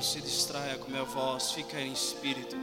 Não 0.00 0.06
se 0.06 0.22
distraia 0.22 0.78
com 0.78 0.90
minha 0.90 1.04
voz, 1.04 1.52
fica 1.52 1.78
em 1.78 1.92
espírito. 1.92 2.56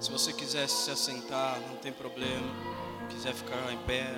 Se 0.00 0.10
você 0.10 0.32
quiser 0.32 0.68
se 0.68 0.90
assentar, 0.90 1.56
não 1.68 1.76
tem 1.76 1.92
problema. 1.92 2.48
Quiser 3.08 3.32
ficar 3.32 3.72
em 3.72 3.78
pé. 3.84 4.12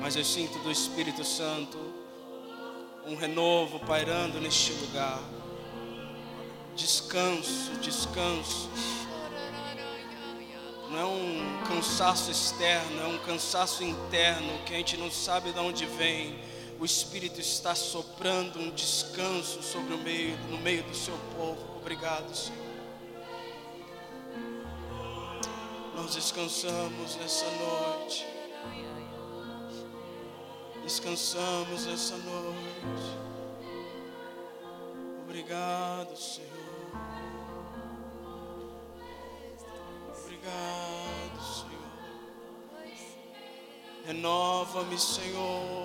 Mas 0.00 0.14
eu 0.14 0.24
sinto 0.24 0.60
do 0.60 0.70
Espírito 0.70 1.24
Santo 1.24 1.76
um 3.04 3.16
renovo 3.16 3.80
pairando 3.80 4.40
neste 4.40 4.72
lugar. 4.74 5.20
Descanso, 6.76 7.72
descanso. 7.80 8.70
Não 10.88 11.00
é 11.00 11.04
um 11.04 11.64
cansaço 11.66 12.30
externo, 12.30 13.02
é 13.02 13.06
um 13.08 13.18
cansaço 13.18 13.82
interno 13.82 14.56
que 14.64 14.72
a 14.72 14.76
gente 14.76 14.96
não 14.96 15.10
sabe 15.10 15.50
de 15.50 15.58
onde 15.58 15.84
vem. 15.84 16.38
O 16.80 16.84
Espírito 16.84 17.40
está 17.40 17.74
soprando 17.74 18.60
um 18.60 18.70
descanso 18.70 19.60
sobre 19.62 19.94
o 19.94 19.98
meio, 19.98 20.38
no 20.48 20.58
meio 20.58 20.84
do 20.84 20.94
seu 20.94 21.18
povo. 21.36 21.76
Obrigado, 21.76 22.32
Senhor. 22.32 22.68
Nós 25.96 26.14
descansamos 26.14 27.16
nessa 27.16 27.46
noite. 27.50 28.24
Descansamos 30.84 31.84
nessa 31.86 32.16
noite. 32.16 33.18
Obrigado, 35.24 36.16
Senhor. 36.16 36.48
Obrigado, 40.22 41.42
Senhor. 41.42 41.68
Renova-me, 44.06 44.98
Senhor. 44.98 45.77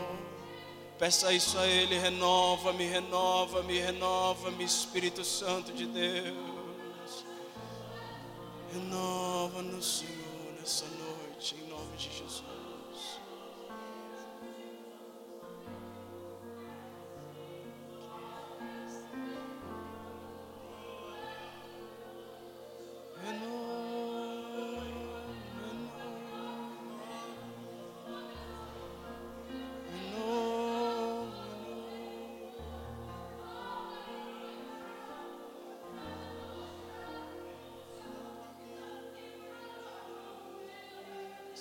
Peça 1.03 1.33
isso 1.33 1.57
a 1.57 1.67
Ele, 1.67 1.99
renova-me, 1.99 2.85
renova-me, 2.85 3.77
renova-me, 3.77 4.63
Espírito 4.63 5.21
Santo 5.21 5.73
de 5.73 5.85
Deus. 5.85 7.25
Renova-nos, 8.71 9.97
Senhor, 9.97 10.22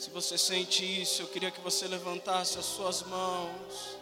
Se 0.02 0.10
você 0.10 0.36
sente 0.36 0.84
isso, 1.00 1.22
eu 1.22 1.28
queria 1.28 1.48
que 1.48 1.60
você 1.60 1.86
levantasse 1.86 2.58
as 2.58 2.64
suas 2.64 3.04
mãos. 3.04 3.96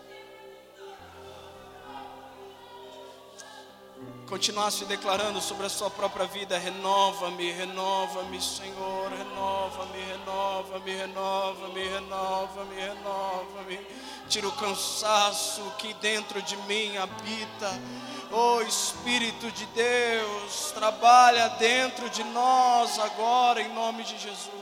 Continuasse 4.27 4.87
declarando 4.87 5.43
sobre 5.43 5.67
a 5.67 5.69
sua 5.69 5.91
própria 5.91 6.25
vida: 6.25 6.57
renova-me, 6.57 7.53
renova-me, 7.53 8.41
Senhor, 8.41 9.13
renova-me, 9.13 10.01
renova-me, 10.01 10.91
renova-me, 10.91 11.89
renova-me, 11.89 12.81
renova-me. 12.81 13.87
Tira 14.27 14.49
o 14.49 14.53
cansaço 14.53 15.61
que 15.77 15.93
dentro 15.93 16.41
de 16.41 16.57
mim 16.63 16.97
habita. 16.97 17.79
Oh 18.33 18.63
Espírito 18.63 19.51
de 19.51 19.67
Deus, 19.67 20.73
trabalha 20.73 21.51
dentro 21.59 22.09
de 22.09 22.25
nós 22.25 22.99
agora, 22.99 23.61
em 23.61 23.75
nome 23.75 24.03
de 24.03 24.17
Jesus. 24.17 24.60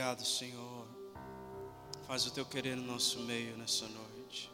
Obrigado, 0.00 0.24
Senhor. 0.24 0.86
Faz 2.06 2.24
o 2.24 2.30
teu 2.30 2.46
querer 2.46 2.74
no 2.74 2.84
nosso 2.84 3.18
meio 3.18 3.54
nessa 3.58 3.86
noite. 3.86 4.50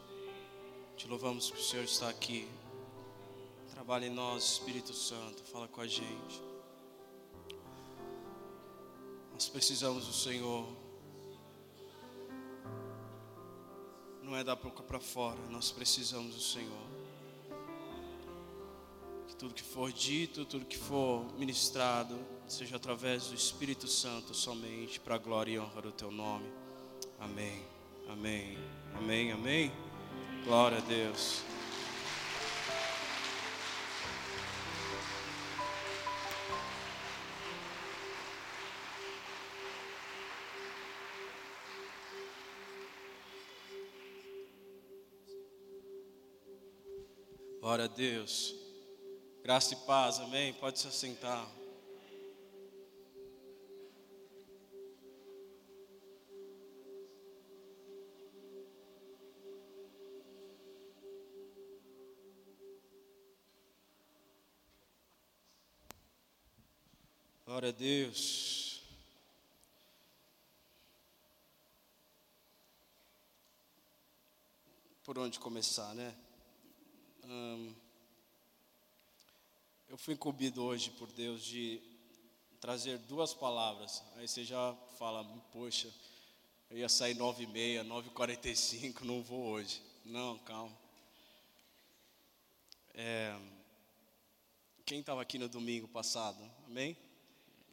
Te 0.97 1.07
louvamos 1.07 1.49
que 1.49 1.57
o 1.57 1.63
Senhor 1.63 1.85
está 1.85 2.09
aqui. 2.09 2.45
Trabalha 3.71 4.07
em 4.07 4.09
nós, 4.09 4.43
Espírito 4.43 4.93
Santo. 4.93 5.41
Fala 5.43 5.65
com 5.69 5.79
a 5.79 5.87
gente. 5.87 6.43
Nós 9.31 9.47
precisamos 9.47 10.05
do 10.05 10.11
Senhor. 10.11 10.67
Não 14.21 14.35
é 14.35 14.43
da 14.43 14.53
boca 14.53 14.83
para 14.83 14.99
fora, 14.99 15.39
nós 15.49 15.71
precisamos 15.71 16.35
do 16.35 16.41
Senhor. 16.41 16.87
Que 19.29 19.35
tudo 19.37 19.53
que 19.53 19.63
for 19.63 19.93
dito, 19.93 20.43
tudo 20.43 20.65
que 20.65 20.77
for 20.77 21.23
ministrado, 21.37 22.19
seja 22.47 22.77
através 22.77 23.27
do 23.27 23.35
Espírito 23.35 23.87
Santo 23.87 24.33
somente, 24.33 24.99
para 24.99 25.15
a 25.15 25.17
glória 25.17 25.51
e 25.51 25.59
honra 25.59 25.81
do 25.81 25.91
Teu 25.91 26.09
nome. 26.09 26.49
Amém, 27.19 27.61
amém, 28.07 28.57
amém, 28.95 29.31
amém. 29.31 29.71
Glória 30.45 30.77
a 30.77 30.81
Deus. 30.81 31.43
Glória 47.59 47.83
a 47.83 47.87
Deus. 47.87 48.55
Graça 49.43 49.73
e 49.73 49.77
paz, 49.85 50.19
amém? 50.19 50.53
Pode 50.53 50.79
se 50.79 50.87
assentar. 50.87 51.56
Glória 67.57 67.69
a 67.69 67.71
Deus. 67.71 68.83
Por 75.03 75.17
onde 75.17 75.39
começar, 75.39 75.95
né? 75.95 76.15
Hum, 77.23 77.73
eu 79.89 79.97
fui 79.97 80.13
incumbido 80.13 80.63
hoje 80.63 80.91
por 80.91 81.11
Deus 81.13 81.43
de 81.43 81.81
trazer 82.61 82.99
duas 82.99 83.33
palavras. 83.33 84.03
Aí 84.17 84.27
você 84.27 84.45
já 84.45 84.75
fala, 84.99 85.23
poxa, 85.51 85.91
eu 86.69 86.77
ia 86.77 86.87
sair 86.87 87.15
nove 87.15 87.45
e 87.45 87.47
meia, 87.47 87.83
nove 87.83 88.09
e 88.09 88.13
quarenta 88.13 88.47
e 88.47 88.55
cinco, 88.55 89.03
não 89.03 89.23
vou 89.23 89.45
hoje. 89.47 89.81
Não, 90.05 90.37
calma. 90.37 90.77
É, 92.93 93.35
quem 94.85 94.99
estava 94.99 95.23
aqui 95.23 95.39
no 95.39 95.49
domingo 95.49 95.87
passado? 95.87 96.37
Amém? 96.67 96.95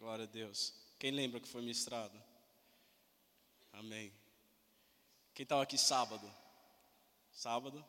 Glória 0.04 0.24
a 0.24 0.28
Deus. 0.28 0.74
Quem 0.98 1.10
lembra 1.10 1.40
que 1.40 1.48
foi 1.48 1.62
ministrado? 1.62 2.22
Amém. 3.72 4.12
Quem 5.32 5.44
estava 5.44 5.62
aqui 5.62 5.78
sábado? 5.78 6.30
Sábado? 7.32 7.82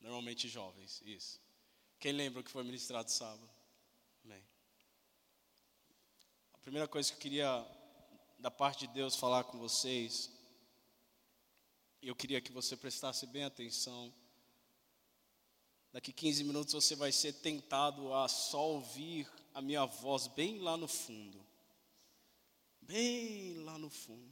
Normalmente 0.00 0.46
jovens, 0.46 1.02
isso. 1.04 1.40
Quem 1.98 2.12
lembra 2.12 2.40
que 2.40 2.52
foi 2.52 2.62
ministrado 2.62 3.10
sábado? 3.10 3.50
Amém. 4.24 4.40
A 6.54 6.58
primeira 6.58 6.86
coisa 6.86 7.08
que 7.08 7.16
eu 7.16 7.20
queria, 7.20 7.66
da 8.38 8.52
parte 8.52 8.86
de 8.86 8.94
Deus, 8.94 9.16
falar 9.16 9.42
com 9.42 9.58
vocês, 9.58 10.30
eu 12.00 12.14
queria 12.14 12.40
que 12.40 12.52
você 12.52 12.76
prestasse 12.76 13.26
bem 13.26 13.42
atenção. 13.42 14.14
Daqui 15.96 16.12
15 16.12 16.44
minutos 16.44 16.74
você 16.74 16.94
vai 16.94 17.10
ser 17.10 17.32
tentado 17.32 18.12
a 18.12 18.28
só 18.28 18.68
ouvir 18.72 19.26
a 19.54 19.62
minha 19.62 19.86
voz 19.86 20.26
bem 20.26 20.58
lá 20.58 20.76
no 20.76 20.86
fundo. 20.86 21.42
Bem 22.82 23.54
lá 23.64 23.78
no 23.78 23.88
fundo. 23.88 24.30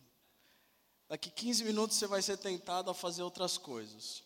Daqui 1.09 1.31
15 1.31 1.65
minutos 1.65 1.97
você 1.97 2.07
vai 2.07 2.21
ser 2.21 2.37
tentado 2.37 2.91
a 2.91 2.95
fazer 2.95 3.23
outras 3.23 3.57
coisas. 3.57 4.23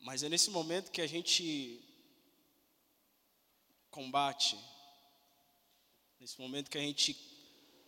Mas 0.00 0.22
é 0.22 0.28
nesse 0.28 0.50
momento 0.50 0.90
que 0.90 1.00
a 1.00 1.06
gente 1.06 1.82
combate, 3.90 4.58
nesse 6.20 6.38
momento 6.38 6.70
que 6.70 6.76
a 6.76 6.82
gente, 6.82 7.16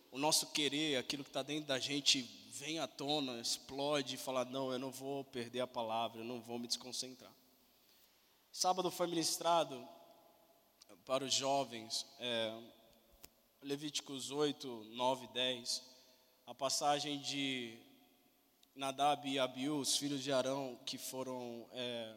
o 0.09 0.17
nosso 0.17 0.47
querer, 0.47 0.97
aquilo 0.97 1.23
que 1.23 1.29
está 1.29 1.43
dentro 1.43 1.67
da 1.67 1.77
gente, 1.77 2.23
vem 2.49 2.79
à 2.79 2.87
tona, 2.87 3.39
explode 3.39 4.15
e 4.15 4.17
fala: 4.17 4.43
não, 4.43 4.73
eu 4.73 4.79
não 4.79 4.89
vou 4.89 5.23
perder 5.23 5.59
a 5.59 5.67
palavra, 5.67 6.21
eu 6.21 6.25
não 6.25 6.41
vou 6.41 6.57
me 6.57 6.67
desconcentrar. 6.67 7.42
Sábado 8.55 8.91
foi 8.91 9.07
ministrado 9.07 9.83
para 11.05 11.23
os 11.23 11.33
jovens, 11.33 12.05
é, 12.19 12.71
Levíticos 13.63 14.29
8, 14.29 14.67
9, 14.91 15.27
10, 15.29 15.83
a 16.45 16.53
passagem 16.53 17.19
de 17.19 17.79
Nadab 18.75 19.27
e 19.27 19.39
Abiú, 19.39 19.79
os 19.79 19.97
filhos 19.97 20.21
de 20.21 20.31
Arão, 20.31 20.79
que 20.85 20.99
foram 20.99 21.67
é, 21.71 22.15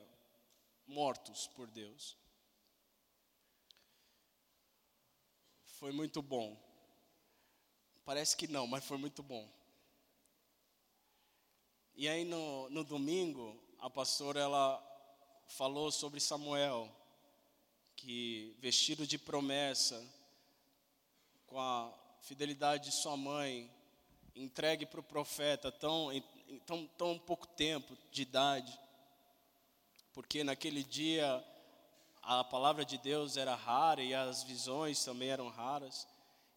mortos 0.87 1.47
por 1.47 1.69
Deus. 1.69 2.19
Foi 5.65 5.91
muito 5.91 6.21
bom. 6.21 6.55
Parece 8.05 8.37
que 8.37 8.47
não, 8.47 8.67
mas 8.67 8.85
foi 8.85 8.99
muito 8.99 9.23
bom. 9.23 9.51
E 11.95 12.07
aí 12.07 12.27
no, 12.27 12.69
no 12.69 12.85
domingo, 12.85 13.59
a 13.79 13.89
pastora 13.89 14.39
ela 14.39 14.96
falou 15.47 15.91
sobre 15.91 16.21
Samuel, 16.21 16.91
que 17.95 18.55
vestido 18.59 19.07
de 19.07 19.19
promessa, 19.19 20.05
com 21.47 21.61
a 21.61 21.93
fidelidade 22.21 22.91
de 22.91 22.93
sua 22.93 23.17
mãe, 23.17 23.71
entregue 24.35 24.85
para 24.85 25.01
o 25.01 25.03
profeta 25.03 25.73
tão 25.73 26.13
em 26.13 26.23
tão, 26.65 26.87
tão 26.99 27.19
pouco 27.19 27.47
tempo 27.47 27.97
de 28.11 28.23
idade, 28.23 28.79
porque 30.13 30.45
naquele 30.45 30.83
dia 30.83 31.45
a 32.23 32.43
palavra 32.45 32.85
de 32.85 32.99
Deus 32.99 33.37
era 33.37 33.55
rara 33.55 34.03
e 34.03 34.15
as 34.15 34.43
visões 34.43 35.05
também 35.05 35.29
eram 35.29 35.49
raras. 35.49 36.07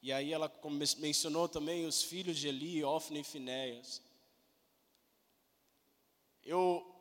E 0.02 0.14
aí 0.14 0.32
ela 0.32 0.52
mencionou 0.98 1.48
também 1.50 1.86
os 1.86 2.02
filhos 2.02 2.38
de 2.38 2.48
Eli, 2.48 2.84
Ofne 2.84 3.20
e 3.20 3.24
Finéias. 3.24 4.02
Eu, 6.44 6.99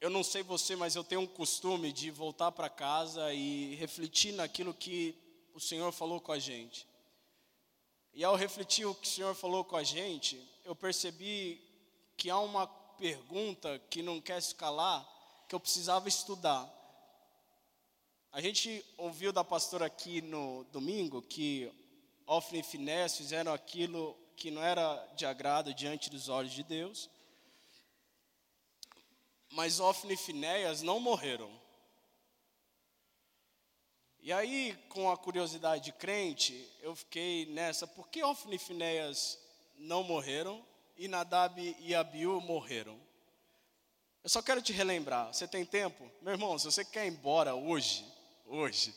eu 0.00 0.10
não 0.10 0.22
sei 0.22 0.42
você, 0.42 0.76
mas 0.76 0.94
eu 0.94 1.02
tenho 1.02 1.22
um 1.22 1.26
costume 1.26 1.92
de 1.92 2.10
voltar 2.10 2.52
para 2.52 2.68
casa 2.68 3.32
e 3.32 3.74
refletir 3.76 4.32
naquilo 4.32 4.74
que 4.74 5.14
o 5.54 5.60
Senhor 5.60 5.90
falou 5.92 6.20
com 6.20 6.32
a 6.32 6.38
gente. 6.38 6.86
E 8.12 8.22
ao 8.24 8.36
refletir 8.36 8.86
o 8.86 8.94
que 8.94 9.06
o 9.06 9.10
Senhor 9.10 9.34
falou 9.34 9.64
com 9.64 9.76
a 9.76 9.82
gente, 9.82 10.40
eu 10.64 10.74
percebi 10.74 11.60
que 12.16 12.30
há 12.30 12.38
uma 12.38 12.66
pergunta 12.66 13.78
que 13.90 14.02
não 14.02 14.20
quer 14.20 14.40
se 14.42 14.54
calar, 14.54 15.06
que 15.48 15.54
eu 15.54 15.60
precisava 15.60 16.08
estudar. 16.08 16.72
A 18.32 18.40
gente 18.40 18.84
ouviu 18.98 19.32
da 19.32 19.44
pastora 19.44 19.86
aqui 19.86 20.20
no 20.20 20.64
domingo 20.64 21.22
que 21.22 21.72
Ofne 22.26 22.60
e 22.60 22.62
Finés 22.62 23.16
fizeram 23.16 23.52
aquilo 23.52 24.16
que 24.36 24.50
não 24.50 24.62
era 24.62 24.96
de 25.16 25.24
agrado 25.24 25.72
diante 25.72 26.10
dos 26.10 26.28
olhos 26.28 26.52
de 26.52 26.62
Deus. 26.62 27.08
Mas 29.50 29.80
Ofne 29.80 30.14
e 30.14 30.16
Finéias 30.16 30.82
não 30.82 31.00
morreram. 31.00 31.50
E 34.20 34.32
aí, 34.32 34.76
com 34.88 35.10
a 35.10 35.16
curiosidade 35.16 35.84
de 35.84 35.92
crente, 35.92 36.68
eu 36.82 36.96
fiquei 36.96 37.46
nessa, 37.46 37.86
por 37.86 38.08
que 38.08 38.24
Ofne 38.24 38.56
e 38.56 38.58
Finéias 38.58 39.38
não 39.78 40.02
morreram 40.02 40.64
e 40.96 41.06
Nadab 41.06 41.76
e 41.78 41.94
Abiú 41.94 42.40
morreram. 42.40 42.98
Eu 44.24 44.28
só 44.28 44.42
quero 44.42 44.60
te 44.60 44.72
relembrar, 44.72 45.32
você 45.32 45.46
tem 45.46 45.64
tempo? 45.64 46.10
Meu 46.20 46.32
irmão, 46.32 46.58
se 46.58 46.64
você 46.64 46.84
quer 46.84 47.06
ir 47.06 47.10
embora 47.10 47.54
hoje, 47.54 48.04
hoje, 48.44 48.92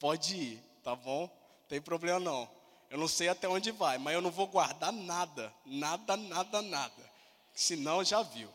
pode 0.00 0.34
ir, 0.34 0.62
tá 0.82 0.96
bom? 0.96 1.28
Tem 1.68 1.80
problema 1.80 2.18
não. 2.18 2.50
Eu 2.90 2.98
não 2.98 3.06
sei 3.06 3.28
até 3.28 3.48
onde 3.48 3.70
vai, 3.70 3.98
mas 3.98 4.14
eu 4.14 4.20
não 4.20 4.30
vou 4.30 4.48
guardar 4.48 4.92
nada, 4.92 5.54
nada, 5.64 6.16
nada, 6.16 6.60
nada. 6.62 7.10
Senão 7.54 8.02
já 8.02 8.22
viu. 8.22 8.50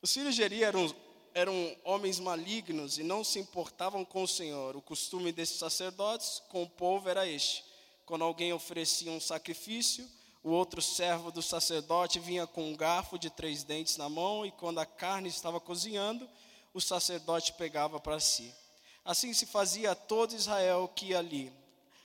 Os 0.00 0.12
filhos 0.12 0.36
de 0.36 0.62
eram, 0.62 0.94
eram 1.34 1.76
homens 1.82 2.20
malignos 2.20 2.98
e 2.98 3.02
não 3.02 3.24
se 3.24 3.40
importavam 3.40 4.04
com 4.04 4.22
o 4.22 4.28
Senhor. 4.28 4.76
O 4.76 4.82
costume 4.82 5.32
desses 5.32 5.58
sacerdotes 5.58 6.40
com 6.48 6.62
o 6.62 6.70
povo 6.70 7.08
era 7.08 7.26
este: 7.26 7.64
quando 8.06 8.22
alguém 8.22 8.52
oferecia 8.52 9.10
um 9.10 9.20
sacrifício, 9.20 10.08
o 10.42 10.50
outro 10.50 10.80
servo 10.80 11.32
do 11.32 11.42
sacerdote 11.42 12.20
vinha 12.20 12.46
com 12.46 12.70
um 12.70 12.76
garfo 12.76 13.18
de 13.18 13.28
três 13.28 13.64
dentes 13.64 13.96
na 13.96 14.08
mão, 14.08 14.46
e 14.46 14.52
quando 14.52 14.78
a 14.78 14.86
carne 14.86 15.28
estava 15.28 15.58
cozinhando, 15.58 16.28
o 16.72 16.80
sacerdote 16.80 17.52
pegava 17.54 17.98
para 17.98 18.20
si. 18.20 18.54
Assim 19.04 19.34
se 19.34 19.46
fazia 19.46 19.92
a 19.92 19.94
todo 19.96 20.34
Israel 20.34 20.86
que 20.94 21.06
ia 21.06 21.18
ali, 21.18 21.52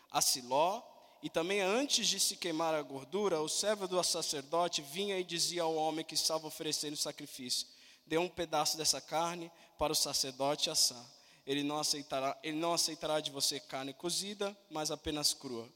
a 0.10 0.20
Siló, 0.20 0.82
e 1.22 1.30
também 1.30 1.62
antes 1.62 2.08
de 2.08 2.20
se 2.20 2.36
queimar 2.36 2.74
a 2.74 2.82
gordura, 2.82 3.40
o 3.40 3.48
servo 3.48 3.88
do 3.88 4.04
sacerdote 4.04 4.82
vinha 4.82 5.18
e 5.18 5.24
dizia 5.24 5.62
ao 5.62 5.76
homem 5.76 6.04
que 6.04 6.16
estava 6.16 6.48
oferecendo 6.48 6.96
o 6.96 6.98
sacrifício: 6.98 7.68
Dê 8.14 8.20
um 8.20 8.30
pedaço 8.30 8.78
dessa 8.78 9.02
carne 9.02 9.52
para 9.76 9.92
o 9.92 9.96
sacerdote 9.96 10.70
assar. 10.70 11.04
Ele 11.48 11.64
não 11.64 11.80
aceitará, 11.80 12.38
ele 12.44 12.56
não 12.56 12.72
aceitará 12.72 13.20
de 13.20 13.32
você 13.32 13.60
carne 13.60 13.92
cozida, 13.92 14.56
mas 14.70 14.92
apenas 14.92 15.34
crua. 15.34 15.68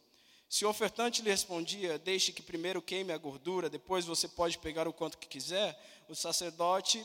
Se 0.47 0.63
o 0.63 0.69
ofertante 0.69 1.23
lhe 1.23 1.31
respondia: 1.31 1.97
Deixe 1.97 2.31
que 2.31 2.43
primeiro 2.43 2.79
queime 2.79 3.11
a 3.11 3.17
gordura, 3.17 3.71
depois 3.71 4.05
você 4.05 4.27
pode 4.27 4.59
pegar 4.59 4.87
o 4.87 4.93
quanto 4.93 5.17
que 5.17 5.27
quiser, 5.27 5.75
o 6.07 6.13
sacerdote, 6.13 7.03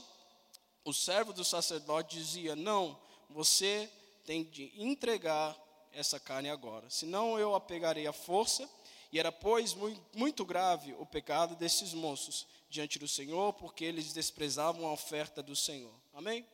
o 0.85 0.93
servo 0.93 1.33
do 1.33 1.47
sacerdote 1.47 2.15
dizia: 2.15 2.55
Não, 2.55 3.01
você 3.31 3.89
tem 4.27 4.45
de 4.45 4.71
entregar 4.77 5.57
essa 5.95 6.21
carne 6.21 6.51
agora, 6.51 6.91
senão 6.91 7.39
eu 7.39 7.55
a 7.55 7.61
pegarei 7.61 8.07
à 8.07 8.13
força. 8.13 8.69
E 9.13 9.19
era, 9.19 9.31
pois, 9.31 9.77
muito 10.15 10.43
grave 10.43 10.95
o 10.99 11.05
pecado 11.05 11.55
desses 11.55 11.93
moços 11.93 12.47
diante 12.71 12.99
do 12.99 13.07
Senhor, 13.07 13.53
porque 13.53 13.85
eles 13.85 14.15
desprezavam 14.15 14.87
a 14.87 14.93
oferta 14.93 15.43
do 15.43 15.55
Senhor. 15.55 15.93
Amém? 16.15 16.47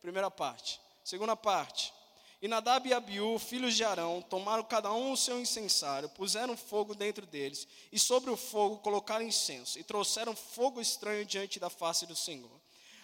Primeira 0.00 0.30
parte. 0.30 0.80
Segunda 1.04 1.36
parte. 1.36 1.92
E 2.40 2.48
Nadab 2.48 2.88
e 2.88 2.94
Abiú, 2.94 3.38
filhos 3.38 3.74
de 3.74 3.84
Arão, 3.84 4.22
tomaram 4.22 4.64
cada 4.64 4.90
um 4.92 5.12
o 5.12 5.16
seu 5.16 5.38
incensário, 5.38 6.08
puseram 6.08 6.56
fogo 6.56 6.94
dentro 6.94 7.26
deles, 7.26 7.68
e 7.92 7.98
sobre 7.98 8.30
o 8.30 8.36
fogo 8.36 8.78
colocaram 8.78 9.24
incenso, 9.24 9.78
e 9.78 9.84
trouxeram 9.84 10.34
fogo 10.34 10.80
estranho 10.80 11.24
diante 11.24 11.60
da 11.60 11.68
face 11.68 12.06
do 12.06 12.16
Senhor. 12.16 12.50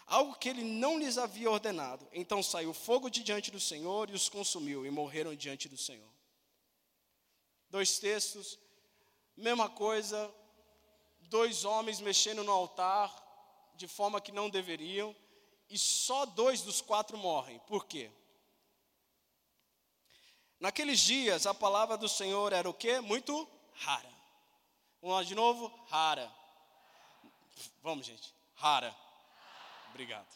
Algo 0.06 0.34
que 0.36 0.48
ele 0.48 0.64
não 0.64 0.98
lhes 0.98 1.16
havia 1.18 1.50
ordenado. 1.50 2.06
Então 2.12 2.42
saiu 2.42 2.72
fogo 2.72 3.10
de 3.10 3.22
diante 3.22 3.50
do 3.50 3.60
Senhor 3.60 4.08
e 4.08 4.14
os 4.14 4.28
consumiu, 4.28 4.86
e 4.86 4.90
morreram 4.90 5.34
diante 5.34 5.68
do 5.68 5.76
Senhor. 5.76 6.10
Dois 7.70 7.98
textos, 7.98 8.58
mesma 9.36 9.68
coisa, 9.68 10.32
dois 11.22 11.64
homens 11.64 12.00
mexendo 12.00 12.44
no 12.44 12.52
altar 12.52 13.10
de 13.74 13.88
forma 13.88 14.20
que 14.20 14.30
não 14.32 14.50
deveriam, 14.50 15.14
e 15.68 15.78
só 15.78 16.26
dois 16.26 16.62
dos 16.62 16.80
quatro 16.80 17.16
morrem. 17.16 17.58
Por 17.60 17.86
quê? 17.86 18.10
Naqueles 20.60 21.00
dias 21.00 21.46
a 21.46 21.54
palavra 21.54 21.96
do 21.96 22.08
Senhor 22.08 22.52
era 22.52 22.68
o 22.68 22.74
quê? 22.74 23.00
Muito 23.00 23.48
rara. 23.74 24.12
Vamos 25.00 25.16
lá 25.16 25.22
de 25.24 25.34
novo? 25.34 25.72
Rara. 25.88 26.30
Vamos, 27.82 28.06
gente. 28.06 28.32
Rara. 28.54 28.94
Obrigado. 29.88 30.28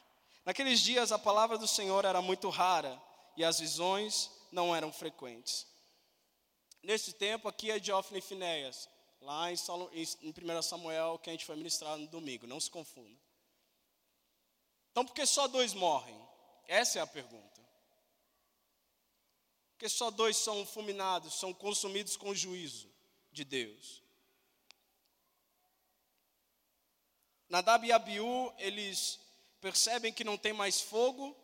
Naqueles 0.45 0.81
dias 0.81 1.13
a 1.13 1.19
palavra 1.19 1.57
do 1.57 1.69
Senhor 1.69 2.05
era 2.05 2.21
muito 2.21 2.49
rara 2.49 3.01
e 3.37 3.45
as 3.45 3.61
visões 3.61 4.31
não 4.51 4.75
eram 4.75 4.93
frequentes. 4.93 5.67
Nesse 6.87 7.13
tempo 7.15 7.49
aqui 7.49 7.69
é 7.69 7.81
Diófilo 7.81 8.17
e 8.17 8.23
Finéias, 8.23 8.89
lá 9.21 9.51
em, 9.51 9.57
em 10.23 10.31
1 10.31 10.63
Samuel, 10.63 11.19
que 11.19 11.29
a 11.29 11.33
gente 11.33 11.45
foi 11.45 11.57
ministrar 11.57 11.99
no 11.99 12.07
domingo, 12.07 12.47
não 12.47 12.61
se 12.61 12.71
confunda. 12.71 13.21
Então, 14.93 15.05
por 15.05 15.13
que 15.13 15.27
só 15.27 15.49
dois 15.49 15.75
morrem? 15.75 16.17
Essa 16.69 17.01
é 17.01 17.03
a 17.03 17.07
pergunta. 17.07 17.61
Porque 19.73 19.89
só 19.89 20.13
dois 20.13 20.37
são 20.37 20.65
fulminados, 20.65 21.35
são 21.35 21.53
consumidos 21.53 22.17
com 22.17 22.29
o 22.29 22.37
juízo 22.37 22.89
de 23.33 23.45
Deus. 23.45 24.01
Nadab 27.49 27.85
e 27.85 27.91
Abiú, 27.91 28.55
eles 28.59 29.19
percebem 29.61 30.13
que 30.13 30.23
não 30.23 30.39
tem 30.39 30.53
mais 30.53 30.81
fogo, 30.81 31.37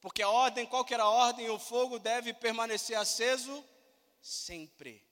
porque 0.00 0.22
a 0.22 0.30
ordem, 0.30 0.64
qual 0.64 0.86
que 0.86 0.94
era 0.94 1.02
a 1.02 1.10
ordem? 1.10 1.50
O 1.50 1.58
fogo 1.58 1.98
deve 1.98 2.32
permanecer 2.32 2.96
aceso 2.96 3.62
sempre. 4.24 5.06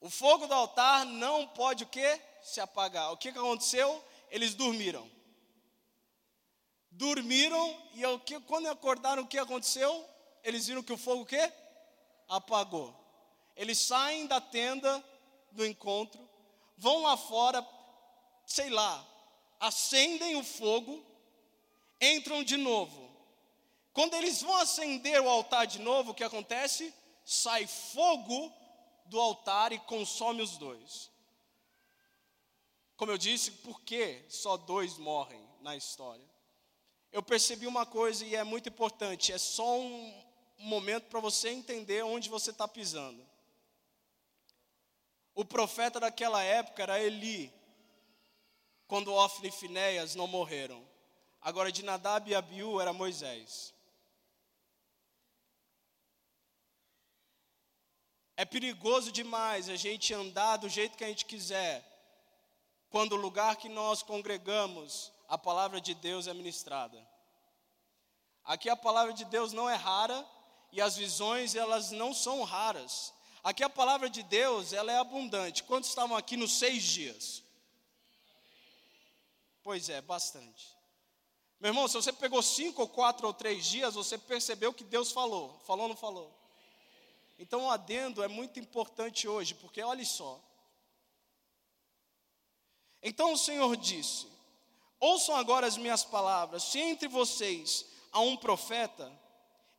O 0.00 0.08
fogo 0.08 0.46
do 0.46 0.54
altar 0.54 1.04
não 1.04 1.46
pode 1.46 1.84
o 1.84 1.88
quê? 1.88 2.20
Se 2.42 2.60
apagar. 2.60 3.12
O 3.12 3.16
que, 3.16 3.30
que 3.30 3.38
aconteceu? 3.38 4.04
Eles 4.30 4.54
dormiram 4.54 5.18
dormiram 6.98 7.80
e 7.94 8.02
eu, 8.02 8.18
que, 8.18 8.40
quando 8.40 8.66
acordaram, 8.66 9.22
o 9.22 9.26
que 9.26 9.38
aconteceu? 9.38 10.04
Eles 10.42 10.66
viram 10.66 10.82
que 10.82 10.92
o 10.92 10.98
fogo 10.98 11.22
o 11.22 11.26
quê? 11.26 11.52
Apagou. 12.28 12.92
Eles 13.56 13.78
saem 13.78 14.26
da 14.26 14.40
tenda 14.40 15.02
do 15.52 15.64
encontro, 15.64 16.28
vão 16.76 17.02
lá 17.02 17.16
fora, 17.16 17.66
sei 18.44 18.68
lá, 18.68 19.06
acendem 19.58 20.36
o 20.36 20.44
fogo, 20.44 21.04
entram 22.00 22.42
de 22.42 22.56
novo. 22.56 23.08
Quando 23.92 24.14
eles 24.14 24.42
vão 24.42 24.56
acender 24.56 25.20
o 25.20 25.28
altar 25.28 25.66
de 25.66 25.80
novo, 25.80 26.10
o 26.10 26.14
que 26.14 26.24
acontece? 26.24 26.92
Sai 27.30 27.66
fogo 27.66 28.52
do 29.04 29.20
altar 29.20 29.72
e 29.72 29.78
consome 29.80 30.40
os 30.40 30.56
dois. 30.56 31.10
Como 32.96 33.12
eu 33.12 33.18
disse, 33.18 33.50
por 33.50 33.80
que 33.82 34.24
só 34.28 34.56
dois 34.56 34.96
morrem 34.96 35.46
na 35.60 35.76
história? 35.76 36.28
eu 37.12 37.22
percebi 37.22 37.66
uma 37.66 37.86
coisa 37.86 38.24
e 38.24 38.34
é 38.34 38.44
muito 38.44 38.68
importante: 38.68 39.32
é 39.32 39.38
só 39.38 39.78
um 39.78 40.24
momento 40.58 41.04
para 41.04 41.20
você 41.20 41.50
entender 41.50 42.04
onde 42.04 42.28
você 42.28 42.50
está 42.50 42.66
pisando. 42.68 43.26
O 45.34 45.44
profeta 45.44 46.00
daquela 46.00 46.42
época 46.42 46.82
era 46.82 47.00
Eli, 47.00 47.52
quando 48.86 49.12
Ofni 49.12 49.48
e 49.48 49.52
Finéias 49.52 50.14
não 50.14 50.26
morreram. 50.26 50.86
Agora, 51.40 51.70
de 51.70 51.84
Nadab 51.84 52.28
e 52.28 52.34
Abiú 52.34 52.80
era 52.80 52.92
Moisés. 52.92 53.72
É 58.38 58.44
perigoso 58.44 59.10
demais 59.10 59.68
a 59.68 59.74
gente 59.74 60.14
andar 60.14 60.58
do 60.58 60.68
jeito 60.68 60.96
que 60.96 61.02
a 61.02 61.08
gente 61.08 61.24
quiser, 61.24 61.84
quando 62.88 63.14
o 63.14 63.16
lugar 63.16 63.56
que 63.56 63.68
nós 63.68 64.00
congregamos 64.00 65.10
a 65.28 65.36
palavra 65.36 65.80
de 65.80 65.92
Deus 65.92 66.28
é 66.28 66.32
ministrada. 66.32 67.04
Aqui 68.44 68.70
a 68.70 68.76
palavra 68.76 69.12
de 69.12 69.24
Deus 69.24 69.52
não 69.52 69.68
é 69.68 69.74
rara 69.74 70.24
e 70.70 70.80
as 70.80 70.96
visões 70.96 71.56
elas 71.56 71.90
não 71.90 72.14
são 72.14 72.44
raras. 72.44 73.12
Aqui 73.42 73.64
a 73.64 73.68
palavra 73.68 74.08
de 74.08 74.22
Deus 74.22 74.72
ela 74.72 74.92
é 74.92 74.98
abundante. 74.98 75.64
Quantos 75.64 75.90
estavam 75.90 76.16
aqui 76.16 76.36
nos 76.36 76.60
seis 76.60 76.84
dias? 76.84 77.42
Pois 79.64 79.88
é, 79.88 80.00
bastante. 80.00 80.78
Meu 81.58 81.70
irmão, 81.70 81.88
se 81.88 81.94
você 81.94 82.12
pegou 82.12 82.40
cinco 82.40 82.82
ou 82.82 82.88
quatro 82.88 83.26
ou 83.26 83.34
três 83.34 83.66
dias, 83.66 83.94
você 83.94 84.16
percebeu 84.16 84.72
que 84.72 84.84
Deus 84.84 85.10
falou. 85.10 85.60
Falou 85.66 85.82
ou 85.82 85.88
não 85.88 85.96
falou? 85.96 86.38
Então 87.38 87.64
o 87.64 87.70
adendo 87.70 88.22
é 88.22 88.28
muito 88.28 88.58
importante 88.58 89.28
hoje, 89.28 89.54
porque 89.54 89.82
olha 89.82 90.04
só. 90.04 90.40
Então 93.02 93.32
o 93.32 93.38
Senhor 93.38 93.76
disse: 93.76 94.26
Ouçam 94.98 95.36
agora 95.36 95.66
as 95.66 95.76
minhas 95.76 96.04
palavras. 96.04 96.64
Se 96.64 96.78
entre 96.80 97.06
vocês 97.06 97.86
há 98.10 98.20
um 98.20 98.36
profeta, 98.36 99.12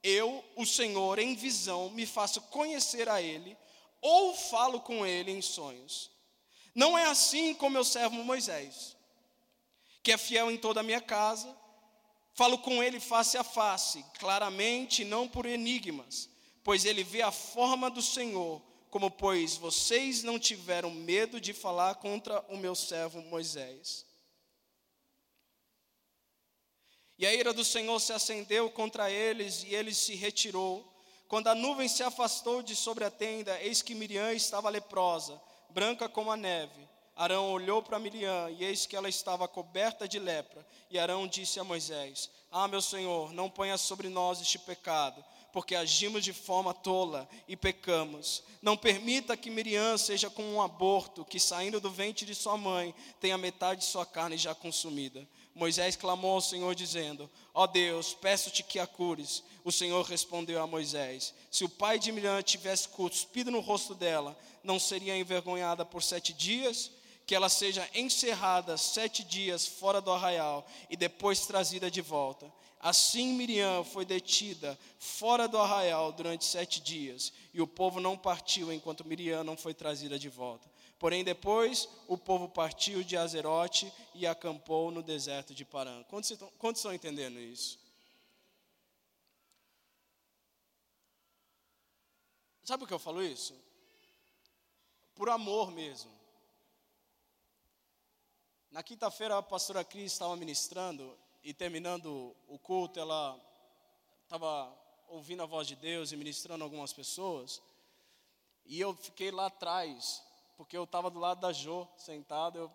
eu, 0.01 0.43
o 0.55 0.65
Senhor, 0.65 1.19
em 1.19 1.35
visão, 1.35 1.89
me 1.89 2.05
faço 2.05 2.41
conhecer 2.43 3.09
a 3.09 3.21
ele, 3.21 3.57
ou 4.01 4.33
falo 4.33 4.79
com 4.79 5.05
ele 5.05 5.31
em 5.31 5.41
sonhos. 5.41 6.09
Não 6.73 6.97
é 6.97 7.05
assim 7.05 7.53
com 7.53 7.69
meu 7.69 7.83
servo 7.83 8.23
Moisés, 8.23 8.95
que 10.01 10.13
é 10.13 10.17
fiel 10.17 10.49
em 10.49 10.57
toda 10.57 10.79
a 10.79 10.83
minha 10.83 11.01
casa. 11.01 11.53
Falo 12.33 12.57
com 12.59 12.81
ele 12.81 13.01
face 13.01 13.37
a 13.37 13.43
face, 13.43 14.05
claramente, 14.17 15.03
não 15.03 15.27
por 15.27 15.45
enigmas, 15.45 16.28
pois 16.63 16.85
ele 16.85 17.03
vê 17.03 17.21
a 17.21 17.31
forma 17.31 17.89
do 17.89 18.01
Senhor, 18.01 18.61
como 18.89 19.11
pois 19.11 19.55
vocês 19.55 20.23
não 20.23 20.39
tiveram 20.39 20.91
medo 20.91 21.39
de 21.39 21.53
falar 21.53 21.95
contra 21.95 22.43
o 22.49 22.57
meu 22.57 22.75
servo 22.75 23.21
Moisés. 23.21 24.05
E 27.17 27.27
a 27.27 27.33
ira 27.33 27.53
do 27.53 27.65
Senhor 27.65 27.99
se 27.99 28.13
acendeu 28.13 28.69
contra 28.69 29.11
eles 29.11 29.63
e 29.63 29.75
ele 29.75 29.93
se 29.93 30.15
retirou. 30.15 30.89
Quando 31.27 31.47
a 31.47 31.53
nuvem 31.53 31.87
se 31.87 32.01
afastou 32.01 32.63
de 32.63 32.75
sobre 32.75 33.03
a 33.03 33.11
tenda, 33.11 33.61
eis 33.61 33.81
que 33.81 33.93
Miriam 33.93 34.31
estava 34.31 34.69
leprosa, 34.69 35.39
branca 35.69 36.07
como 36.07 36.31
a 36.31 36.37
neve. 36.37 36.87
Arão 37.19 37.51
olhou 37.51 37.83
para 37.83 37.99
Miriam 37.99 38.49
e 38.49 38.63
eis 38.63 38.85
que 38.85 38.95
ela 38.95 39.09
estava 39.09 39.45
coberta 39.45 40.07
de 40.07 40.17
lepra. 40.17 40.65
E 40.89 40.97
Arão 40.97 41.27
disse 41.27 41.59
a 41.59 41.63
Moisés: 41.65 42.29
Ah, 42.49 42.69
meu 42.69 42.81
senhor, 42.81 43.33
não 43.33 43.49
ponha 43.49 43.77
sobre 43.77 44.07
nós 44.07 44.39
este 44.39 44.57
pecado, 44.57 45.23
porque 45.51 45.75
agimos 45.75 46.23
de 46.23 46.33
forma 46.33 46.73
tola 46.73 47.27
e 47.47 47.55
pecamos. 47.55 48.43
Não 48.61 48.77
permita 48.77 49.37
que 49.37 49.49
Miriam 49.49 49.97
seja 49.97 50.29
como 50.29 50.51
um 50.51 50.61
aborto, 50.61 51.25
que 51.25 51.39
saindo 51.39 51.79
do 51.79 51.89
ventre 51.89 52.25
de 52.25 52.35
sua 52.35 52.57
mãe 52.57 52.93
tenha 53.19 53.37
metade 53.37 53.81
de 53.81 53.87
sua 53.87 54.05
carne 54.05 54.37
já 54.37 54.53
consumida. 54.53 55.27
Moisés 55.55 55.95
clamou 55.95 56.35
ao 56.35 56.41
Senhor, 56.41 56.73
dizendo: 56.73 57.29
Ó 57.53 57.63
oh 57.63 57.67
Deus, 57.67 58.13
peço-te 58.13 58.63
que 58.63 58.79
a 58.79 58.87
cures. 58.87 59.43
O 59.63 59.71
Senhor 59.71 60.05
respondeu 60.05 60.61
a 60.61 60.67
Moisés: 60.67 61.33
Se 61.51 61.63
o 61.63 61.69
pai 61.69 61.99
de 61.99 62.11
Miriam 62.11 62.41
tivesse 62.41 62.87
cuspido 62.87 63.51
no 63.51 63.59
rosto 63.59 63.93
dela, 63.93 64.37
não 64.63 64.79
seria 64.79 65.17
envergonhada 65.17 65.85
por 65.85 66.01
sete 66.01 66.33
dias? 66.33 66.91
Que 67.25 67.35
ela 67.35 67.49
seja 67.49 67.87
encerrada 67.93 68.77
sete 68.77 69.23
dias 69.23 69.67
fora 69.67 70.01
do 70.01 70.11
arraial 70.11 70.65
e 70.89 70.95
depois 70.95 71.45
trazida 71.45 71.91
de 71.91 72.01
volta. 72.01 72.51
Assim 72.79 73.33
Miriam 73.33 73.83
foi 73.83 74.05
detida 74.05 74.79
fora 74.97 75.47
do 75.47 75.57
arraial 75.57 76.11
durante 76.11 76.45
sete 76.45 76.79
dias, 76.81 77.33
e 77.53 77.61
o 77.61 77.67
povo 77.67 77.99
não 77.99 78.17
partiu 78.17 78.71
enquanto 78.71 79.05
Miriam 79.05 79.43
não 79.43 79.57
foi 79.57 79.73
trazida 79.73 80.17
de 80.17 80.29
volta. 80.29 80.69
Porém, 80.97 81.23
depois 81.23 81.87
o 82.07 82.17
povo 82.17 82.47
partiu 82.47 83.03
de 83.03 83.17
Azerote 83.17 83.91
e 84.13 84.25
acampou 84.27 84.91
no 84.91 85.01
deserto 85.01 85.53
de 85.53 85.63
Parã. 85.65 86.03
Quantos 86.03 86.37
quantos 86.57 86.79
estão 86.79 86.93
entendendo 86.93 87.39
isso? 87.39 87.79
Sabe 92.63 92.81
por 92.81 92.87
que 92.87 92.93
eu 92.93 92.99
falo 92.99 93.23
isso? 93.23 93.53
por 95.19 95.29
amor 95.29 95.69
mesmo. 95.69 96.09
Na 98.71 98.81
quinta-feira 98.81 99.37
a 99.37 99.43
pastora 99.43 99.83
Cris 99.83 100.13
estava 100.13 100.33
ministrando 100.37 101.13
e 101.43 101.53
terminando 101.53 102.35
o 102.47 102.59
culto, 102.59 102.99
ela 102.99 103.39
estava 104.23 104.73
ouvindo 105.07 105.41
a 105.41 105.45
voz 105.45 105.67
de 105.67 105.75
Deus 105.75 106.11
e 106.11 106.17
ministrando 106.17 106.63
algumas 106.63 106.93
pessoas. 106.93 107.61
E 108.65 108.79
eu 108.79 108.93
fiquei 108.95 109.31
lá 109.31 109.47
atrás, 109.47 110.23
porque 110.57 110.77
eu 110.77 110.83
estava 110.83 111.09
do 111.09 111.19
lado 111.19 111.41
da 111.41 111.51
Jo, 111.51 111.87
sentado, 111.97 112.59
eu 112.59 112.71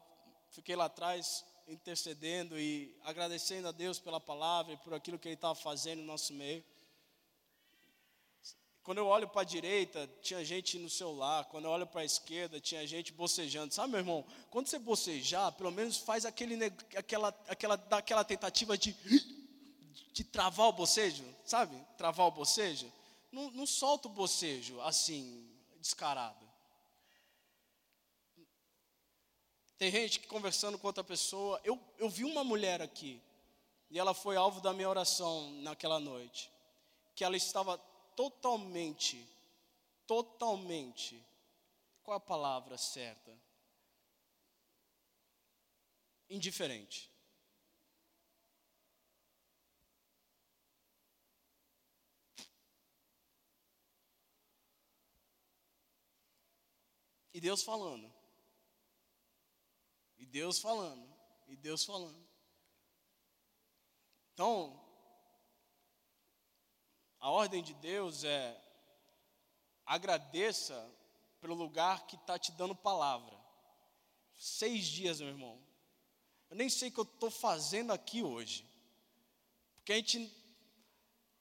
fiquei 0.51 0.75
lá 0.75 0.87
atrás 0.87 1.45
intercedendo 1.69 2.59
e 2.59 2.95
agradecendo 3.05 3.69
a 3.69 3.73
Deus 3.73 3.99
pela 3.99 4.21
palavra 4.21 4.73
e 4.73 4.77
por 4.79 4.93
aquilo 4.93 5.19
que 5.19 5.29
Ele 5.29 5.35
estava 5.35 5.55
fazendo 5.55 6.01
no 6.01 6.07
nosso 6.07 6.33
meio. 6.33 6.65
Quando 8.85 8.99
eu 8.99 9.07
olho 9.07 9.27
para 9.27 9.41
a 9.41 9.45
direita, 9.45 10.07
tinha 10.21 10.45
gente 10.45 10.79
no 10.79 10.91
celular. 10.91 11.47
Quando 11.47 11.65
eu 11.65 11.71
olho 11.71 11.87
para 11.87 12.03
a 12.03 12.05
esquerda, 12.05 12.61
tinha 12.61 12.87
gente 12.87 13.15
bocejando. 13.15 13.73
Sabe, 13.73 13.93
meu 13.93 14.01
irmão? 14.01 14.27
Quando 14.51 14.69
você 14.69 14.79
bocejar, 14.79 15.51
pelo 15.53 15.73
menos 15.73 15.97
faz 15.97 16.27
aquele, 16.27 16.67
aquela, 16.95 17.29
aquela, 17.49 17.77
daquela 17.77 18.23
tentativa 18.23 18.77
de, 18.77 18.95
de 20.13 20.23
travar 20.23 20.69
o 20.69 20.73
bocejo, 20.73 21.25
sabe? 21.47 21.75
Travar 21.97 22.27
o 22.27 22.31
bocejo. 22.31 22.93
Não, 23.33 23.51
não 23.53 23.67
solta 23.67 24.07
o 24.07 24.11
bocejo 24.11 24.79
assim, 24.83 25.51
descarado. 25.81 26.45
Tem 29.79 29.91
gente 29.91 30.21
que 30.21 30.27
conversando 30.27 30.79
com 30.79 30.87
outra 30.87 31.03
pessoa. 31.03 31.59
Eu, 31.65 31.81
eu 31.97 32.11
vi 32.11 32.25
uma 32.25 32.45
mulher 32.45 32.83
aqui, 32.83 33.19
e 33.91 33.99
ela 33.99 34.13
foi 34.13 34.37
alvo 34.37 34.61
da 34.61 34.75
minha 34.75 34.91
oração 34.91 35.51
naquela 35.63 35.99
noite. 35.99 36.51
Que 37.15 37.25
ela 37.25 37.37
estava 37.37 37.81
totalmente, 38.17 39.27
totalmente, 40.07 41.25
qual 42.03 42.17
a 42.17 42.21
palavra 42.21 42.77
certa? 42.77 43.37
Indiferente. 46.29 47.11
E 57.33 57.41
Deus 57.41 57.63
falando. 57.65 58.13
E 60.17 60.25
Deus 60.25 60.61
falando. 60.61 61.13
E 61.49 61.57
Deus 61.57 61.85
falando. 61.85 62.25
Então, 64.33 64.84
a 67.25 67.31
ordem 67.31 67.63
de 67.63 67.73
Deus 67.73 68.23
é 68.23 68.55
agradeça 69.87 70.87
pelo 71.41 71.55
lugar 71.55 72.07
que 72.07 72.17
está 72.17 72.39
te 72.39 72.53
dando 72.53 72.75
palavra. 72.75 73.35
Seis 74.39 74.85
dias, 74.85 75.21
meu 75.21 75.31
irmão. 75.31 75.59
Eu 76.51 76.57
nem 76.57 76.69
sei 76.69 76.91
o 76.91 76.93
que 76.93 77.01
eu 77.01 77.05
estou 77.05 77.31
fazendo 77.31 77.95
aqui 77.95 78.23
hoje. 78.23 78.69
Porque 79.77 79.95
a 79.95 79.97
gente, 79.97 80.31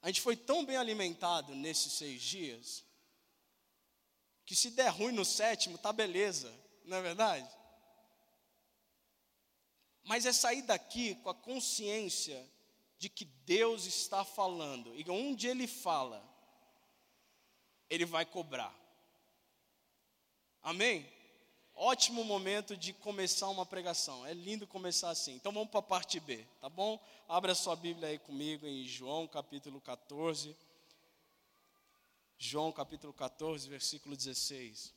a 0.01 0.07
gente 0.07 0.21
foi 0.21 0.37
tão 0.37 0.65
bem 0.65 0.77
alimentado 0.77 1.53
nesses 1.53 1.91
seis 1.91 2.21
dias, 2.21 2.85
que 4.45 4.55
se 4.55 4.71
der 4.71 4.87
ruim 4.87 5.11
no 5.11 5.25
sétimo, 5.25 5.77
tá 5.77 5.91
beleza, 5.91 6.49
não 6.85 6.95
é 6.95 7.01
verdade? 7.01 7.49
Mas 10.05 10.25
é 10.25 10.31
sair 10.31 10.61
daqui 10.61 11.15
com 11.15 11.29
a 11.29 11.35
consciência 11.35 12.52
de 13.03 13.09
que 13.09 13.25
Deus 13.25 13.85
está 13.85 14.23
falando, 14.23 14.95
e 14.95 15.03
onde 15.11 15.45
Ele 15.45 15.67
fala, 15.67 16.23
Ele 17.89 18.05
vai 18.05 18.25
cobrar. 18.25 18.73
Amém? 20.61 21.05
Ótimo 21.75 22.23
momento 22.23 22.77
de 22.77 22.93
começar 22.93 23.49
uma 23.49 23.65
pregação. 23.65 24.25
É 24.25 24.33
lindo 24.33 24.65
começar 24.65 25.09
assim. 25.09 25.33
Então 25.33 25.51
vamos 25.51 25.69
para 25.69 25.81
a 25.81 25.83
parte 25.83 26.17
B, 26.17 26.47
tá 26.61 26.69
bom? 26.69 26.97
Abra 27.27 27.53
sua 27.53 27.75
Bíblia 27.75 28.07
aí 28.07 28.19
comigo 28.19 28.65
em 28.65 28.85
João 28.85 29.27
capítulo 29.27 29.81
14. 29.81 30.55
João 32.37 32.71
capítulo 32.71 33.11
14, 33.11 33.67
versículo 33.67 34.15
16. 34.15 34.93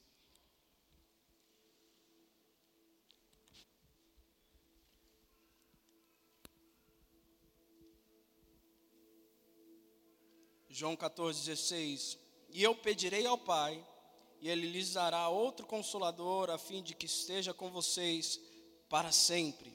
João 10.76 10.94
14, 10.94 11.46
16. 11.46 12.18
E 12.50 12.62
eu 12.62 12.74
pedirei 12.74 13.26
ao 13.26 13.38
Pai, 13.38 13.82
e 14.42 14.50
Ele 14.50 14.68
lhes 14.68 14.92
dará 14.92 15.26
outro 15.30 15.64
consolador, 15.64 16.50
a 16.50 16.58
fim 16.58 16.82
de 16.82 16.94
que 16.94 17.06
esteja 17.06 17.54
com 17.54 17.70
vocês 17.70 18.38
para 18.86 19.10
sempre. 19.10 19.72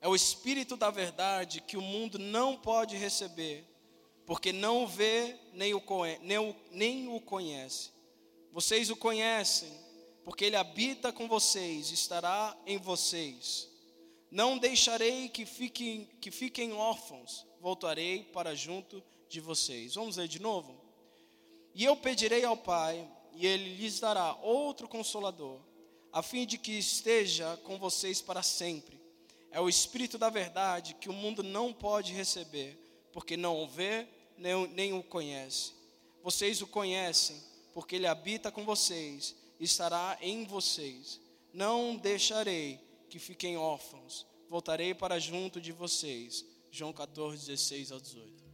É 0.00 0.06
o 0.06 0.14
Espírito 0.14 0.76
da 0.76 0.88
verdade 0.88 1.60
que 1.60 1.76
o 1.76 1.82
mundo 1.82 2.16
não 2.16 2.56
pode 2.56 2.96
receber, 2.96 3.64
porque 4.24 4.52
não 4.52 4.84
o 4.84 4.86
vê 4.86 5.36
nem 5.52 5.74
o, 5.74 5.82
nem 6.22 6.38
o, 6.38 6.56
nem 6.70 7.08
o 7.08 7.20
conhece. 7.20 7.90
Vocês 8.52 8.88
o 8.88 8.94
conhecem, 8.94 9.72
porque 10.24 10.44
Ele 10.44 10.54
habita 10.54 11.12
com 11.12 11.26
vocês, 11.26 11.90
estará 11.90 12.56
em 12.64 12.78
vocês. 12.78 13.68
Não 14.34 14.58
deixarei 14.58 15.28
que 15.28 15.46
fiquem, 15.46 16.08
que 16.20 16.28
fiquem 16.28 16.72
órfãos, 16.72 17.46
voltarei 17.60 18.24
para 18.24 18.52
junto 18.52 19.00
de 19.28 19.38
vocês. 19.38 19.94
Vamos 19.94 20.16
ler 20.16 20.26
de 20.26 20.40
novo? 20.40 20.76
E 21.72 21.84
eu 21.84 21.94
pedirei 21.94 22.44
ao 22.44 22.56
Pai, 22.56 23.08
e 23.32 23.46
Ele 23.46 23.76
lhes 23.76 24.00
dará 24.00 24.34
outro 24.42 24.88
consolador, 24.88 25.60
a 26.12 26.20
fim 26.20 26.44
de 26.44 26.58
que 26.58 26.72
esteja 26.76 27.56
com 27.58 27.78
vocês 27.78 28.20
para 28.20 28.42
sempre. 28.42 29.00
É 29.52 29.60
o 29.60 29.68
Espírito 29.68 30.18
da 30.18 30.30
verdade 30.30 30.94
que 30.94 31.08
o 31.08 31.12
mundo 31.12 31.44
não 31.44 31.72
pode 31.72 32.12
receber, 32.12 32.76
porque 33.12 33.36
não 33.36 33.62
o 33.62 33.68
vê 33.68 34.04
nem, 34.36 34.66
nem 34.66 34.92
o 34.94 35.02
conhece. 35.04 35.74
Vocês 36.24 36.60
o 36.60 36.66
conhecem, 36.66 37.40
porque 37.72 37.94
Ele 37.94 38.08
habita 38.08 38.50
com 38.50 38.64
vocês, 38.64 39.36
estará 39.60 40.18
em 40.20 40.42
vocês. 40.42 41.20
Não 41.52 41.94
deixarei 41.94 42.83
que 43.14 43.18
fiquem 43.20 43.56
órfãos, 43.56 44.26
voltarei 44.48 44.92
para 44.92 45.20
junto 45.20 45.60
de 45.60 45.70
vocês. 45.70 46.44
João 46.68 46.92
14, 46.92 47.46
16 47.46 47.92
ao 47.92 48.00
18. 48.00 48.44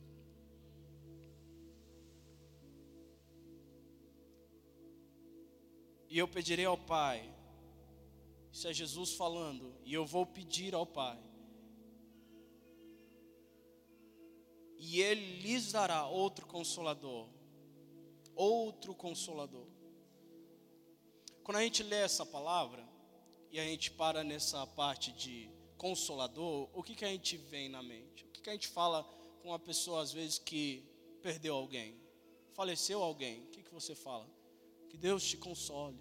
E 6.11 6.19
eu 6.19 6.29
pedirei 6.29 6.67
ao 6.67 6.77
Pai, 6.77 7.35
isso 8.53 8.69
é 8.69 8.73
Jesus 8.75 9.15
falando, 9.15 9.75
e 9.83 9.95
eu 9.95 10.05
vou 10.05 10.27
pedir 10.27 10.75
ao 10.75 10.85
Pai, 10.85 11.19
e 14.77 15.01
Ele 15.01 15.41
lhes 15.41 15.73
dará 15.73 16.07
outro 16.07 16.47
consolador, 16.47 17.31
outro 18.35 18.95
consolador. 18.95 19.69
Quando 21.43 21.57
a 21.57 21.63
gente 21.63 21.83
lê 21.83 21.97
essa 21.97 22.27
palavra, 22.27 22.90
e 23.51 23.59
a 23.59 23.65
gente 23.65 23.91
para 23.91 24.23
nessa 24.23 24.67
parte 24.67 25.13
de 25.13 25.51
consolador, 25.77 26.69
o 26.73 26.83
que, 26.83 26.95
que 26.95 27.05
a 27.05 27.09
gente 27.09 27.37
vem 27.37 27.69
na 27.69 27.83
mente? 27.83 28.25
O 28.25 28.29
que, 28.29 28.41
que 28.43 28.51
a 28.51 28.53
gente 28.53 28.69
fala 28.69 29.03
com 29.43 29.49
uma 29.49 29.59
pessoa, 29.59 30.03
às 30.03 30.13
vezes, 30.13 30.39
que 30.39 30.85
perdeu 31.23 31.55
alguém, 31.55 31.99
faleceu 32.53 33.03
alguém, 33.03 33.43
o 33.45 33.47
que, 33.47 33.63
que 33.63 33.73
você 33.73 33.95
fala? 33.95 34.29
Que 34.89 34.97
Deus 34.97 35.25
te 35.25 35.37
console. 35.37 35.99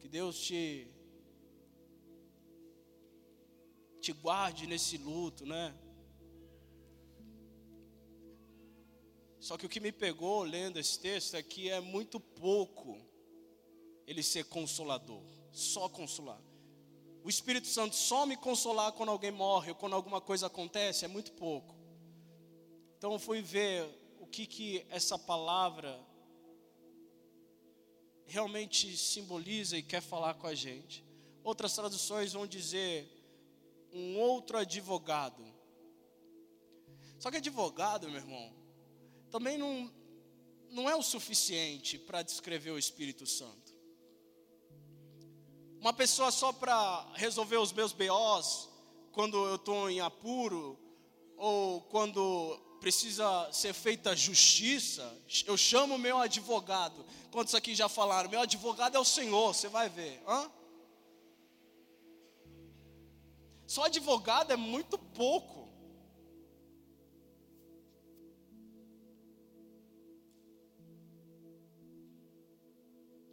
Que 0.00 0.08
Deus 0.08 0.38
te 0.38 0.88
te 4.00 4.12
guarde 4.12 4.66
nesse 4.66 4.98
luto, 4.98 5.46
né? 5.46 5.74
Só 9.40 9.56
que 9.56 9.64
o 9.64 9.68
que 9.68 9.80
me 9.80 9.92
pegou 9.92 10.42
lendo 10.42 10.78
esse 10.78 10.98
texto 11.00 11.34
é 11.34 11.42
que 11.42 11.70
é 11.70 11.80
muito 11.80 12.20
pouco 12.20 13.13
ele 14.06 14.22
ser 14.22 14.44
consolador, 14.44 15.22
só 15.52 15.88
consolar. 15.88 16.40
O 17.22 17.30
Espírito 17.30 17.66
Santo 17.66 17.96
só 17.96 18.26
me 18.26 18.36
consolar 18.36 18.92
quando 18.92 19.08
alguém 19.08 19.30
morre 19.30 19.70
ou 19.70 19.76
quando 19.76 19.94
alguma 19.94 20.20
coisa 20.20 20.46
acontece 20.46 21.04
é 21.04 21.08
muito 21.08 21.32
pouco. 21.32 21.74
Então 22.98 23.12
eu 23.12 23.18
fui 23.18 23.40
ver 23.40 23.88
o 24.20 24.26
que 24.26 24.46
que 24.46 24.86
essa 24.90 25.18
palavra 25.18 25.98
realmente 28.26 28.96
simboliza 28.96 29.76
e 29.76 29.82
quer 29.82 30.02
falar 30.02 30.34
com 30.34 30.46
a 30.46 30.54
gente. 30.54 31.04
Outras 31.42 31.74
traduções 31.74 32.32
vão 32.32 32.46
dizer 32.46 33.08
um 33.92 34.18
outro 34.18 34.58
advogado. 34.58 35.44
Só 37.18 37.30
que 37.30 37.36
advogado, 37.36 38.08
meu 38.08 38.16
irmão, 38.16 38.52
também 39.30 39.56
não, 39.56 39.90
não 40.70 40.90
é 40.90 40.94
o 40.94 41.02
suficiente 41.02 41.98
para 41.98 42.22
descrever 42.22 42.70
o 42.70 42.78
Espírito 42.78 43.26
Santo. 43.26 43.63
Uma 45.84 45.92
pessoa 45.92 46.30
só 46.30 46.50
para 46.50 47.06
resolver 47.12 47.58
os 47.58 47.70
meus 47.70 47.92
BOs, 47.92 48.70
quando 49.12 49.36
eu 49.36 49.56
estou 49.56 49.90
em 49.90 50.00
apuro, 50.00 50.78
ou 51.36 51.82
quando 51.82 52.58
precisa 52.80 53.52
ser 53.52 53.74
feita 53.74 54.16
justiça, 54.16 55.14
eu 55.46 55.58
chamo 55.58 55.98
meu 55.98 56.16
advogado. 56.16 57.04
Quantos 57.30 57.54
aqui 57.54 57.74
já 57.74 57.86
falaram? 57.86 58.30
Meu 58.30 58.40
advogado 58.40 58.96
é 58.96 58.98
o 58.98 59.04
Senhor, 59.04 59.54
você 59.54 59.68
vai 59.68 59.90
ver. 59.90 60.22
Hã? 60.26 60.50
Só 63.66 63.84
advogado 63.84 64.52
é 64.52 64.56
muito 64.56 64.96
pouco. 64.96 65.68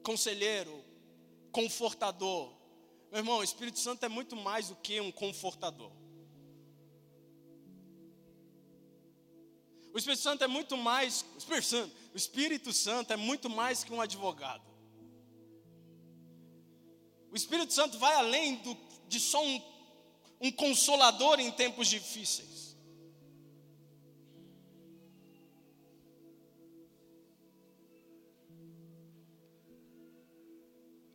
Conselheiro, 0.03 0.80
confortador. 1.51 2.53
Meu 3.11 3.19
irmão, 3.19 3.39
o 3.39 3.43
Espírito 3.43 3.79
Santo 3.79 4.05
é 4.05 4.09
muito 4.09 4.35
mais 4.35 4.69
do 4.69 4.75
que 4.75 4.99
um 5.01 5.11
confortador. 5.11 5.91
O 9.93 9.97
Espírito 9.97 10.21
Santo 10.21 10.43
é 10.43 10.47
muito 10.47 10.77
mais, 10.77 11.25
o 11.35 11.37
Espírito 11.37 11.67
Santo, 11.67 11.95
o 12.13 12.17
Espírito 12.17 12.73
Santo 12.73 13.11
é 13.11 13.17
muito 13.17 13.49
mais 13.49 13.83
que 13.83 13.91
um 13.91 13.99
advogado. 13.99 14.63
O 17.29 17.35
Espírito 17.35 17.73
Santo 17.73 17.97
vai 17.97 18.15
além 18.15 18.55
do, 18.55 18.77
de 19.07 19.19
só 19.19 19.43
um, 19.43 19.61
um 20.39 20.51
consolador 20.51 21.39
em 21.39 21.51
tempos 21.51 21.87
difíceis. 21.87 22.50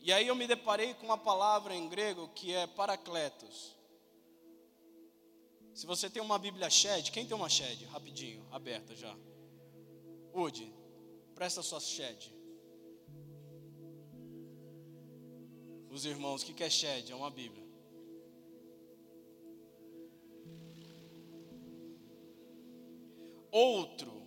E 0.07 0.12
aí 0.12 0.29
eu 0.29 0.37
me 0.37 0.47
deparei 0.47 0.95
com 0.95 1.05
uma 1.05 1.19
palavra 1.19 1.75
em 1.75 1.88
grego 1.88 2.29
que 2.29 2.55
é 2.55 2.64
paracletos. 2.64 3.77
Se 5.75 5.85
você 5.85 6.09
tem 6.09 6.23
uma 6.23 6.38
Bíblia 6.38 6.71
Shed, 6.71 7.11
quem 7.11 7.27
tem 7.27 7.37
uma 7.37 7.49
Shed? 7.49 7.85
Rapidinho, 7.87 8.47
aberta 8.53 8.95
já. 8.95 9.12
Ude, 10.33 10.73
presta 11.35 11.61
sua 11.61 11.81
Shed. 11.81 12.33
Os 15.90 16.05
irmãos, 16.05 16.45
o 16.45 16.55
que 16.55 16.62
é 16.62 16.71
Shed? 16.71 17.11
É 17.11 17.16
uma 17.16 17.29
Bíblia. 17.29 17.66
Outro, 23.51 24.23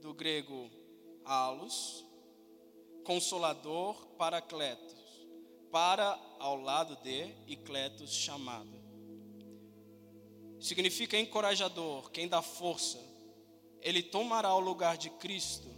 do 0.00 0.12
grego 0.12 0.68
alos, 1.24 2.07
consolador, 3.08 3.96
paracletos, 4.18 4.94
para 5.72 6.18
ao 6.38 6.56
lado 6.60 6.94
de 7.02 7.34
e 7.46 7.56
cletos 7.56 8.12
chamado 8.12 8.78
significa 10.60 11.18
encorajador, 11.18 12.10
quem 12.10 12.28
dá 12.28 12.42
força. 12.42 12.98
Ele 13.80 14.02
tomará 14.02 14.54
o 14.54 14.60
lugar 14.60 14.96
de 14.96 15.08
Cristo, 15.10 15.68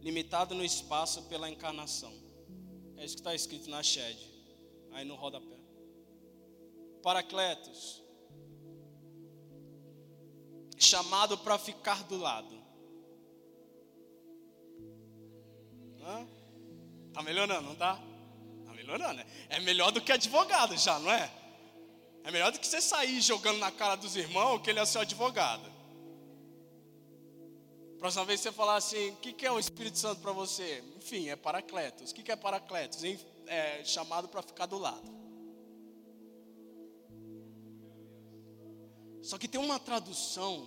limitado 0.00 0.54
no 0.54 0.64
espaço 0.64 1.22
pela 1.24 1.48
encarnação. 1.48 2.12
É 2.96 3.04
isso 3.04 3.14
que 3.14 3.20
está 3.20 3.34
escrito 3.34 3.70
na 3.70 3.82
shed, 3.82 4.18
aí 4.92 5.04
no 5.04 5.14
rodapé. 5.14 5.58
Paracletos, 7.02 8.02
chamado 10.78 11.38
para 11.38 11.58
ficar 11.58 12.04
do 12.04 12.18
lado. 12.18 12.59
Hã? 16.02 16.26
Tá 17.12 17.22
melhorando, 17.22 17.68
não 17.68 17.76
tá? 17.76 18.00
Tá 18.64 18.72
melhorando. 18.72 19.22
É 19.48 19.60
melhor 19.60 19.90
do 19.90 20.00
que 20.00 20.12
advogado 20.12 20.76
já, 20.76 20.98
não 20.98 21.10
é? 21.10 21.30
É 22.24 22.30
melhor 22.30 22.52
do 22.52 22.58
que 22.58 22.66
você 22.66 22.80
sair 22.80 23.20
jogando 23.20 23.58
na 23.58 23.70
cara 23.70 23.96
dos 23.96 24.16
irmãos 24.16 24.60
que 24.60 24.70
ele 24.70 24.78
é 24.78 24.84
seu 24.84 25.00
advogado. 25.00 25.70
Próxima 27.98 28.24
vez 28.24 28.40
você 28.40 28.50
falar 28.50 28.76
assim, 28.76 29.10
o 29.10 29.16
que, 29.16 29.32
que 29.32 29.44
é 29.44 29.52
o 29.52 29.58
Espírito 29.58 29.98
Santo 29.98 30.20
para 30.22 30.32
você? 30.32 30.82
Enfim, 30.96 31.28
é 31.28 31.36
paracletos. 31.36 32.10
O 32.10 32.14
que, 32.14 32.22
que 32.22 32.32
é 32.32 32.36
paracletos? 32.36 33.02
É 33.46 33.84
chamado 33.84 34.28
para 34.28 34.42
ficar 34.42 34.66
do 34.66 34.78
lado. 34.78 35.20
Só 39.22 39.36
que 39.36 39.46
tem 39.46 39.60
uma 39.60 39.78
tradução 39.78 40.66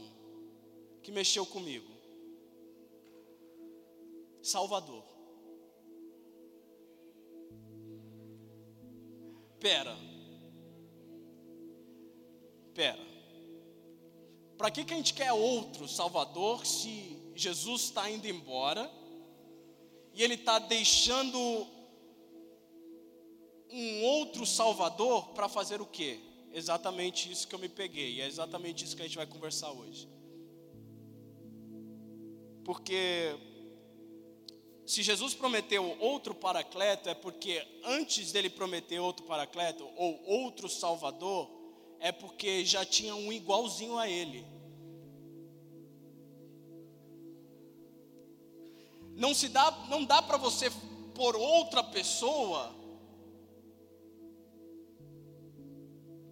que 1.01 1.11
mexeu 1.11 1.45
comigo. 1.45 1.91
Salvador. 4.41 5.12
Pera. 9.63 9.97
Pera, 12.73 12.99
para 14.57 14.69
que, 14.69 14.83
que 14.83 14.93
a 14.93 14.97
gente 14.97 15.13
quer 15.13 15.31
outro 15.31 15.87
Salvador 15.87 16.65
se 16.65 17.17
Jesus 17.33 17.83
está 17.83 18.09
indo 18.09 18.27
embora 18.27 18.91
e 20.13 20.21
Ele 20.21 20.33
está 20.33 20.59
deixando 20.59 21.39
um 23.71 24.03
outro 24.03 24.45
Salvador 24.45 25.29
para 25.29 25.47
fazer 25.47 25.79
o 25.79 25.85
quê? 25.85 26.19
Exatamente 26.51 27.31
isso 27.31 27.47
que 27.47 27.55
eu 27.55 27.59
me 27.59 27.69
peguei, 27.69 28.15
e 28.15 28.21
é 28.21 28.27
exatamente 28.27 28.83
isso 28.83 28.97
que 28.97 29.01
a 29.01 29.05
gente 29.05 29.15
vai 29.15 29.25
conversar 29.25 29.71
hoje. 29.71 30.09
Porque 32.65 33.33
se 34.85 35.01
Jesus 35.01 35.33
prometeu 35.33 35.97
outro 35.99 36.35
paracleto, 36.35 37.09
é 37.09 37.13
porque 37.15 37.65
antes 37.83 38.31
dele 38.31 38.49
prometer 38.49 38.99
outro 38.99 39.25
paracleto 39.25 39.87
ou 39.95 40.21
outro 40.25 40.67
Salvador, 40.67 41.49
é 41.99 42.11
porque 42.11 42.65
já 42.65 42.85
tinha 42.85 43.15
um 43.15 43.31
igualzinho 43.31 43.97
a 43.97 44.09
ele. 44.09 44.45
Não 49.15 49.33
se 49.33 49.47
dá, 49.47 49.71
não 49.89 50.03
dá 50.03 50.21
para 50.21 50.37
você 50.37 50.69
por 51.15 51.35
outra 51.35 51.83
pessoa 51.83 52.75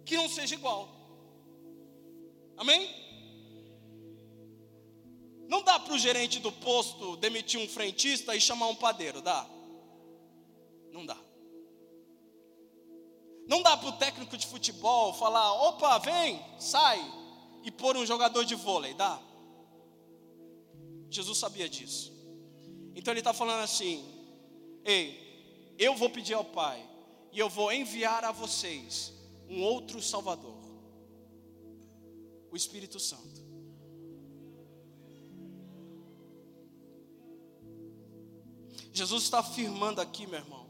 que 0.04 0.16
não 0.16 0.28
seja 0.28 0.54
igual. 0.54 0.88
Amém? 2.56 3.01
Não 5.52 5.62
dá 5.62 5.78
para 5.78 5.92
o 5.92 5.98
gerente 5.98 6.38
do 6.38 6.50
posto 6.50 7.14
demitir 7.18 7.60
um 7.60 7.68
frentista 7.68 8.34
e 8.34 8.40
chamar 8.40 8.68
um 8.68 8.74
padeiro, 8.74 9.20
dá? 9.20 9.46
Não 10.90 11.04
dá. 11.04 11.18
Não 13.46 13.60
dá 13.60 13.76
para 13.76 13.90
o 13.90 13.98
técnico 13.98 14.34
de 14.38 14.46
futebol 14.46 15.12
falar: 15.12 15.52
opa, 15.68 15.98
vem, 15.98 16.42
sai, 16.58 16.98
e 17.62 17.70
pôr 17.70 17.98
um 17.98 18.06
jogador 18.06 18.46
de 18.46 18.54
vôlei, 18.54 18.94
dá? 18.94 19.20
Jesus 21.10 21.36
sabia 21.36 21.68
disso. 21.68 22.10
Então 22.94 23.12
ele 23.12 23.20
está 23.20 23.34
falando 23.34 23.62
assim: 23.62 24.02
ei, 24.86 25.74
eu 25.78 25.94
vou 25.96 26.08
pedir 26.08 26.32
ao 26.32 26.46
Pai, 26.46 26.82
e 27.30 27.38
eu 27.38 27.50
vou 27.50 27.70
enviar 27.70 28.24
a 28.24 28.32
vocês 28.32 29.12
um 29.50 29.62
outro 29.62 30.00
Salvador, 30.00 30.56
o 32.50 32.56
Espírito 32.56 32.98
Santo. 32.98 33.31
Jesus 38.92 39.24
está 39.24 39.38
afirmando 39.38 40.00
aqui, 40.00 40.26
meu 40.26 40.38
irmão, 40.38 40.66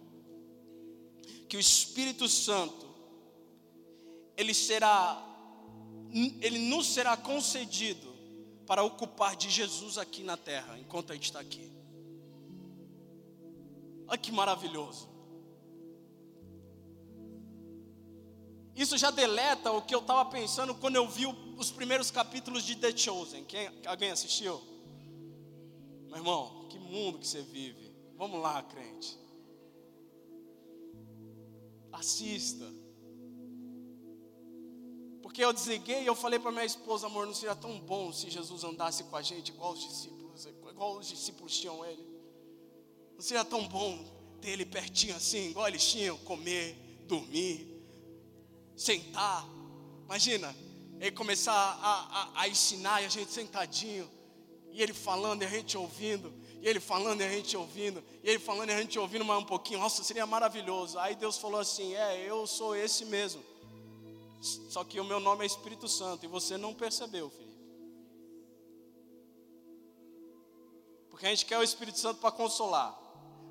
que 1.49 1.57
o 1.57 1.61
Espírito 1.61 2.29
Santo 2.29 2.87
ele 4.37 4.55
será 4.55 5.29
ele 6.41 6.59
nos 6.59 6.89
será 6.89 7.17
concedido 7.17 8.13
para 8.67 8.83
ocupar 8.83 9.35
de 9.35 9.51
Jesus 9.51 9.97
aqui 9.97 10.23
na 10.23 10.37
terra, 10.37 10.79
enquanto 10.79 11.11
a 11.11 11.15
gente 11.15 11.25
está 11.25 11.41
aqui. 11.41 11.71
Olha 14.07 14.19
que 14.19 14.31
maravilhoso. 14.31 15.09
Isso 18.75 18.97
já 18.97 19.11
deleta 19.11 19.71
o 19.73 19.83
que 19.83 19.95
eu 19.95 20.01
estava 20.01 20.25
pensando 20.31 20.75
quando 20.75 20.97
eu 20.97 21.09
vi 21.09 21.27
os 21.57 21.71
primeiros 21.71 22.11
capítulos 22.11 22.65
de 22.65 22.77
The 22.77 22.97
Chosen. 22.97 23.45
Quem, 23.45 23.71
alguém 23.87 24.11
assistiu? 24.11 24.61
Meu 26.09 26.17
irmão, 26.19 26.67
que 26.69 26.79
mundo 26.79 27.19
que 27.19 27.27
você 27.27 27.43
vive. 27.43 27.82
Vamos 28.23 28.41
lá, 28.41 28.63
crente. 28.63 29.19
Assista. 31.91 32.65
Porque 35.21 35.45
eu 35.45 35.53
desliguei 35.53 36.05
e 36.05 36.07
eu 36.07 36.15
falei 36.15 36.39
para 36.39 36.53
minha 36.53 36.65
esposa, 36.65 37.09
amor, 37.09 37.27
não 37.27 37.35
seria 37.35 37.57
tão 37.57 37.81
bom 37.81 38.13
se 38.13 38.31
Jesus 38.31 38.63
andasse 38.63 39.03
com 39.03 39.17
a 39.17 39.23
gente 39.23 39.49
igual 39.49 39.73
os 39.73 39.81
discípulos, 39.81 40.47
igual 40.47 40.99
os 40.99 41.09
discípulos 41.09 41.59
tinham 41.59 41.85
ele. 41.85 42.07
Não 43.17 43.21
seria 43.21 43.45
tão 43.45 43.67
bom 43.67 43.99
ter 44.41 44.51
ele 44.51 44.67
pertinho 44.67 45.17
assim, 45.17 45.51
igual 45.51 45.67
eles 45.67 45.85
tinham, 45.85 46.17
comer, 46.19 46.77
dormir, 47.09 47.85
sentar. 48.77 49.45
Imagina, 50.05 50.55
ele 51.01 51.11
começar 51.11 51.53
a, 51.53 52.39
a, 52.39 52.43
a 52.43 52.49
ensinar 52.49 53.03
e 53.03 53.07
a 53.07 53.09
gente 53.09 53.33
sentadinho, 53.33 54.09
e 54.71 54.81
ele 54.81 54.95
falando 54.95 55.43
e 55.43 55.45
a 55.45 55.49
gente 55.49 55.77
ouvindo. 55.77 56.33
E 56.63 56.69
ele 56.69 56.79
falando 56.79 57.23
e 57.23 57.25
a 57.25 57.29
gente 57.29 57.57
ouvindo, 57.57 58.03
e 58.23 58.31
ele 58.31 58.39
falando 58.39 58.71
e 58.71 58.73
a 58.73 58.81
gente 58.81 58.97
ouvindo 58.97 59.25
mais 59.25 59.43
um 59.43 59.45
pouquinho, 59.45 59.81
nossa, 59.81 60.05
seria 60.05 60.25
maravilhoso. 60.25 60.97
Aí 60.97 61.17
Deus 61.17 61.37
falou 61.37 61.59
assim: 61.59 61.93
É, 61.93 62.25
eu 62.25 62.47
sou 62.47 62.77
esse 62.77 63.05
mesmo. 63.05 63.43
Só 64.41 64.85
que 64.85 65.01
o 65.01 65.05
meu 65.05 65.19
nome 65.19 65.43
é 65.43 65.47
Espírito 65.47 65.89
Santo 65.89 66.25
e 66.25 66.29
você 66.29 66.57
não 66.57 66.73
percebeu, 66.73 67.29
Felipe. 67.31 67.53
Porque 71.11 71.27
a 71.27 71.31
gente 71.31 71.47
quer 71.47 71.59
o 71.59 71.65
Espírito 71.65 71.99
Santo 71.99 72.21
para 72.21 72.31
consolar. 72.31 72.97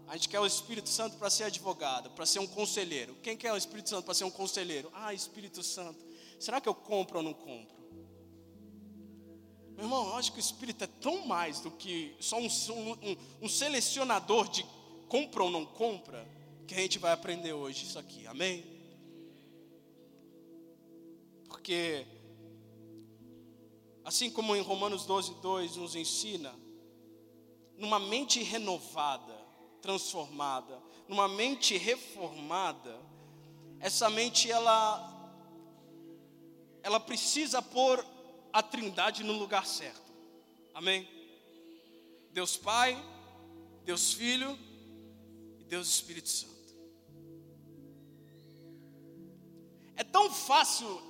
A 0.07 0.15
gente 0.15 0.29
quer 0.29 0.39
o 0.39 0.45
Espírito 0.45 0.87
Santo 0.87 1.17
para 1.17 1.29
ser 1.29 1.43
advogado, 1.43 2.09
para 2.11 2.25
ser 2.25 2.39
um 2.39 2.47
conselheiro. 2.47 3.13
Quem 3.21 3.35
quer 3.35 3.51
o 3.51 3.57
Espírito 3.57 3.89
Santo 3.89 4.05
para 4.05 4.13
ser 4.13 4.23
um 4.23 4.31
conselheiro? 4.31 4.89
Ah, 4.93 5.13
Espírito 5.13 5.61
Santo. 5.61 5.99
Será 6.39 6.61
que 6.61 6.69
eu 6.69 6.73
compro 6.73 7.17
ou 7.17 7.23
não 7.23 7.33
compro? 7.33 7.80
Meu 9.81 9.87
irmão, 9.87 10.09
eu 10.09 10.15
acho 10.17 10.31
que 10.31 10.37
o 10.37 10.39
Espírito 10.39 10.83
é 10.83 10.87
tão 10.87 11.25
mais 11.25 11.59
do 11.59 11.71
que 11.71 12.15
só 12.19 12.37
um, 12.37 12.45
um, 12.45 13.17
um 13.41 13.49
selecionador 13.49 14.47
de 14.47 14.63
compra 15.07 15.41
ou 15.41 15.49
não 15.49 15.65
compra, 15.65 16.23
que 16.67 16.75
a 16.75 16.77
gente 16.77 16.99
vai 16.99 17.11
aprender 17.11 17.53
hoje 17.53 17.85
isso 17.85 17.97
aqui, 17.97 18.27
amém? 18.27 18.63
Porque, 21.47 22.05
assim 24.05 24.29
como 24.29 24.55
em 24.55 24.61
Romanos 24.61 25.03
12, 25.07 25.33
2 25.41 25.77
nos 25.77 25.95
ensina, 25.95 26.53
numa 27.75 27.97
mente 27.97 28.43
renovada, 28.43 29.33
transformada, 29.81 30.79
numa 31.07 31.27
mente 31.27 31.75
reformada, 31.75 33.01
essa 33.79 34.11
mente 34.11 34.51
ela 34.51 35.07
ela 36.83 36.99
precisa 36.99 37.63
pôr 37.63 38.05
a 38.53 38.61
Trindade 38.61 39.23
no 39.23 39.33
lugar 39.33 39.65
certo. 39.65 40.11
Amém? 40.73 41.07
Deus 42.31 42.57
Pai, 42.57 42.97
Deus 43.83 44.13
Filho 44.13 44.57
e 45.59 45.63
Deus 45.63 45.87
Espírito 45.87 46.29
Santo. 46.29 46.51
É 49.95 50.03
tão 50.03 50.31
fácil 50.31 51.01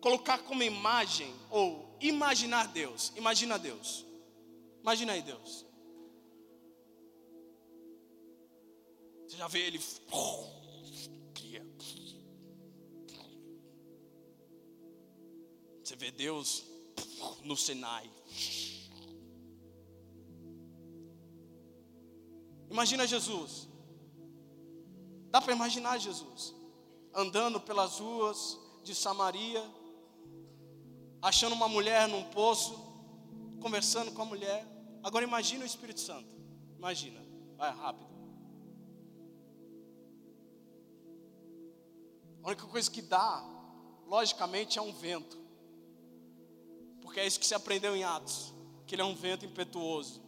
colocar 0.00 0.38
como 0.38 0.62
imagem 0.62 1.34
ou 1.50 1.96
imaginar 2.00 2.68
Deus. 2.68 3.12
Imagina 3.16 3.58
Deus. 3.58 4.04
Imagina 4.80 5.12
aí 5.12 5.22
Deus. 5.22 5.64
Você 9.26 9.36
já 9.36 9.48
vê 9.48 9.60
ele 9.60 9.80
Você 15.84 15.96
vê 15.96 16.10
Deus 16.10 16.64
no 17.42 17.54
Sinai. 17.56 18.10
Imagina 22.70 23.06
Jesus. 23.06 23.68
Dá 25.30 25.42
para 25.42 25.52
imaginar 25.52 25.98
Jesus 25.98 26.54
andando 27.14 27.60
pelas 27.60 28.00
ruas 28.00 28.58
de 28.82 28.94
Samaria, 28.94 29.62
achando 31.20 31.54
uma 31.54 31.68
mulher 31.68 32.08
num 32.08 32.24
poço, 32.30 32.74
conversando 33.60 34.10
com 34.12 34.22
a 34.22 34.24
mulher. 34.24 34.66
Agora 35.02 35.22
imagina 35.22 35.64
o 35.64 35.66
Espírito 35.66 36.00
Santo. 36.00 36.34
Imagina. 36.78 37.20
Vai 37.58 37.70
rápido. 37.70 38.08
A 42.42 42.48
única 42.48 42.66
coisa 42.66 42.90
que 42.90 43.02
dá, 43.02 43.44
logicamente, 44.06 44.78
é 44.78 44.82
um 44.82 44.92
vento. 44.92 45.43
Porque 47.14 47.22
é 47.22 47.28
isso 47.28 47.38
que 47.38 47.46
se 47.46 47.54
aprendeu 47.54 47.94
em 47.94 48.02
Atos, 48.02 48.52
que 48.88 48.96
ele 48.96 49.02
é 49.02 49.04
um 49.04 49.14
vento 49.14 49.46
impetuoso, 49.46 50.20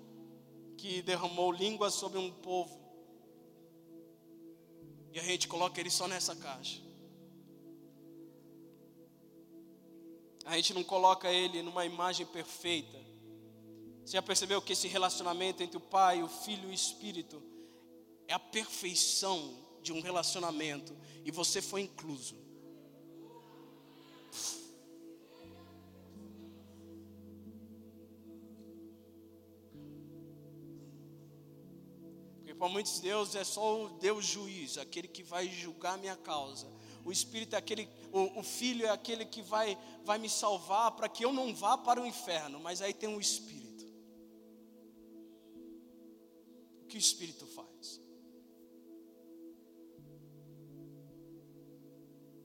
que 0.78 1.02
derramou 1.02 1.50
línguas 1.50 1.94
sobre 1.94 2.16
um 2.16 2.30
povo. 2.30 2.80
E 5.12 5.18
a 5.18 5.22
gente 5.24 5.48
coloca 5.48 5.80
ele 5.80 5.90
só 5.90 6.06
nessa 6.06 6.36
caixa. 6.36 6.80
A 10.44 10.54
gente 10.54 10.72
não 10.74 10.84
coloca 10.84 11.28
ele 11.28 11.60
numa 11.60 11.84
imagem 11.84 12.24
perfeita. 12.24 13.04
Você 14.04 14.12
já 14.12 14.22
percebeu 14.22 14.62
que 14.62 14.72
esse 14.72 14.86
relacionamento 14.86 15.64
entre 15.64 15.78
o 15.78 15.80
Pai, 15.80 16.22
o 16.22 16.28
Filho 16.28 16.68
e 16.68 16.70
o 16.70 16.72
Espírito 16.72 17.42
é 18.28 18.32
a 18.32 18.38
perfeição 18.38 19.58
de 19.82 19.92
um 19.92 20.00
relacionamento 20.00 20.96
e 21.24 21.32
você 21.32 21.60
foi 21.60 21.80
incluso. 21.80 22.45
Para 32.58 32.68
muitos 32.68 33.00
Deus 33.00 33.34
é 33.34 33.44
só 33.44 33.84
o 33.84 33.88
Deus 33.98 34.24
juiz, 34.24 34.78
aquele 34.78 35.08
que 35.08 35.22
vai 35.22 35.48
julgar 35.48 35.98
minha 35.98 36.16
causa. 36.16 36.66
O 37.04 37.12
Espírito 37.12 37.54
é 37.54 37.58
aquele, 37.58 37.88
o, 38.12 38.40
o 38.40 38.42
Filho 38.42 38.84
é 38.84 38.90
aquele 38.90 39.24
que 39.24 39.40
vai, 39.40 39.78
vai 40.04 40.18
me 40.18 40.28
salvar 40.28 40.90
para 40.92 41.08
que 41.08 41.24
eu 41.24 41.32
não 41.32 41.54
vá 41.54 41.78
para 41.78 42.02
o 42.02 42.06
inferno. 42.06 42.58
Mas 42.58 42.82
aí 42.82 42.92
tem 42.92 43.08
o 43.14 43.20
Espírito. 43.20 43.84
O 46.82 46.86
que 46.86 46.96
o 46.96 46.98
Espírito 46.98 47.46
faz? 47.46 48.00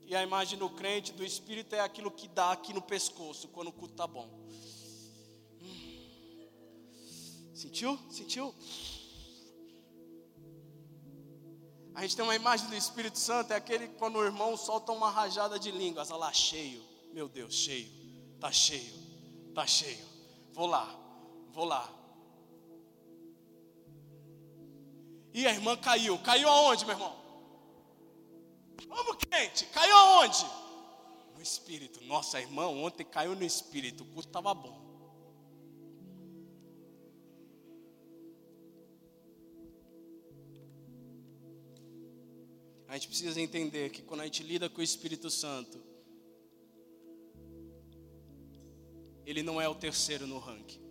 E 0.06 0.14
a 0.14 0.22
imagem 0.22 0.58
do 0.58 0.70
crente, 0.70 1.12
do 1.12 1.24
Espírito, 1.24 1.74
é 1.74 1.80
aquilo 1.80 2.10
que 2.10 2.28
dá 2.28 2.52
aqui 2.52 2.72
no 2.72 2.82
pescoço, 2.82 3.48
quando 3.48 3.68
o 3.68 3.72
culto 3.72 3.94
está 3.94 4.06
bom. 4.06 4.28
Hum. 5.60 6.46
Sentiu? 7.54 7.98
Sentiu? 8.10 8.54
A 11.94 12.02
gente 12.02 12.16
tem 12.16 12.24
uma 12.24 12.34
imagem 12.34 12.68
do 12.68 12.74
Espírito 12.74 13.18
Santo, 13.18 13.52
é 13.52 13.56
aquele 13.56 13.88
que 13.88 13.94
quando 13.94 14.16
o 14.16 14.24
irmão 14.24 14.56
solta 14.56 14.92
uma 14.92 15.10
rajada 15.10 15.58
de 15.58 15.70
línguas, 15.70 16.10
olha 16.10 16.20
lá, 16.20 16.32
cheio, 16.32 16.82
meu 17.12 17.28
Deus, 17.28 17.54
cheio, 17.54 17.90
tá 18.40 18.50
cheio, 18.50 18.92
tá 19.54 19.66
cheio, 19.66 20.04
vou 20.52 20.66
lá, 20.66 20.88
vou 21.50 21.64
lá. 21.64 21.88
E 25.34 25.46
a 25.46 25.50
irmã 25.50 25.76
caiu, 25.76 26.18
caiu 26.18 26.48
aonde, 26.48 26.84
meu 26.84 26.94
irmão? 26.94 27.16
Vamos 28.88 29.16
quente, 29.30 29.66
caiu 29.66 29.96
aonde? 29.96 30.46
No 31.34 31.40
Espírito. 31.40 32.02
Nossa, 32.04 32.40
irmã 32.40 32.66
ontem 32.66 33.04
caiu 33.04 33.34
no 33.34 33.44
Espírito, 33.44 34.02
o 34.02 34.06
culto 34.06 34.28
estava 34.28 34.52
bom. 34.52 34.81
A 42.92 42.98
gente 42.98 43.08
precisa 43.08 43.40
entender 43.40 43.88
que 43.88 44.02
quando 44.02 44.20
a 44.20 44.24
gente 44.24 44.42
lida 44.42 44.68
com 44.68 44.82
o 44.82 44.84
Espírito 44.84 45.30
Santo, 45.30 45.82
ele 49.24 49.42
não 49.42 49.58
é 49.58 49.66
o 49.66 49.74
terceiro 49.74 50.26
no 50.26 50.38
ranking. 50.38 50.82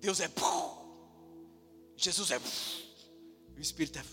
Deus 0.00 0.18
é. 0.20 0.30
Jesus 1.94 2.30
é. 2.30 2.38
O 3.54 3.60
Espírito 3.60 3.98
é. 3.98 4.04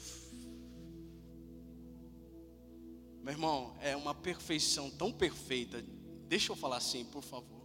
Meu 3.22 3.32
irmão, 3.32 3.78
é 3.80 3.96
uma 3.96 4.14
perfeição 4.14 4.92
tão 4.92 5.14
perfeita. 5.14 5.82
Deixa 6.28 6.52
eu 6.52 6.58
falar 6.58 6.76
assim, 6.76 7.06
por 7.06 7.24
favor. 7.24 7.61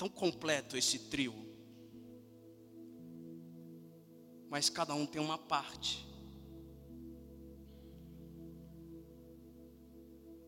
Tão 0.00 0.08
completo 0.08 0.78
esse 0.78 0.98
trio. 0.98 1.34
Mas 4.48 4.70
cada 4.70 4.94
um 4.94 5.04
tem 5.04 5.20
uma 5.20 5.36
parte. 5.36 6.08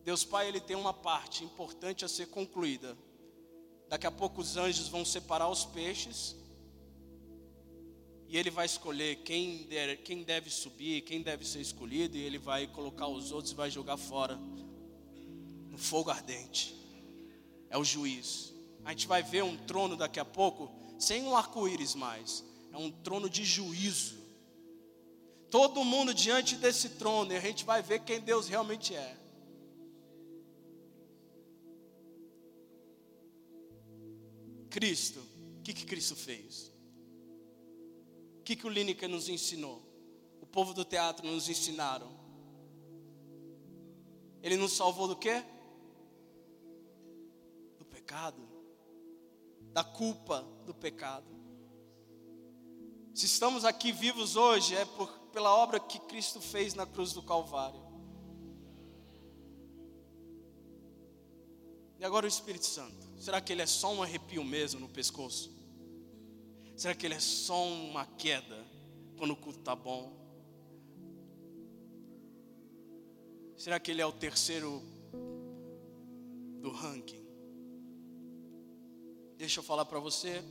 Deus 0.03 0.25
Pai, 0.25 0.47
ele 0.47 0.59
tem 0.59 0.75
uma 0.75 0.91
parte 0.91 1.43
importante 1.43 2.03
a 2.03 2.07
ser 2.07 2.29
concluída. 2.29 2.97
Daqui 3.87 4.07
a 4.07 4.11
pouco 4.11 4.41
os 4.41 4.57
anjos 4.57 4.87
vão 4.87 5.05
separar 5.05 5.47
os 5.47 5.65
peixes. 5.65 6.35
E 8.27 8.35
ele 8.35 8.49
vai 8.49 8.65
escolher 8.65 9.17
quem, 9.17 9.67
der, 9.67 9.97
quem 9.97 10.23
deve 10.23 10.49
subir, 10.49 11.01
quem 11.01 11.21
deve 11.21 11.45
ser 11.45 11.61
escolhido. 11.61 12.17
E 12.17 12.21
ele 12.21 12.39
vai 12.39 12.65
colocar 12.65 13.07
os 13.07 13.31
outros 13.31 13.51
e 13.51 13.55
vai 13.55 13.69
jogar 13.69 13.97
fora 13.97 14.35
no 15.69 15.77
fogo 15.77 16.09
ardente. 16.09 16.75
É 17.69 17.77
o 17.77 17.83
juiz. 17.83 18.52
A 18.85 18.91
gente 18.91 19.07
vai 19.07 19.23
ver 19.23 19.43
um 19.43 19.55
trono 19.55 19.95
daqui 19.95 20.19
a 20.19 20.25
pouco, 20.25 20.69
sem 20.99 21.23
um 21.23 21.35
arco-íris 21.35 21.95
mais, 21.95 22.43
é 22.71 22.77
um 22.77 22.91
trono 22.91 23.29
de 23.29 23.43
juízo. 23.45 24.21
Todo 25.49 25.85
mundo 25.85 26.13
diante 26.13 26.55
desse 26.55 26.89
trono, 26.89 27.31
e 27.31 27.37
a 27.37 27.39
gente 27.39 27.63
vai 27.63 27.81
ver 27.81 27.99
quem 28.03 28.19
Deus 28.19 28.47
realmente 28.47 28.95
é. 28.95 29.17
Cristo, 34.69 35.19
o 35.59 35.61
que, 35.61 35.73
que 35.73 35.85
Cristo 35.85 36.15
fez? 36.15 36.71
O 38.39 38.43
que, 38.43 38.55
que 38.55 38.65
o 38.65 38.69
Lineker 38.69 39.07
nos 39.07 39.29
ensinou? 39.29 39.81
O 40.41 40.45
povo 40.45 40.73
do 40.73 40.83
teatro 40.83 41.25
nos 41.25 41.47
ensinaram. 41.47 42.11
Ele 44.41 44.57
nos 44.57 44.73
salvou 44.73 45.07
do 45.07 45.15
quê? 45.15 45.41
Do 47.77 47.85
pecado 47.85 48.52
da 49.73 49.83
culpa 49.83 50.45
do 50.65 50.73
pecado. 50.73 51.25
Se 53.13 53.25
estamos 53.25 53.65
aqui 53.65 53.91
vivos 53.91 54.35
hoje, 54.35 54.75
é 54.75 54.85
por, 54.85 55.09
pela 55.31 55.53
obra 55.53 55.79
que 55.79 55.99
Cristo 55.99 56.39
fez 56.39 56.75
na 56.75 56.85
cruz 56.85 57.11
do 57.11 57.21
Calvário. 57.21 57.81
E 61.99 62.05
agora 62.05 62.25
o 62.25 62.29
Espírito 62.29 62.65
Santo. 62.65 63.07
Será 63.17 63.41
que 63.41 63.51
ele 63.51 63.61
é 63.61 63.65
só 63.65 63.91
um 63.91 64.03
arrepio 64.03 64.43
mesmo 64.43 64.79
no 64.79 64.89
pescoço? 64.89 65.51
Será 66.75 66.93
que 66.93 67.05
ele 67.05 67.15
é 67.15 67.19
só 67.19 67.65
uma 67.65 68.05
queda 68.05 68.65
quando 69.17 69.31
o 69.31 69.35
culto 69.35 69.59
está 69.59 69.75
bom? 69.75 70.11
Será 73.55 73.79
que 73.79 73.91
ele 73.91 74.01
é 74.01 74.05
o 74.05 74.11
terceiro 74.11 74.83
do 76.59 76.71
ranking? 76.71 77.22
Deixa 79.37 79.59
eu 79.59 79.63
falar 79.63 79.85
para 79.85 79.99
você, 79.99 80.43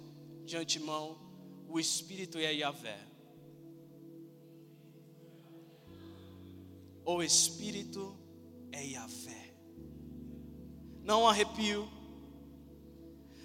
de 0.44 0.56
antemão, 0.56 1.18
o 1.68 1.78
Espírito 1.78 2.38
é 2.38 2.52
Yahvé. 2.52 3.00
O 7.04 7.22
Espírito 7.22 8.16
é 8.70 8.84
Yahvé. 8.84 9.54
Não 11.02 11.26
arrepio, 11.26 11.88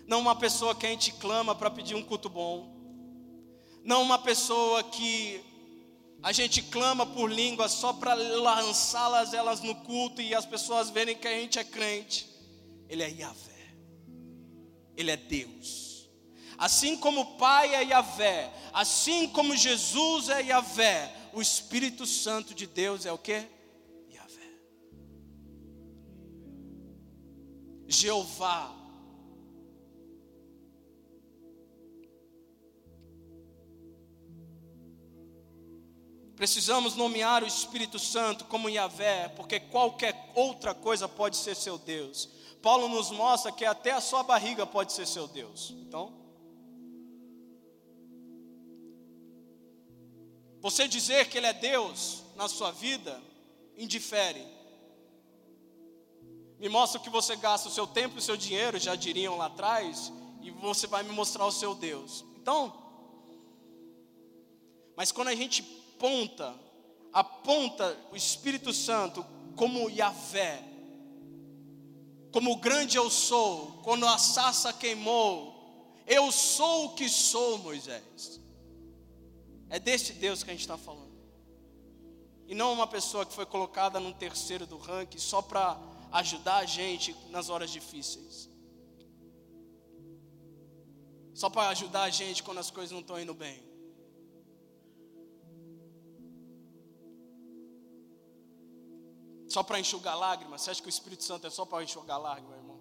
não 0.06 0.20
uma 0.20 0.36
pessoa 0.36 0.76
que 0.76 0.86
a 0.86 0.90
gente 0.90 1.12
clama 1.14 1.56
para 1.56 1.72
pedir 1.72 1.96
um 1.96 2.04
culto 2.04 2.30
bom, 2.30 2.76
não 3.84 4.02
uma 4.02 4.20
pessoa 4.20 4.84
que 4.84 5.42
a 6.22 6.32
gente 6.32 6.62
clama 6.62 7.06
por 7.06 7.32
línguas 7.32 7.72
só 7.72 7.94
para 7.94 8.14
lançá-las 8.14 9.34
elas 9.34 9.62
no 9.62 9.76
culto 9.76 10.22
e 10.22 10.36
as 10.36 10.46
pessoas 10.46 10.90
verem 10.90 11.16
que 11.16 11.28
a 11.28 11.32
gente 11.32 11.58
é 11.60 11.64
crente. 11.64 12.28
Ele 12.90 13.04
é 13.04 13.10
Yahvé. 13.10 13.57
Ele 14.98 15.12
é 15.12 15.16
Deus. 15.16 16.10
Assim 16.58 16.98
como 16.98 17.22
o 17.22 17.38
Pai 17.38 17.76
é 17.76 17.84
Yahvé, 17.84 18.52
assim 18.74 19.28
como 19.30 19.56
Jesus 19.56 20.28
é 20.28 20.42
Yahvé, 20.42 21.14
o 21.32 21.42
Espírito 21.42 22.06
Santo 22.06 22.54
de 22.54 22.66
Deus 22.66 23.06
é 23.06 23.12
o 23.12 23.18
que? 23.18 23.46
Yahvé. 24.12 24.52
Jeová 27.88 28.78
Precisamos 36.38 36.96
nomear 36.96 37.44
o 37.44 37.48
Espírito 37.48 37.98
Santo 37.98 38.46
como 38.46 38.70
Yahvé, 38.70 39.28
porque 39.30 39.60
qualquer 39.60 40.32
outra 40.36 40.72
coisa 40.72 41.10
pode 41.10 41.36
ser 41.36 41.56
seu 41.56 41.80
Deus. 41.80 42.30
Paulo 42.68 42.90
nos 42.90 43.12
mostra 43.12 43.50
que 43.50 43.64
até 43.64 43.92
a 43.94 44.02
sua 44.02 44.24
barriga 44.24 44.66
pode 44.66 44.92
ser 44.92 45.08
seu 45.08 45.26
Deus. 45.26 45.74
Então, 45.88 46.14
você 50.60 50.86
dizer 50.86 51.30
que 51.30 51.38
Ele 51.38 51.48
é 51.48 51.54
Deus 51.54 52.24
na 52.36 52.50
sua 52.50 52.72
vida, 52.72 53.22
indifere. 53.78 54.46
Me 56.60 56.68
mostra 56.68 57.00
o 57.00 57.02
que 57.02 57.10
você 57.10 57.38
gasta 57.38 57.70
o 57.70 57.72
seu 57.72 57.88
tempo 57.88 58.16
e 58.16 58.20
o 58.20 58.22
seu 58.22 58.36
dinheiro, 58.36 58.78
já 58.78 58.96
diriam 58.96 59.38
lá 59.38 59.46
atrás, 59.46 60.12
e 60.42 60.52
você 60.52 60.88
vai 60.88 61.04
me 61.04 61.14
mostrar 61.14 61.46
o 61.46 61.52
seu 61.54 61.74
Deus. 61.74 62.26
Então, 62.36 62.78
mas 64.94 65.14
quando 65.14 65.30
a 65.30 65.36
gente 65.36 65.62
aponta, 65.96 66.54
aponta 67.14 67.98
o 68.12 68.16
Espírito 68.18 68.74
Santo 68.74 69.26
como 69.56 69.90
Yahvé, 69.90 70.77
como 72.38 72.56
grande 72.58 72.96
eu 72.96 73.10
sou, 73.10 73.80
quando 73.82 74.06
a 74.06 74.16
sarça 74.20 74.72
queimou, 74.72 75.56
eu 76.06 76.32
sou 76.32 76.86
o 76.86 76.94
que 76.94 77.10
sou, 77.10 77.58
Moisés. 77.58 78.40
É 79.72 79.80
desse 79.80 80.14
Deus 80.14 80.44
que 80.44 80.52
a 80.52 80.54
gente 80.54 80.62
está 80.62 80.78
falando. 80.78 81.18
E 82.46 82.54
não 82.54 82.74
uma 82.74 82.86
pessoa 82.86 83.26
que 83.26 83.34
foi 83.34 83.48
colocada 83.48 84.00
num 84.00 84.14
terceiro 84.14 84.68
do 84.68 84.78
ranking 84.78 85.18
só 85.18 85.42
para 85.42 85.80
ajudar 86.12 86.58
a 86.58 86.66
gente 86.66 87.16
nas 87.32 87.50
horas 87.50 87.72
difíceis. 87.72 88.48
Só 91.34 91.50
para 91.50 91.70
ajudar 91.70 92.04
a 92.04 92.12
gente 92.12 92.44
quando 92.44 92.60
as 92.60 92.70
coisas 92.70 92.92
não 92.92 93.00
estão 93.00 93.20
indo 93.20 93.34
bem. 93.34 93.64
Só 99.58 99.64
para 99.64 99.80
enxugar 99.80 100.16
lágrimas? 100.16 100.62
Você 100.62 100.70
acha 100.70 100.82
que 100.84 100.88
o 100.88 100.96
Espírito 100.98 101.24
Santo 101.24 101.48
é 101.48 101.50
só 101.50 101.66
para 101.66 101.84
enxugar 101.84 102.20
lágrimas, 102.22 102.60
irmão? 102.60 102.80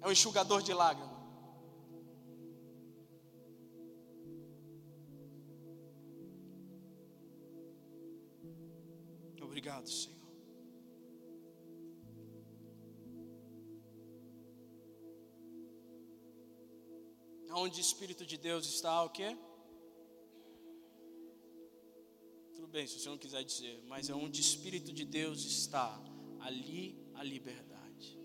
É 0.00 0.08
um 0.08 0.10
enxugador 0.10 0.62
de 0.62 0.72
lágrimas. 0.72 1.20
Obrigado, 9.42 9.86
Senhor. 9.90 10.18
Onde 17.52 17.80
o 17.80 17.82
Espírito 17.82 18.24
de 18.24 18.38
Deus 18.38 18.64
está, 18.64 19.02
o 19.02 19.10
quê? 19.10 19.36
Bem, 22.70 22.86
se 22.86 23.00
você 23.00 23.08
não 23.08 23.18
quiser 23.18 23.42
dizer, 23.44 23.82
mas 23.86 24.08
é 24.08 24.14
onde 24.14 24.40
o 24.40 24.42
Espírito 24.42 24.92
de 24.92 25.04
Deus 25.04 25.44
está, 25.44 26.00
ali 26.38 26.96
a 27.14 27.22
liberdade. 27.22 28.18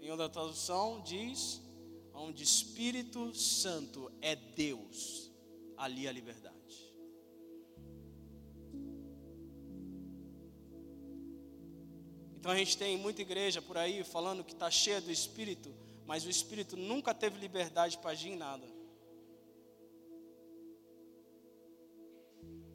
Em 0.00 0.10
outra 0.10 0.28
tradução 0.28 1.02
diz, 1.02 1.60
onde 2.14 2.42
Espírito 2.42 3.34
Santo 3.34 4.10
é 4.20 4.34
Deus, 4.34 5.30
ali 5.76 6.08
a 6.08 6.12
liberdade. 6.12 6.56
Então 12.38 12.50
a 12.50 12.56
gente 12.56 12.78
tem 12.78 12.96
muita 12.96 13.22
igreja 13.22 13.60
por 13.60 13.76
aí 13.76 14.04
falando 14.04 14.44
que 14.44 14.52
está 14.52 14.70
cheia 14.70 15.00
do 15.00 15.10
Espírito, 15.10 15.74
mas 16.06 16.24
o 16.24 16.30
Espírito 16.30 16.76
nunca 16.76 17.12
teve 17.12 17.38
liberdade 17.38 17.98
para 17.98 18.12
agir 18.12 18.30
em 18.30 18.36
nada. 18.36 18.75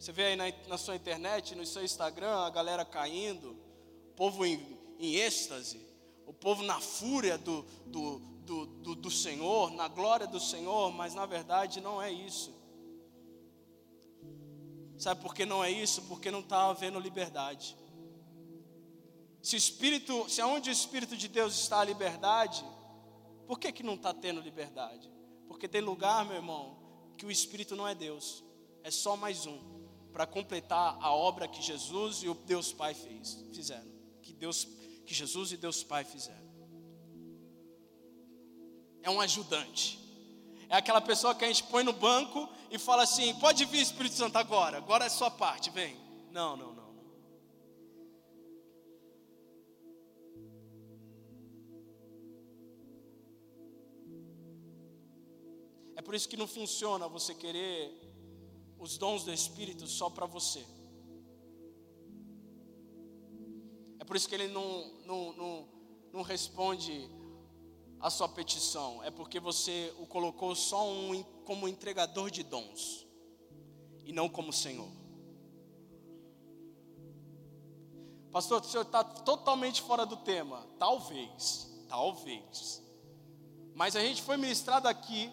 Você 0.01 0.11
vê 0.11 0.23
aí 0.23 0.35
na, 0.35 0.45
na 0.67 0.79
sua 0.79 0.95
internet, 0.95 1.53
no 1.53 1.63
seu 1.63 1.83
Instagram, 1.83 2.35
a 2.35 2.49
galera 2.49 2.83
caindo, 2.83 3.51
o 3.51 4.13
povo 4.15 4.43
em, 4.43 4.59
em 4.97 5.13
êxtase, 5.17 5.79
o 6.25 6.33
povo 6.33 6.63
na 6.63 6.79
fúria 6.79 7.37
do, 7.37 7.61
do, 7.85 8.17
do, 8.17 8.65
do, 8.65 8.95
do 8.95 9.11
Senhor, 9.11 9.69
na 9.69 9.87
glória 9.87 10.25
do 10.25 10.39
Senhor, 10.39 10.91
mas 10.91 11.13
na 11.13 11.27
verdade 11.27 11.79
não 11.79 12.01
é 12.01 12.11
isso. 12.11 12.51
Sabe 14.97 15.21
por 15.21 15.35
que 15.35 15.45
não 15.45 15.63
é 15.63 15.69
isso? 15.69 16.01
Porque 16.07 16.31
não 16.31 16.39
está 16.39 16.67
havendo 16.67 16.99
liberdade. 16.99 17.77
Se 19.39 19.55
Espírito, 19.55 20.27
se 20.27 20.41
aonde 20.41 20.71
o 20.71 20.73
Espírito 20.73 21.15
de 21.15 21.27
Deus 21.27 21.53
está 21.53 21.79
a 21.79 21.85
liberdade, 21.85 22.65
por 23.45 23.59
que, 23.59 23.71
que 23.71 23.83
não 23.83 23.93
está 23.93 24.11
tendo 24.15 24.41
liberdade? 24.41 25.11
Porque 25.47 25.67
tem 25.67 25.79
lugar, 25.79 26.25
meu 26.25 26.37
irmão, 26.37 26.75
que 27.19 27.25
o 27.27 27.29
Espírito 27.29 27.75
não 27.75 27.87
é 27.87 27.93
Deus, 27.93 28.43
é 28.83 28.89
só 28.89 29.15
mais 29.15 29.45
um 29.45 29.70
para 30.11 30.27
completar 30.27 30.97
a 31.01 31.13
obra 31.13 31.47
que 31.47 31.61
Jesus 31.61 32.23
e 32.23 32.29
o 32.29 32.33
Deus 32.33 32.71
Pai 32.73 32.93
fez, 32.93 33.43
fizeram, 33.53 33.91
que 34.21 34.33
Deus, 34.33 34.67
que 35.05 35.13
Jesus 35.13 35.51
e 35.51 35.57
Deus 35.57 35.83
Pai 35.83 36.03
fizeram. 36.03 36.51
É 39.01 39.09
um 39.09 39.19
ajudante. 39.19 39.99
É 40.69 40.75
aquela 40.75 41.01
pessoa 41.01 41.33
que 41.33 41.43
a 41.43 41.47
gente 41.47 41.63
põe 41.63 41.83
no 41.83 41.93
banco 41.93 42.47
e 42.69 42.77
fala 42.77 43.03
assim: 43.03 43.33
"Pode 43.39 43.65
vir 43.65 43.81
Espírito 43.81 44.15
Santo 44.15 44.37
agora, 44.37 44.77
agora 44.77 45.05
é 45.05 45.09
sua 45.09 45.31
parte, 45.31 45.69
vem". 45.69 45.97
Não, 46.31 46.55
não, 46.55 46.73
não. 46.73 46.81
É 55.95 56.01
por 56.01 56.15
isso 56.15 56.27
que 56.27 56.35
não 56.35 56.47
funciona 56.47 57.07
você 57.07 57.35
querer 57.35 58.00
os 58.81 58.97
dons 58.97 59.23
do 59.23 59.31
Espírito 59.31 59.85
só 59.85 60.09
para 60.09 60.25
você. 60.25 60.65
É 63.99 64.03
por 64.03 64.15
isso 64.15 64.27
que 64.27 64.33
ele 64.33 64.47
não, 64.47 64.91
não, 65.05 65.33
não, 65.33 65.69
não 66.11 66.21
responde 66.23 67.07
a 67.99 68.09
sua 68.09 68.27
petição. 68.27 69.03
É 69.03 69.11
porque 69.11 69.39
você 69.39 69.93
o 69.99 70.07
colocou 70.07 70.55
só 70.55 70.89
um, 70.89 71.21
como 71.45 71.67
entregador 71.67 72.31
de 72.31 72.41
dons 72.41 73.05
e 74.03 74.11
não 74.11 74.27
como 74.27 74.51
Senhor. 74.51 74.89
Pastor, 78.31 78.61
o 78.61 78.63
senhor 78.63 78.83
está 78.83 79.03
totalmente 79.03 79.81
fora 79.83 80.07
do 80.07 80.17
tema. 80.17 80.65
Talvez, 80.79 81.69
talvez. 81.87 82.81
Mas 83.75 83.95
a 83.95 83.99
gente 83.99 84.23
foi 84.23 84.37
ministrado 84.37 84.87
aqui 84.87 85.29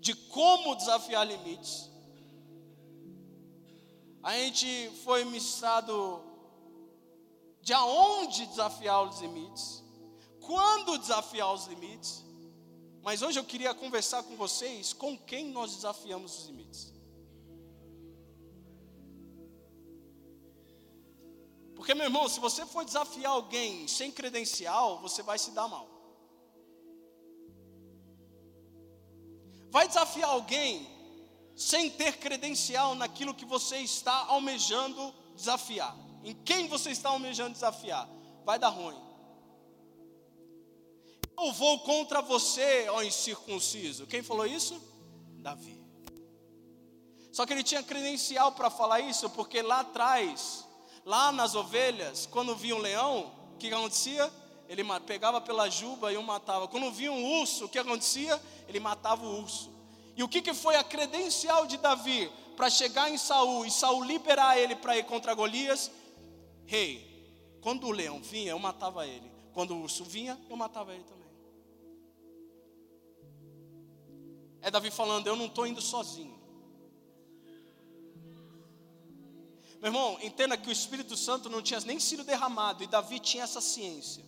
de 0.00 0.14
como 0.14 0.74
desafiar 0.74 1.24
limites 1.24 1.90
a 4.22 4.32
gente 4.36 4.90
foi 5.04 5.24
ministrado 5.24 6.22
de 7.62 7.72
aonde 7.72 8.46
desafiar 8.46 9.08
os 9.08 9.20
limites, 9.20 9.82
quando 10.40 10.98
desafiar 10.98 11.52
os 11.52 11.66
limites, 11.66 12.24
mas 13.02 13.22
hoje 13.22 13.38
eu 13.38 13.44
queria 13.44 13.74
conversar 13.74 14.22
com 14.22 14.36
vocês 14.36 14.92
com 14.92 15.16
quem 15.16 15.48
nós 15.50 15.74
desafiamos 15.74 16.38
os 16.38 16.46
limites. 16.46 16.92
Porque, 21.74 21.94
meu 21.94 22.04
irmão, 22.04 22.28
se 22.28 22.38
você 22.40 22.66
for 22.66 22.84
desafiar 22.84 23.32
alguém 23.32 23.88
sem 23.88 24.12
credencial, 24.12 25.00
você 25.00 25.22
vai 25.22 25.38
se 25.38 25.50
dar 25.52 25.66
mal. 25.66 25.88
Vai 29.70 29.88
desafiar 29.88 30.28
alguém 30.28 30.86
sem 31.60 31.90
ter 31.90 32.16
credencial 32.16 32.94
naquilo 32.94 33.34
que 33.34 33.44
você 33.44 33.76
está 33.80 34.14
almejando 34.28 35.14
desafiar. 35.36 35.94
Em 36.24 36.34
quem 36.34 36.66
você 36.68 36.90
está 36.90 37.10
almejando 37.10 37.52
desafiar? 37.52 38.08
Vai 38.46 38.58
dar 38.58 38.70
ruim. 38.70 38.98
Eu 41.38 41.52
vou 41.52 41.80
contra 41.80 42.22
você, 42.22 42.88
ó 42.88 43.02
incircunciso. 43.02 44.06
Quem 44.06 44.22
falou 44.22 44.46
isso? 44.46 44.80
Davi. 45.42 45.78
Só 47.30 47.44
que 47.44 47.52
ele 47.52 47.62
tinha 47.62 47.82
credencial 47.82 48.52
para 48.52 48.70
falar 48.70 49.00
isso, 49.00 49.28
porque 49.28 49.60
lá 49.60 49.80
atrás, 49.80 50.66
lá 51.04 51.30
nas 51.30 51.54
ovelhas, 51.54 52.24
quando 52.24 52.56
via 52.56 52.74
um 52.74 52.78
leão, 52.78 53.34
o 53.52 53.58
que 53.58 53.68
acontecia? 53.68 54.32
Ele 54.66 54.82
pegava 55.06 55.42
pela 55.42 55.68
juba 55.68 56.10
e 56.10 56.16
o 56.16 56.22
matava. 56.22 56.66
Quando 56.68 56.90
via 56.90 57.12
um 57.12 57.38
urso, 57.38 57.66
o 57.66 57.68
que 57.68 57.78
acontecia? 57.78 58.40
Ele 58.66 58.80
matava 58.80 59.26
o 59.26 59.42
urso. 59.42 59.79
E 60.20 60.22
o 60.22 60.28
que, 60.28 60.42
que 60.42 60.52
foi 60.52 60.76
a 60.76 60.84
credencial 60.84 61.66
de 61.66 61.78
Davi 61.78 62.30
para 62.54 62.68
chegar 62.68 63.10
em 63.10 63.16
Saul 63.16 63.64
e 63.64 63.70
Saul 63.70 64.04
liberar 64.04 64.58
ele 64.58 64.76
para 64.76 64.94
ir 64.98 65.06
contra 65.06 65.32
Golias? 65.32 65.90
Rei, 66.66 66.96
hey, 66.98 67.58
quando 67.62 67.86
o 67.86 67.90
leão 67.90 68.20
vinha, 68.20 68.50
eu 68.50 68.58
matava 68.58 69.06
ele. 69.06 69.32
Quando 69.54 69.70
o 69.74 69.80
urso 69.80 70.04
vinha, 70.04 70.38
eu 70.50 70.58
matava 70.58 70.92
ele 70.92 71.04
também. 71.04 71.26
É 74.60 74.70
Davi 74.70 74.90
falando: 74.90 75.26
Eu 75.26 75.36
não 75.36 75.46
estou 75.46 75.66
indo 75.66 75.80
sozinho. 75.80 76.38
Meu 79.80 79.86
irmão, 79.86 80.18
entenda 80.20 80.54
que 80.54 80.68
o 80.68 80.72
Espírito 80.72 81.16
Santo 81.16 81.48
não 81.48 81.62
tinha 81.62 81.80
nem 81.80 81.98
sido 81.98 82.24
derramado, 82.24 82.84
e 82.84 82.86
Davi 82.86 83.20
tinha 83.20 83.44
essa 83.44 83.62
ciência 83.62 84.22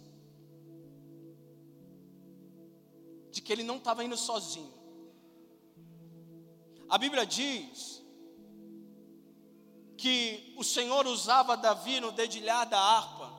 de 3.30 3.42
que 3.42 3.52
ele 3.52 3.62
não 3.62 3.76
estava 3.76 4.02
indo 4.02 4.16
sozinho. 4.16 4.81
A 6.92 6.98
Bíblia 6.98 7.24
diz 7.24 8.04
que 9.96 10.52
o 10.58 10.62
Senhor 10.62 11.06
usava 11.06 11.56
Davi 11.56 12.00
no 12.00 12.12
dedilhar 12.12 12.68
da 12.68 12.78
harpa, 12.78 13.32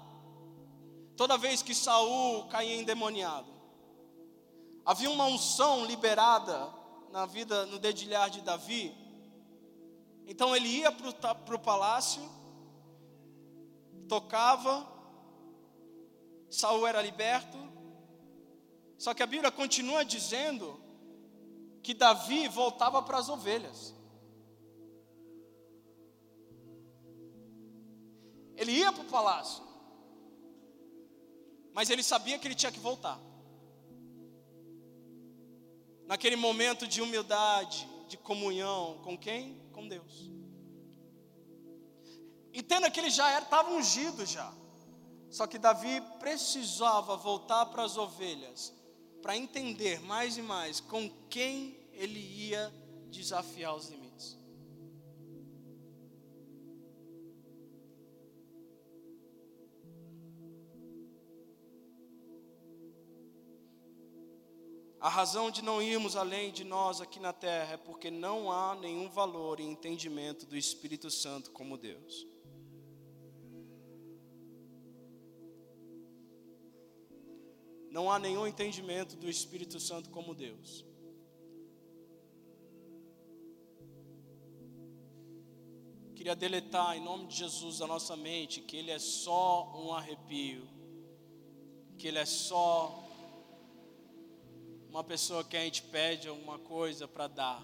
toda 1.15 1.37
vez 1.37 1.61
que 1.61 1.75
Saul 1.75 2.47
caía 2.47 2.75
endemoniado. 2.75 3.53
Havia 4.83 5.11
uma 5.11 5.25
unção 5.25 5.85
liberada 5.85 6.67
na 7.11 7.27
vida, 7.27 7.67
no 7.67 7.77
dedilhar 7.77 8.27
de 8.31 8.41
Davi. 8.41 8.91
Então 10.25 10.55
ele 10.55 10.69
ia 10.69 10.91
para 10.91 11.55
o 11.55 11.59
palácio, 11.59 12.27
tocava, 14.09 14.83
Saul 16.49 16.87
era 16.87 17.03
liberto. 17.03 17.59
Só 18.97 19.13
que 19.13 19.21
a 19.21 19.27
Bíblia 19.27 19.51
continua 19.51 20.03
dizendo 20.03 20.82
que 21.83 21.93
Davi 21.93 22.47
voltava 22.47 23.01
para 23.03 23.17
as 23.17 23.29
ovelhas. 23.29 23.93
Ele 28.55 28.71
ia 28.71 28.91
para 28.91 29.03
o 29.03 29.09
palácio, 29.09 29.63
mas 31.73 31.89
ele 31.89 32.01
sabia 32.01 32.39
que 32.39 32.47
ele 32.47 32.55
tinha 32.55 32.71
que 32.71 32.79
voltar 32.79 33.19
naquele 36.05 36.35
momento 36.35 36.87
de 36.87 37.01
humildade, 37.01 37.87
de 38.07 38.17
comunhão, 38.17 38.99
com 39.03 39.17
quem? 39.17 39.59
Com 39.71 39.87
Deus. 39.87 40.29
Entenda 42.53 42.91
que 42.91 42.99
ele 42.99 43.09
já 43.09 43.39
estava 43.39 43.71
ungido 43.71 44.25
já. 44.25 44.53
Só 45.31 45.47
que 45.47 45.57
Davi 45.57 45.99
precisava 46.19 47.17
voltar 47.17 47.65
para 47.67 47.83
as 47.83 47.97
ovelhas, 47.97 48.71
para 49.23 49.37
entender 49.37 50.01
mais 50.01 50.37
e 50.37 50.41
mais 50.41 50.81
com 50.81 51.09
quem 51.29 51.77
ele 51.93 52.19
ia 52.19 52.69
desafiar 53.09 53.73
os 53.73 53.87
limites. 53.87 54.37
A 64.99 65.07
razão 65.07 65.49
de 65.49 65.61
não 65.61 65.81
irmos 65.81 66.17
além 66.17 66.51
de 66.51 66.65
nós 66.65 66.99
aqui 66.99 67.17
na 67.19 67.31
terra 67.31 67.75
é 67.75 67.77
porque 67.77 68.11
não 68.11 68.51
há 68.51 68.75
nenhum 68.75 69.09
valor 69.09 69.61
e 69.61 69.63
entendimento 69.63 70.45
do 70.45 70.57
Espírito 70.57 71.09
Santo 71.09 71.49
como 71.51 71.77
Deus. 71.77 72.32
Não 77.93 78.11
há 78.11 78.17
nenhum 78.17 78.47
entendimento 78.47 79.15
do 79.15 79.29
Espírito 79.29 79.79
Santo 79.79 80.09
como 80.09 80.33
Deus. 80.33 80.83
Queria 86.15 86.35
deletar 86.35 86.97
em 86.97 87.03
nome 87.03 87.27
de 87.27 87.35
Jesus 87.35 87.83
a 87.83 87.85
nossa 87.85 88.15
mente 88.15 88.61
que 88.61 88.77
Ele 88.77 88.89
é 88.89 88.97
só 88.97 89.71
um 89.75 89.93
arrepio, 89.93 90.67
que 91.95 92.07
Ele 92.07 92.17
é 92.17 92.25
só 92.25 93.07
uma 94.89 95.03
pessoa 95.03 95.43
que 95.43 95.55
a 95.55 95.61
gente 95.63 95.83
pede 95.83 96.27
alguma 96.27 96.57
coisa 96.57 97.07
para 97.07 97.27
dar, 97.27 97.63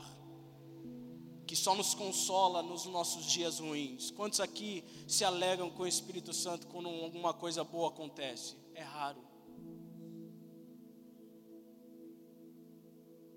que 1.48 1.56
só 1.56 1.74
nos 1.74 1.96
consola 1.96 2.62
nos 2.62 2.86
nossos 2.86 3.26
dias 3.26 3.58
ruins. 3.58 4.12
Quantos 4.12 4.40
aqui 4.40 4.84
se 5.08 5.26
alegram 5.26 5.72
com 5.72 5.82
o 5.82 5.88
Espírito 5.88 6.36
Santo 6.36 6.68
quando 6.68 6.88
alguma 6.88 7.34
coisa 7.34 7.64
boa 7.64 7.90
acontece? 7.90 8.56
É 8.76 8.84
raro. 8.84 9.29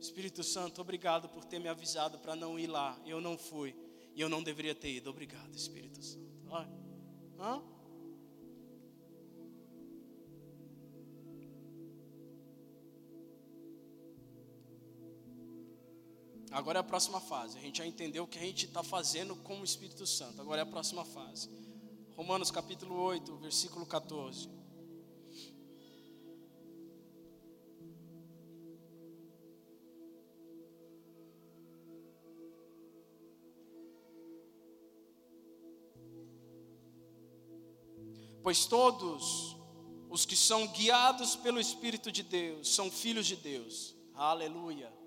Espírito 0.02 0.42
Santo, 0.42 0.80
obrigado 0.80 1.28
por 1.28 1.44
ter 1.44 1.60
me 1.60 1.68
avisado 1.68 2.18
para 2.18 2.34
não 2.34 2.58
ir 2.58 2.66
lá. 2.66 3.00
Eu 3.06 3.20
não 3.20 3.38
fui 3.38 3.72
e 4.16 4.20
eu 4.20 4.28
não 4.28 4.42
deveria 4.42 4.74
ter 4.74 4.90
ido. 4.90 5.08
Obrigado, 5.08 5.54
Espírito 5.54 6.02
Santo. 6.02 6.26
Olha. 6.48 6.68
Hã? 7.38 7.62
Agora 16.50 16.80
é 16.80 16.80
a 16.80 16.84
próxima 16.84 17.20
fase. 17.20 17.56
A 17.56 17.60
gente 17.60 17.78
já 17.78 17.86
entendeu 17.86 18.24
o 18.24 18.26
que 18.26 18.38
a 18.38 18.42
gente 18.42 18.66
está 18.66 18.82
fazendo 18.82 19.36
com 19.36 19.60
o 19.60 19.64
Espírito 19.64 20.04
Santo. 20.04 20.40
Agora 20.40 20.60
é 20.60 20.64
a 20.64 20.66
próxima 20.66 21.04
fase. 21.04 21.48
Romanos 22.16 22.50
capítulo 22.50 22.96
8, 22.96 23.36
versículo 23.36 23.86
14. 23.86 24.61
Pois 38.42 38.66
todos 38.66 39.56
os 40.10 40.26
que 40.26 40.36
são 40.36 40.66
guiados 40.66 41.36
pelo 41.36 41.60
Espírito 41.60 42.10
de 42.10 42.22
Deus 42.22 42.74
são 42.74 42.90
filhos 42.90 43.26
de 43.26 43.36
Deus. 43.36 43.94
Aleluia 44.14 45.02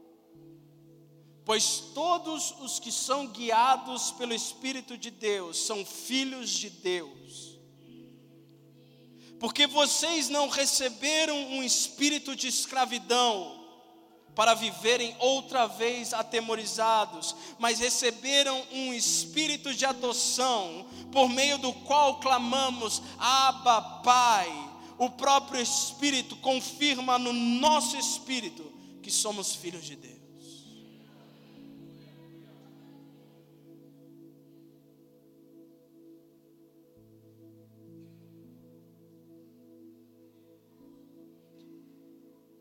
pois 1.45 1.79
todos 1.93 2.55
os 2.59 2.79
que 2.79 2.91
são 2.91 3.27
guiados 3.27 4.11
pelo 4.11 4.33
Espírito 4.33 4.97
de 4.97 5.11
Deus 5.11 5.57
são 5.57 5.85
filhos 5.85 6.49
de 6.49 6.71
Deus. 6.71 7.59
Porque 9.39 9.67
vocês 9.67 10.27
não 10.27 10.49
receberam 10.49 11.37
um 11.37 11.61
espírito 11.61 12.35
de 12.35 12.47
escravidão 12.47 13.64
para 14.35 14.53
viverem 14.53 15.15
outra 15.19 15.65
vez 15.65 16.13
atemorizados, 16.13 17.35
mas 17.57 17.79
receberam 17.79 18.61
um 18.71 18.93
espírito 18.93 19.73
de 19.73 19.85
adoção, 19.85 20.85
por 21.11 21.29
meio 21.29 21.57
do 21.57 21.71
qual 21.71 22.19
clamamos: 22.19 23.01
Abba, 23.17 23.81
Pai. 24.03 24.75
O 24.97 25.09
próprio 25.09 25.59
Espírito 25.59 26.37
confirma 26.37 27.19
no 27.19 27.33
nosso 27.33 27.97
espírito 27.97 28.71
que 29.03 29.11
somos 29.11 29.53
filhos 29.53 29.83
de 29.83 29.97
Deus. 29.97 30.15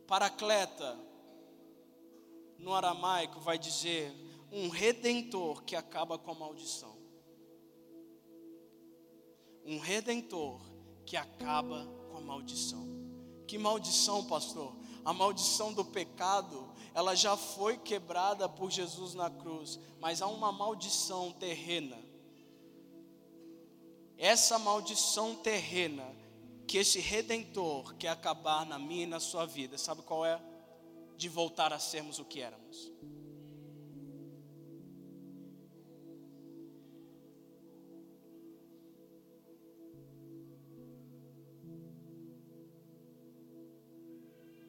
Paracleta, 0.09 0.99
no 2.59 2.72
aramaico, 2.72 3.40
vai 3.40 3.59
dizer 3.59 4.12
um 4.50 4.68
redentor 4.68 5.62
que 5.64 5.74
acaba 5.74 6.18
com 6.18 6.30
a 6.30 6.34
maldição. 6.34 6.96
Um 9.64 9.78
redentor 9.78 10.61
que 11.05 11.16
acaba 11.16 11.86
com 12.11 12.18
a 12.18 12.20
maldição. 12.20 12.86
Que 13.46 13.59
maldição, 13.59 14.24
pastor? 14.24 14.74
A 15.05 15.12
maldição 15.12 15.72
do 15.72 15.84
pecado, 15.84 16.72
ela 16.94 17.14
já 17.14 17.36
foi 17.36 17.76
quebrada 17.76 18.48
por 18.48 18.70
Jesus 18.70 19.14
na 19.14 19.30
cruz, 19.30 19.78
mas 20.00 20.22
há 20.22 20.26
uma 20.26 20.52
maldição 20.52 21.32
terrena 21.32 22.05
essa 24.16 24.59
maldição 24.59 25.34
terrena 25.34 26.05
que 26.66 26.78
esse 26.78 26.98
redentor 26.98 27.94
quer 27.96 28.09
acabar 28.09 28.64
na 28.64 28.78
minha 28.78 29.02
e 29.02 29.07
na 29.07 29.20
sua 29.20 29.44
vida, 29.44 29.76
sabe 29.76 30.02
qual 30.02 30.24
é? 30.24 30.40
De 31.17 31.29
voltar 31.29 31.73
a 31.73 31.79
sermos 31.79 32.19
o 32.19 32.25
que 32.25 32.41
éramos. 32.41 32.93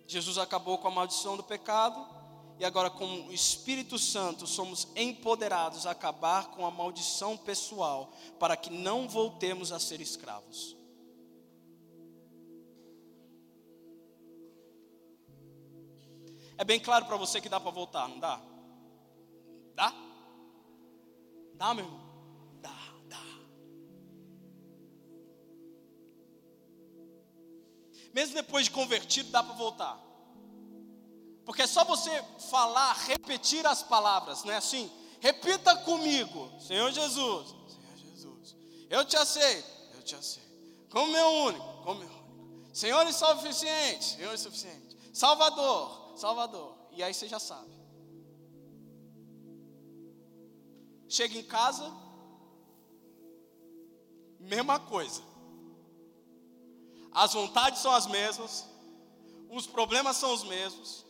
Jesus 0.08 0.38
acabou 0.38 0.78
com 0.78 0.88
a 0.88 0.92
maldição 0.92 1.36
do 1.36 1.44
pecado 1.44 2.08
e 2.58 2.64
agora 2.64 2.90
com 2.90 3.28
o 3.28 3.34
Espírito 3.34 4.00
Santo 4.00 4.48
somos 4.48 4.88
empoderados 4.96 5.86
a 5.86 5.92
acabar 5.92 6.52
com 6.52 6.66
a 6.66 6.72
maldição 6.72 7.36
pessoal 7.36 8.14
para 8.40 8.56
que 8.56 8.70
não 8.70 9.10
voltemos 9.10 9.74
a 9.74 9.80
ser 9.80 10.00
escravos. 10.00 10.76
É 16.58 16.64
bem 16.64 16.80
claro 16.80 17.06
para 17.06 17.18
você 17.18 17.42
que 17.42 17.50
dá 17.50 17.60
para 17.60 17.72
voltar, 17.72 18.08
não 18.08 18.20
dá? 18.20 18.42
Dá? 19.76 19.94
Dá, 21.54 21.74
meu 21.74 21.86
irmão? 21.86 22.00
Dá, 22.62 22.78
dá. 23.10 23.24
Mesmo 28.14 28.36
depois 28.36 28.66
de 28.66 28.72
convertido, 28.72 29.32
dá 29.32 29.44
para 29.44 29.54
voltar. 29.54 30.00
Porque 31.46 31.62
é 31.62 31.68
só 31.68 31.84
você 31.84 32.24
falar, 32.50 32.94
repetir 33.06 33.66
as 33.68 33.84
palavras, 33.84 34.44
não 34.44 34.54
é 34.54 34.58
assim? 34.58 34.92
Repita 35.20 35.76
comigo, 35.78 36.52
Senhor 36.60 36.92
Jesus, 36.92 37.48
Senhor 37.68 37.98
Jesus, 37.98 38.56
eu 38.90 39.06
te 39.06 39.16
aceito, 39.16 39.68
eu 39.94 40.04
te 40.04 40.16
aceito, 40.16 40.88
como 40.90 41.12
meu 41.12 41.28
único, 41.28 41.84
como 41.84 42.00
meu 42.00 42.10
único. 42.10 42.76
Senhor 42.76 43.08
e 43.08 43.14
suficiente, 43.14 44.04
Senhor 44.04 44.34
e 44.34 44.38
suficiente. 44.38 44.98
Salvador, 45.14 46.05
Salvador. 46.16 46.76
E 46.92 47.04
aí 47.04 47.14
você 47.14 47.28
já 47.28 47.40
sabe. 47.40 47.74
Chega 51.08 51.38
em 51.38 51.44
casa, 51.44 51.92
mesma 54.40 54.80
coisa. 54.80 55.22
As 57.12 57.34
vontades 57.34 57.82
são 57.82 57.92
as 57.92 58.08
mesmas, 58.08 58.66
os 59.50 59.66
problemas 59.66 60.18
são 60.18 60.34
os 60.34 60.44
mesmos, 60.44 61.06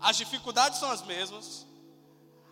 as 0.00 0.16
dificuldades 0.16 0.78
são 0.78 0.90
as 0.90 1.02
mesmas. 1.02 1.66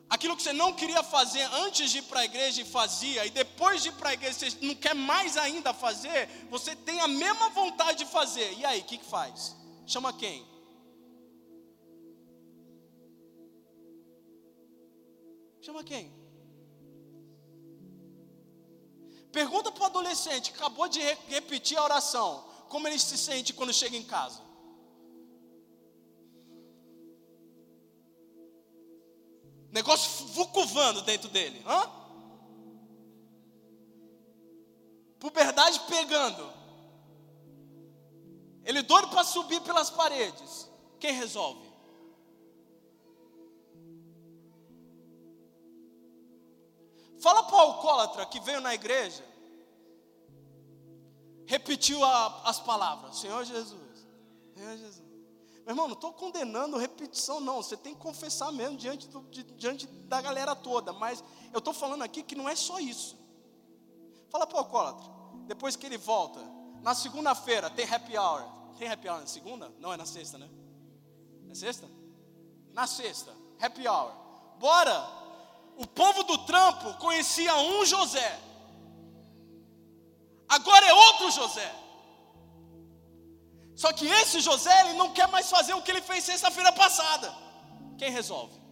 Aquilo 0.08 0.36
que 0.36 0.42
você 0.42 0.52
não 0.52 0.72
queria 0.72 1.02
fazer 1.02 1.42
antes 1.54 1.90
de 1.90 1.98
ir 1.98 2.02
para 2.02 2.20
a 2.20 2.24
igreja 2.24 2.60
e 2.60 2.64
fazia, 2.64 3.26
e 3.26 3.30
depois 3.30 3.82
de 3.82 3.88
ir 3.88 3.92
para 3.92 4.10
a 4.10 4.14
igreja 4.14 4.38
você 4.38 4.58
não 4.60 4.74
quer 4.74 4.94
mais 4.94 5.36
ainda 5.36 5.72
fazer, 5.72 6.28
você 6.50 6.76
tem 6.76 7.00
a 7.00 7.08
mesma 7.08 7.48
vontade 7.50 8.04
de 8.04 8.10
fazer. 8.10 8.52
E 8.58 8.64
aí, 8.64 8.80
o 8.80 8.84
que, 8.84 8.98
que 8.98 9.04
faz? 9.04 9.56
Chama 9.86 10.12
quem? 10.12 10.53
Chama 15.64 15.82
quem? 15.82 16.12
Pergunta 19.32 19.72
para 19.72 19.84
o 19.84 19.86
adolescente 19.86 20.52
acabou 20.54 20.86
de 20.88 21.00
repetir 21.26 21.78
a 21.78 21.84
oração, 21.84 22.44
como 22.68 22.86
ele 22.86 22.98
se 22.98 23.16
sente 23.16 23.54
quando 23.54 23.72
chega 23.72 23.96
em 23.96 24.04
casa. 24.04 24.42
Negócio 29.70 30.26
vucuvando 30.26 31.00
dentro 31.00 31.30
dele. 31.30 31.64
Hã? 31.66 31.90
Puberdade 35.18 35.80
pegando. 35.88 36.52
Ele 38.66 38.82
doido 38.82 39.08
para 39.08 39.24
subir 39.24 39.62
pelas 39.62 39.88
paredes. 39.88 40.68
Quem 41.00 41.14
resolve? 41.14 41.63
Fala 47.24 47.42
para 47.44 47.56
o 47.56 47.60
alcoólatra 47.60 48.26
que 48.26 48.38
veio 48.38 48.60
na 48.60 48.74
igreja, 48.74 49.24
repetiu 51.46 52.04
a, 52.04 52.42
as 52.44 52.60
palavras: 52.60 53.16
Senhor 53.16 53.42
Jesus, 53.46 54.06
Senhor 54.54 54.76
Jesus. 54.76 55.02
Meu 55.64 55.70
irmão, 55.70 55.86
não 55.88 55.94
estou 55.94 56.12
condenando 56.12 56.76
repetição, 56.76 57.40
não. 57.40 57.62
Você 57.62 57.78
tem 57.78 57.94
que 57.94 58.00
confessar 58.02 58.52
mesmo 58.52 58.76
diante, 58.76 59.08
do, 59.08 59.22
diante 59.56 59.86
da 59.86 60.20
galera 60.20 60.54
toda. 60.54 60.92
Mas 60.92 61.24
eu 61.50 61.60
estou 61.60 61.72
falando 61.72 62.02
aqui 62.02 62.22
que 62.22 62.34
não 62.34 62.46
é 62.46 62.54
só 62.54 62.78
isso. 62.78 63.16
Fala 64.28 64.46
para 64.46 64.56
o 64.56 64.58
alcoólatra. 64.58 65.10
Depois 65.46 65.76
que 65.76 65.86
ele 65.86 65.96
volta, 65.96 66.40
na 66.82 66.94
segunda-feira 66.94 67.70
tem 67.70 67.90
happy 67.90 68.18
hour. 68.18 68.44
Tem 68.76 68.86
happy 68.86 69.08
hour 69.08 69.20
na 69.20 69.26
segunda? 69.26 69.72
Não, 69.78 69.90
é 69.90 69.96
na 69.96 70.04
sexta, 70.04 70.36
né? 70.36 70.50
É 71.48 71.54
sexta? 71.54 71.88
Na 72.74 72.86
sexta, 72.86 73.34
happy 73.58 73.88
hour. 73.88 74.12
Bora! 74.58 75.23
O 75.76 75.86
povo 75.86 76.22
do 76.24 76.38
trampo 76.38 76.94
conhecia 76.94 77.54
um 77.56 77.84
José. 77.84 78.40
Agora 80.48 80.86
é 80.86 80.92
outro 80.92 81.30
José. 81.30 81.74
Só 83.74 83.92
que 83.92 84.06
esse 84.06 84.40
José, 84.40 84.80
ele 84.82 84.92
não 84.94 85.12
quer 85.12 85.26
mais 85.28 85.50
fazer 85.50 85.74
o 85.74 85.82
que 85.82 85.90
ele 85.90 86.00
fez 86.00 86.22
sexta-feira 86.24 86.72
passada. 86.72 87.34
Quem 87.98 88.10
resolve? 88.10 88.62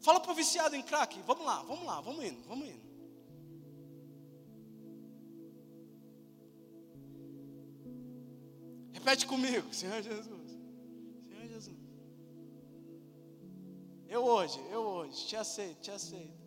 Fala 0.00 0.18
para 0.18 0.32
o 0.32 0.34
viciado 0.34 0.74
em 0.74 0.82
crack, 0.82 1.20
vamos 1.22 1.46
lá, 1.46 1.62
vamos 1.62 1.86
lá, 1.86 2.00
vamos 2.00 2.24
indo, 2.24 2.42
vamos 2.48 2.66
indo. 2.66 2.91
Repete 9.02 9.26
comigo, 9.26 9.74
Senhor 9.74 10.00
Jesus. 10.00 10.52
Senhor 11.28 11.48
Jesus. 11.48 11.76
Eu 14.08 14.24
hoje, 14.24 14.60
eu 14.70 14.80
hoje, 14.80 15.26
te 15.26 15.34
aceito, 15.34 15.80
te 15.80 15.90
aceito. 15.90 16.40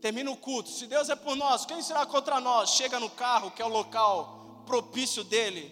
Termina 0.00 0.30
o 0.30 0.36
culto. 0.36 0.70
Se 0.70 0.86
Deus 0.86 1.10
é 1.10 1.14
por 1.14 1.36
nós, 1.36 1.66
quem 1.66 1.82
será 1.82 2.06
contra 2.06 2.40
nós? 2.40 2.70
Chega 2.70 2.98
no 2.98 3.10
carro, 3.10 3.50
que 3.50 3.60
é 3.60 3.64
o 3.66 3.68
local 3.68 4.62
propício 4.64 5.22
dele. 5.22 5.70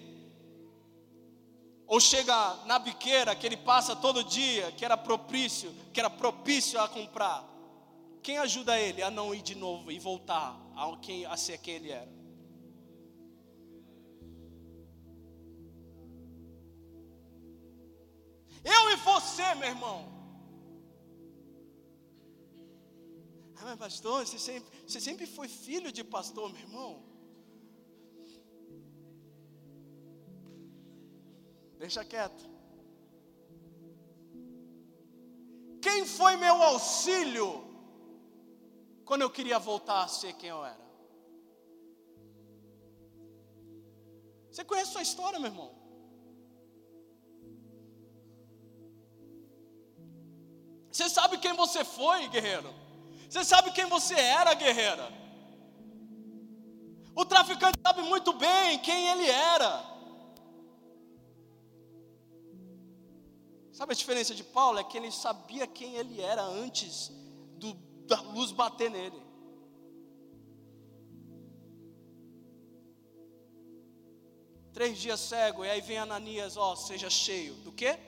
Ou 1.86 1.98
chega 1.98 2.54
na 2.66 2.78
biqueira 2.78 3.34
que 3.34 3.46
ele 3.46 3.56
passa 3.56 3.96
todo 3.96 4.22
dia, 4.22 4.70
que 4.72 4.84
era 4.84 4.98
propício, 4.98 5.74
que 5.94 5.98
era 5.98 6.10
propício 6.10 6.78
a 6.78 6.86
comprar. 6.86 7.42
Quem 8.22 8.36
ajuda 8.36 8.78
ele 8.78 9.02
a 9.02 9.10
não 9.10 9.34
ir 9.34 9.40
de 9.40 9.54
novo 9.54 9.90
e 9.90 9.98
voltar 9.98 10.60
a, 10.76 10.94
quem, 10.98 11.24
a 11.24 11.38
ser 11.38 11.56
quem 11.56 11.76
ele 11.76 11.90
era? 11.90 12.17
Eu 18.64 18.90
e 18.90 18.96
você, 18.96 19.54
meu 19.54 19.68
irmão. 19.68 20.18
Ah, 23.56 23.64
mas 23.64 23.76
pastor, 23.76 24.26
você 24.26 24.38
sempre, 24.38 24.70
você 24.86 25.00
sempre 25.00 25.26
foi 25.26 25.48
filho 25.48 25.90
de 25.90 26.04
pastor, 26.04 26.52
meu 26.52 26.62
irmão. 26.62 27.02
Deixa 31.78 32.04
quieto. 32.04 32.44
Quem 35.80 36.04
foi 36.04 36.36
meu 36.36 36.62
auxílio 36.62 37.64
quando 39.04 39.22
eu 39.22 39.30
queria 39.30 39.58
voltar 39.58 40.04
a 40.04 40.08
ser 40.08 40.32
quem 40.34 40.50
eu 40.50 40.64
era? 40.64 40.88
Você 44.50 44.64
conhece 44.64 44.90
a 44.90 44.92
sua 44.94 45.02
história, 45.02 45.38
meu 45.38 45.50
irmão? 45.50 45.87
Você 51.68 51.84
foi, 51.84 52.28
guerreiro? 52.28 52.74
Você 53.28 53.44
sabe 53.44 53.70
quem 53.72 53.86
você 53.86 54.14
era, 54.14 54.54
guerreira? 54.54 55.12
O 57.14 57.24
traficante 57.24 57.78
sabe 57.84 58.02
muito 58.02 58.32
bem 58.32 58.78
quem 58.78 59.08
ele 59.08 59.28
era. 59.28 59.84
Sabe 63.72 63.92
a 63.92 63.96
diferença 63.96 64.34
de 64.34 64.42
Paulo? 64.42 64.78
É 64.78 64.84
que 64.84 64.96
ele 64.96 65.12
sabia 65.12 65.66
quem 65.66 65.94
ele 65.96 66.20
era 66.20 66.42
antes 66.42 67.12
do, 67.58 67.74
da 68.06 68.20
luz 68.20 68.50
bater 68.50 68.90
nele. 68.90 69.22
Três 74.72 74.98
dias 74.98 75.20
cego, 75.20 75.64
e 75.64 75.70
aí 75.70 75.80
vem 75.80 75.98
Ananias, 75.98 76.56
ó, 76.56 76.76
seja 76.76 77.10
cheio 77.10 77.54
do 77.56 77.72
quê? 77.72 77.98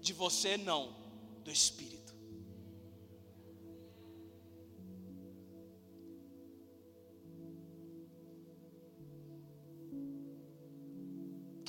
De 0.00 0.12
você 0.12 0.56
não, 0.56 0.94
do 1.42 1.50
Espírito. 1.50 1.99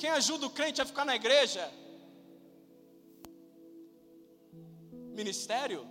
Quem 0.02 0.10
ajuda 0.10 0.46
o 0.46 0.50
crente 0.50 0.82
a 0.82 0.84
ficar 0.84 1.04
na 1.04 1.14
igreja 1.14 1.72
ministério? 4.90 5.86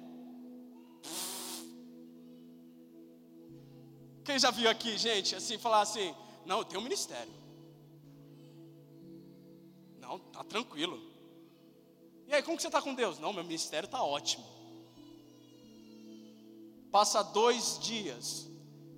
Quem 4.25 4.37
já 4.37 4.51
viu 4.51 4.69
aqui, 4.69 4.97
gente, 4.97 5.33
assim, 5.33 5.57
falar 5.57 5.79
assim: 5.79 6.13
não, 6.45 6.57
eu 6.57 6.65
tenho 6.65 6.81
um 6.81 6.83
ministério. 6.83 7.31
Não, 9.97 10.19
tá 10.19 10.43
tranquilo. 10.43 11.01
E 12.27 12.33
aí, 12.33 12.43
como 12.43 12.57
que 12.57 12.63
você 12.63 12.67
está 12.67 12.81
com 12.81 12.93
Deus? 12.93 13.17
Não, 13.17 13.31
meu 13.31 13.45
ministério 13.45 13.87
está 13.87 14.03
ótimo. 14.03 14.43
Passa 16.91 17.23
dois 17.23 17.79
dias, 17.79 18.45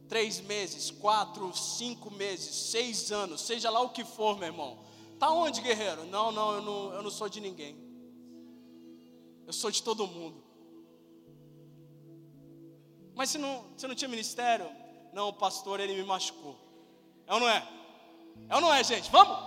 três 0.09 0.39
meses, 0.39 0.89
quatro, 0.89 1.55
cinco 1.55 2.09
meses, 2.09 2.71
seis 2.71 3.11
anos, 3.11 3.41
seja 3.41 3.69
lá 3.69 3.79
o 3.81 3.91
que 3.91 4.03
for, 4.03 4.39
meu 4.39 4.47
irmão. 4.47 4.91
Tá 5.19 5.29
onde, 5.31 5.61
guerreiro? 5.61 6.05
Não, 6.05 6.31
não, 6.31 6.53
eu 6.53 6.61
não, 6.61 6.93
eu 6.93 7.03
não 7.03 7.11
sou 7.11 7.29
de 7.29 7.39
ninguém. 7.39 7.77
Eu 9.45 9.53
sou 9.53 9.71
de 9.71 9.81
todo 9.81 10.07
mundo. 10.07 10.43
Mas 13.15 13.29
se 13.29 13.37
não, 13.37 13.63
você 13.75 13.87
não 13.87 13.95
tinha 13.95 14.09
ministério? 14.09 14.69
Não, 15.13 15.29
o 15.29 15.33
pastor 15.33 15.79
ele 15.79 15.93
me 15.93 16.03
machucou. 16.03 16.57
É 17.27 17.33
ou 17.33 17.39
não 17.39 17.47
é? 17.49 17.67
É 18.49 18.55
ou 18.55 18.61
não 18.61 18.73
é, 18.73 18.83
gente? 18.83 19.11
Vamos? 19.11 19.37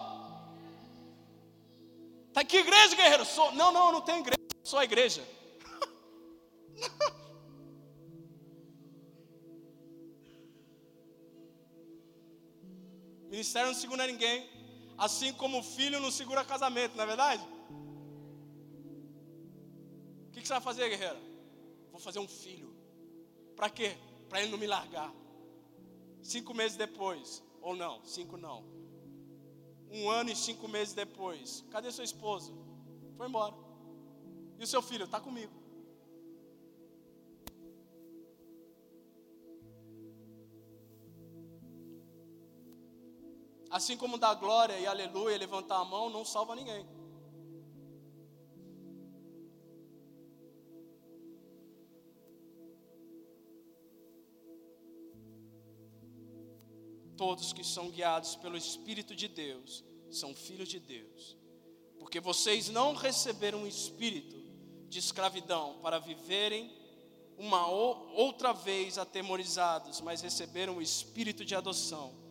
Tá 2.33 2.45
que 2.45 2.59
igreja, 2.59 2.95
guerreiro? 2.95 3.25
Sou... 3.25 3.51
Não, 3.53 3.73
não, 3.73 3.87
eu 3.87 3.93
não 3.93 4.01
tenho 4.03 4.19
igreja. 4.21 4.37
Sou 4.63 4.79
a 4.79 4.85
igreja. 4.85 5.27
Ministério 13.29 13.69
não 13.69 13.75
segura 13.75 14.07
ninguém. 14.07 14.56
Assim 14.99 15.33
como 15.35 15.59
o 15.59 15.63
filho 15.63 16.01
não 16.01 16.11
segura 16.11 16.45
casamento, 16.45 16.97
não 16.97 17.05
é 17.05 17.07
verdade? 17.07 17.47
O 20.27 20.31
que, 20.31 20.47
você 20.47 20.55
vai 20.55 20.61
fazer, 20.61 20.89
guerreiro? 20.89 21.19
Vou 21.91 22.01
fazer 22.01 22.19
um 22.19 22.29
filho. 22.29 22.75
Para 23.55 23.71
quê? 23.71 23.97
Para 24.29 24.41
ele 24.41 24.51
não 24.51 24.59
me 24.59 24.67
largar. 24.67 25.13
Cinco 26.23 26.55
meses 26.55 26.77
depois, 26.77 27.43
ou 27.61 27.77
não, 27.77 28.05
cinco 28.05 28.37
não. 28.37 28.65
Um 29.91 30.11
ano 30.11 30.31
e 30.31 30.37
cinco 30.37 30.69
meses 30.69 30.95
depois, 30.95 31.65
cadê 31.71 31.91
sua 31.91 32.05
esposa? 32.05 32.53
Foi 33.17 33.29
embora. 33.29 33.55
E 34.59 34.65
o 34.65 34.67
seu 34.67 34.83
filho? 34.83 35.05
Está 35.05 35.21
comigo. 35.21 35.66
Assim 43.77 43.95
como 43.95 44.17
dar 44.17 44.33
glória 44.37 44.79
e 44.79 44.87
aleluia, 44.87 45.37
levantar 45.37 45.77
a 45.77 45.85
mão, 45.85 46.09
não 46.09 46.25
salva 46.25 46.57
ninguém. 46.57 46.83
Todos 57.19 57.53
que 57.53 57.63
são 57.63 57.91
guiados 57.91 58.35
pelo 58.37 58.57
Espírito 58.57 59.15
de 59.15 59.29
Deus 59.29 59.85
são 60.11 60.35
filhos 60.35 60.71
de 60.71 60.81
Deus. 60.81 61.37
Porque 61.99 62.19
vocês 62.19 62.71
não 62.71 62.95
receberam 62.95 63.59
um 63.59 63.67
espírito 63.67 64.39
de 64.89 64.99
escravidão 64.99 65.79
para 65.83 65.99
viverem 65.99 66.75
uma 67.37 67.67
outra 67.69 68.55
vez 68.55 68.97
atemorizados, 68.97 70.01
mas 70.01 70.23
receberam 70.23 70.79
o 70.79 70.83
espírito 70.83 71.45
de 71.45 71.55
adoção 71.55 72.26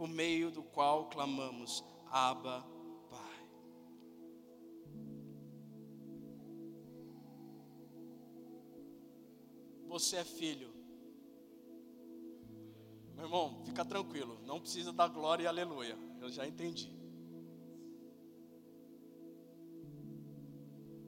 por 0.00 0.08
meio 0.08 0.50
do 0.50 0.62
qual 0.62 1.10
clamamos: 1.10 1.84
Abba, 2.06 2.66
Pai. 3.10 3.46
Você 9.86 10.16
é 10.16 10.24
filho. 10.24 10.72
Meu 13.14 13.26
irmão, 13.26 13.62
fica 13.66 13.84
tranquilo, 13.84 14.40
não 14.46 14.58
precisa 14.58 14.90
dar 14.90 15.08
glória 15.08 15.44
e 15.44 15.46
aleluia. 15.46 15.98
Eu 16.18 16.30
já 16.30 16.46
entendi. 16.46 16.90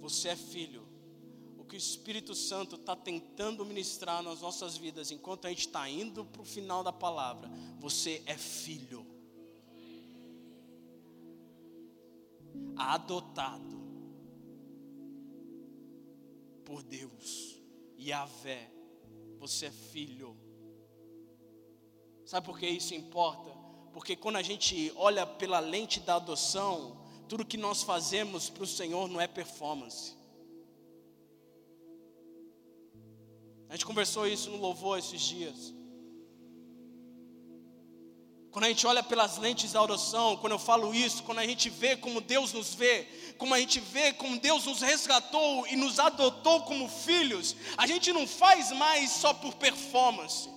Você 0.01 0.29
é 0.29 0.37
filho 0.37 0.87
que 1.73 1.77
o 1.77 1.79
Espírito 1.79 2.35
Santo 2.35 2.77
está 2.77 2.95
tentando 2.95 3.65
ministrar 3.65 4.23
nas 4.23 4.43
nossas 4.43 4.77
vidas 4.77 5.11
enquanto 5.11 5.47
a 5.47 5.49
gente 5.49 5.69
está 5.69 5.89
indo 5.89 6.23
para 6.23 6.43
o 6.43 6.45
final 6.45 6.85
da 6.85 6.93
palavra. 6.93 7.51
Você 7.81 8.23
é 8.27 8.37
filho, 8.37 9.07
adotado 12.77 13.81
por 16.63 16.83
Deus, 16.83 17.59
Yahvé. 17.99 18.71
Você 19.39 19.65
é 19.65 19.71
filho. 19.71 20.37
Sabe 22.27 22.45
por 22.45 22.59
que 22.59 22.69
isso 22.69 22.95
importa? 22.95 23.51
Porque 23.95 24.15
quando 24.15 24.37
a 24.37 24.43
gente 24.43 24.93
olha 24.95 25.27
pela 25.27 25.59
lente 25.59 26.01
da 26.01 26.17
adoção, 26.17 27.03
tudo 27.31 27.47
que 27.47 27.57
nós 27.57 27.83
fazemos 27.83 28.51
para 28.51 28.65
o 28.65 28.67
Senhor 28.67 29.09
não 29.09 29.19
é 29.19 29.27
performance. 29.27 30.21
A 33.73 33.75
gente 33.75 33.87
conversou 33.87 34.27
isso 34.27 34.51
no 34.51 34.59
louvor 34.59 34.99
esses 34.99 35.19
dias. 35.19 35.73
Quando 38.51 38.67
a 38.67 38.69
gente 38.69 38.87
olha 38.87 39.03
pelas 39.03 39.39
lentes 39.39 39.73
da 39.73 39.81
oração, 39.81 40.37
quando 40.37 40.53
eu 40.53 40.59
falo 40.59 40.95
isso, 40.95 41.23
quando 41.23 41.39
a 41.39 41.47
gente 41.47 41.71
vê 41.71 41.97
como 41.97 42.21
Deus 42.21 42.53
nos 42.53 42.75
vê, 42.75 43.09
como 43.39 43.55
a 43.55 43.59
gente 43.59 43.81
vê 43.81 44.13
como 44.13 44.39
Deus 44.39 44.67
nos 44.67 44.83
resgatou 44.83 45.67
e 45.69 45.77
nos 45.77 45.99
adotou 45.99 46.61
como 46.65 46.87
filhos, 46.87 47.57
a 47.79 47.87
gente 47.87 48.13
não 48.13 48.27
faz 48.27 48.71
mais 48.73 49.11
só 49.11 49.33
por 49.33 49.55
performance. 49.55 50.51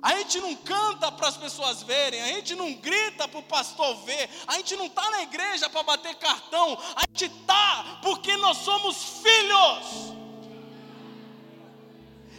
A 0.00 0.16
gente 0.18 0.40
não 0.40 0.54
canta 0.54 1.10
para 1.10 1.26
as 1.26 1.36
pessoas 1.36 1.82
verem, 1.82 2.22
a 2.22 2.28
gente 2.28 2.54
não 2.54 2.74
grita 2.74 3.26
para 3.26 3.40
o 3.40 3.42
pastor 3.42 3.96
ver, 4.04 4.30
a 4.46 4.56
gente 4.58 4.76
não 4.76 4.86
está 4.86 5.10
na 5.10 5.24
igreja 5.24 5.68
para 5.68 5.82
bater 5.82 6.14
cartão, 6.14 6.78
a 6.94 7.02
gente 7.10 7.24
está 7.24 7.98
porque 8.00 8.36
nós 8.36 8.58
somos 8.58 9.20
filhos. 9.20 10.21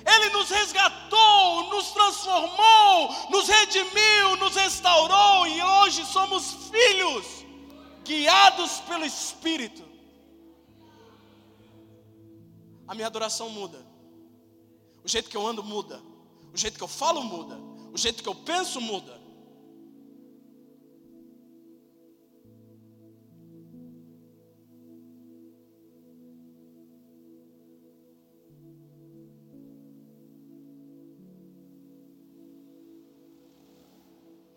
Ele 0.06 0.30
nos 0.30 0.50
resgatou, 0.50 1.70
nos 1.70 1.92
transformou, 1.92 3.30
nos 3.30 3.48
redimiu, 3.48 4.36
nos 4.38 4.56
restaurou 4.56 5.48
e 5.48 5.62
hoje 5.62 6.06
somos 6.06 6.70
filhos, 6.70 7.26
guiados 8.04 8.82
pelo 8.82 9.06
Espírito. 9.06 9.84
A 12.88 12.94
minha 12.94 13.08
adoração 13.08 13.50
muda, 13.50 13.80
o 15.04 15.08
jeito 15.08 15.30
que 15.30 15.38
eu 15.38 15.48
ando 15.48 15.64
muda, 15.64 16.02
o 16.54 16.58
jeito 16.58 16.78
que 16.78 16.84
eu 16.84 16.88
falo 16.88 17.24
muda, 17.24 17.56
o 17.94 17.98
jeito 17.98 18.22
que 18.22 18.30
eu 18.30 18.36
penso 18.36 18.82
muda. 18.82 19.23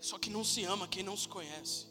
Só 0.09 0.21
que 0.21 0.31
não 0.31 0.45
se 0.45 0.63
ama 0.63 0.87
quem 0.87 1.03
não 1.03 1.17
se 1.17 1.29
conhece. 1.29 1.85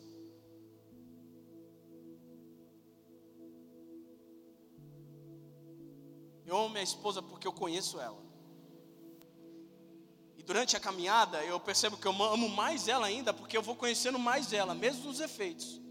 Eu 6.45 6.55
amo 6.55 6.69
minha 6.69 6.81
esposa 6.81 7.21
porque 7.21 7.45
eu 7.45 7.51
conheço 7.51 7.99
ela. 7.99 8.23
E 10.37 10.43
durante 10.43 10.77
a 10.77 10.79
caminhada 10.79 11.43
eu 11.43 11.59
percebo 11.59 11.97
que 11.97 12.07
eu 12.07 12.13
amo 12.23 12.47
mais 12.47 12.87
ela 12.87 13.05
ainda 13.05 13.33
porque 13.33 13.57
eu 13.57 13.61
vou 13.61 13.75
conhecendo 13.75 14.17
mais 14.17 14.53
ela, 14.53 14.73
mesmo 14.73 15.03
nos 15.03 15.19
efeitos. 15.19 15.81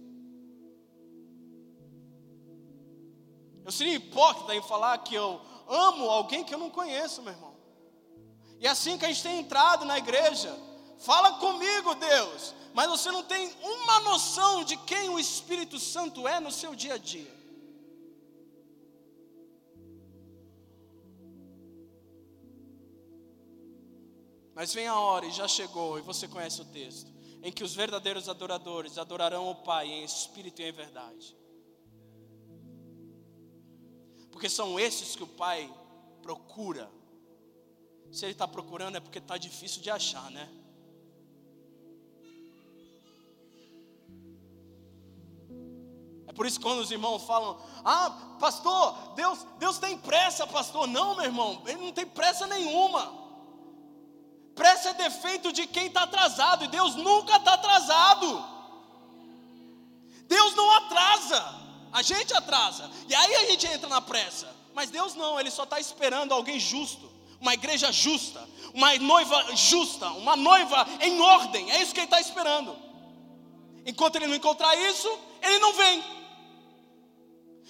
Eu 3.66 3.70
seria 3.70 3.96
hipócrita 3.96 4.54
em 4.54 4.62
falar 4.62 4.96
que 4.96 5.14
eu 5.14 5.42
amo 5.68 6.08
alguém 6.08 6.42
que 6.42 6.54
eu 6.54 6.58
não 6.58 6.70
conheço, 6.70 7.20
meu 7.20 7.34
irmão. 7.34 7.54
E 8.58 8.66
é 8.66 8.70
assim 8.70 8.96
que 8.96 9.04
a 9.04 9.08
gente 9.08 9.22
tem 9.22 9.40
entrado 9.40 9.84
na 9.84 9.98
igreja. 9.98 10.73
Fala 11.04 11.38
comigo, 11.38 11.94
Deus. 11.94 12.54
Mas 12.72 12.88
você 12.88 13.10
não 13.12 13.22
tem 13.22 13.52
uma 13.62 14.00
noção 14.00 14.64
de 14.64 14.76
quem 14.78 15.10
o 15.10 15.18
Espírito 15.18 15.78
Santo 15.78 16.26
é 16.26 16.40
no 16.40 16.50
seu 16.50 16.74
dia 16.74 16.94
a 16.94 16.98
dia. 16.98 17.32
Mas 24.54 24.72
vem 24.72 24.86
a 24.86 24.98
hora, 24.98 25.26
e 25.26 25.30
já 25.30 25.46
chegou, 25.46 25.98
e 25.98 26.02
você 26.02 26.26
conhece 26.26 26.62
o 26.62 26.64
texto, 26.64 27.12
em 27.42 27.52
que 27.52 27.64
os 27.64 27.74
verdadeiros 27.74 28.28
adoradores 28.28 28.96
adorarão 28.96 29.50
o 29.50 29.56
Pai 29.56 29.88
em 29.88 30.04
espírito 30.04 30.62
e 30.62 30.64
em 30.64 30.72
verdade. 30.72 31.36
Porque 34.30 34.48
são 34.48 34.80
esses 34.80 35.14
que 35.14 35.22
o 35.22 35.28
Pai 35.28 35.72
procura. 36.22 36.90
Se 38.10 38.24
Ele 38.24 38.32
está 38.32 38.48
procurando 38.48 38.96
é 38.96 39.00
porque 39.00 39.18
está 39.18 39.36
difícil 39.36 39.82
de 39.82 39.90
achar, 39.90 40.30
né? 40.30 40.63
Por 46.34 46.46
isso 46.46 46.60
quando 46.60 46.80
os 46.80 46.90
irmãos 46.90 47.22
falam, 47.24 47.56
ah, 47.84 48.10
pastor, 48.40 48.94
Deus, 49.14 49.46
Deus 49.58 49.78
tem 49.78 49.96
pressa, 49.96 50.46
pastor. 50.46 50.86
Não, 50.86 51.14
meu 51.14 51.24
irmão, 51.24 51.62
ele 51.66 51.84
não 51.84 51.92
tem 51.92 52.06
pressa 52.06 52.46
nenhuma. 52.46 53.12
Pressa 54.54 54.90
é 54.90 54.94
defeito 54.94 55.52
de 55.52 55.66
quem 55.66 55.86
está 55.86 56.02
atrasado, 56.02 56.64
e 56.64 56.68
Deus 56.68 56.94
nunca 56.94 57.36
está 57.36 57.54
atrasado. 57.54 58.44
Deus 60.26 60.54
não 60.54 60.70
atrasa, 60.72 61.54
a 61.92 62.02
gente 62.02 62.34
atrasa, 62.34 62.90
e 63.08 63.14
aí 63.14 63.34
a 63.36 63.46
gente 63.50 63.66
entra 63.66 63.88
na 63.88 64.00
pressa. 64.00 64.48
Mas 64.74 64.90
Deus 64.90 65.14
não, 65.14 65.38
Ele 65.38 65.50
só 65.50 65.64
está 65.64 65.78
esperando 65.78 66.32
alguém 66.32 66.58
justo, 66.58 67.10
uma 67.40 67.54
igreja 67.54 67.92
justa, 67.92 68.48
uma 68.72 68.96
noiva 68.98 69.54
justa, 69.54 70.08
uma 70.10 70.34
noiva 70.34 70.86
em 71.00 71.20
ordem, 71.20 71.70
é 71.70 71.82
isso 71.82 71.92
que 71.92 72.00
Ele 72.00 72.06
está 72.06 72.20
esperando. 72.20 72.76
Enquanto 73.86 74.16
Ele 74.16 74.26
não 74.26 74.34
encontrar 74.34 74.74
isso, 74.76 75.08
Ele 75.42 75.58
não 75.58 75.72
vem. 75.74 76.23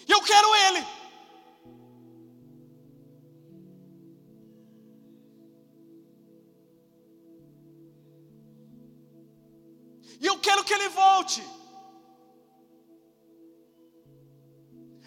E 0.09 0.13
eu 0.13 0.23
quero 0.23 0.55
Ele. 0.55 0.85
E 10.25 10.27
eu 10.27 10.39
quero 10.39 10.65
que 10.65 10.73
ele 10.73 10.89
volte. 10.89 11.43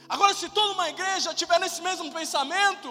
Agora, 0.07 0.33
se 0.33 0.47
toda 0.49 0.73
uma 0.73 0.89
igreja 0.89 1.33
tiver 1.33 1.59
nesse 1.59 1.81
mesmo 1.81 2.11
pensamento, 2.11 2.89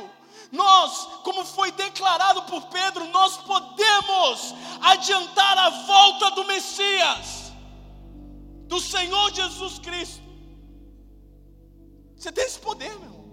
nós, 0.50 1.06
como 1.22 1.44
foi 1.44 1.70
declarado 1.70 2.42
por 2.50 2.62
Pedro, 2.66 3.06
nós 3.18 3.36
podemos 3.38 4.54
adiantar 4.80 5.56
a 5.56 5.70
volta 5.70 6.30
do 6.32 6.44
Messias, 6.46 7.52
do 8.66 8.80
Senhor 8.80 9.32
Jesus 9.32 9.78
Cristo. 9.78 10.25
Você 12.26 12.32
tem 12.32 12.44
esse 12.44 12.58
poder, 12.58 12.90
meu 12.98 13.04
irmão. 13.04 13.24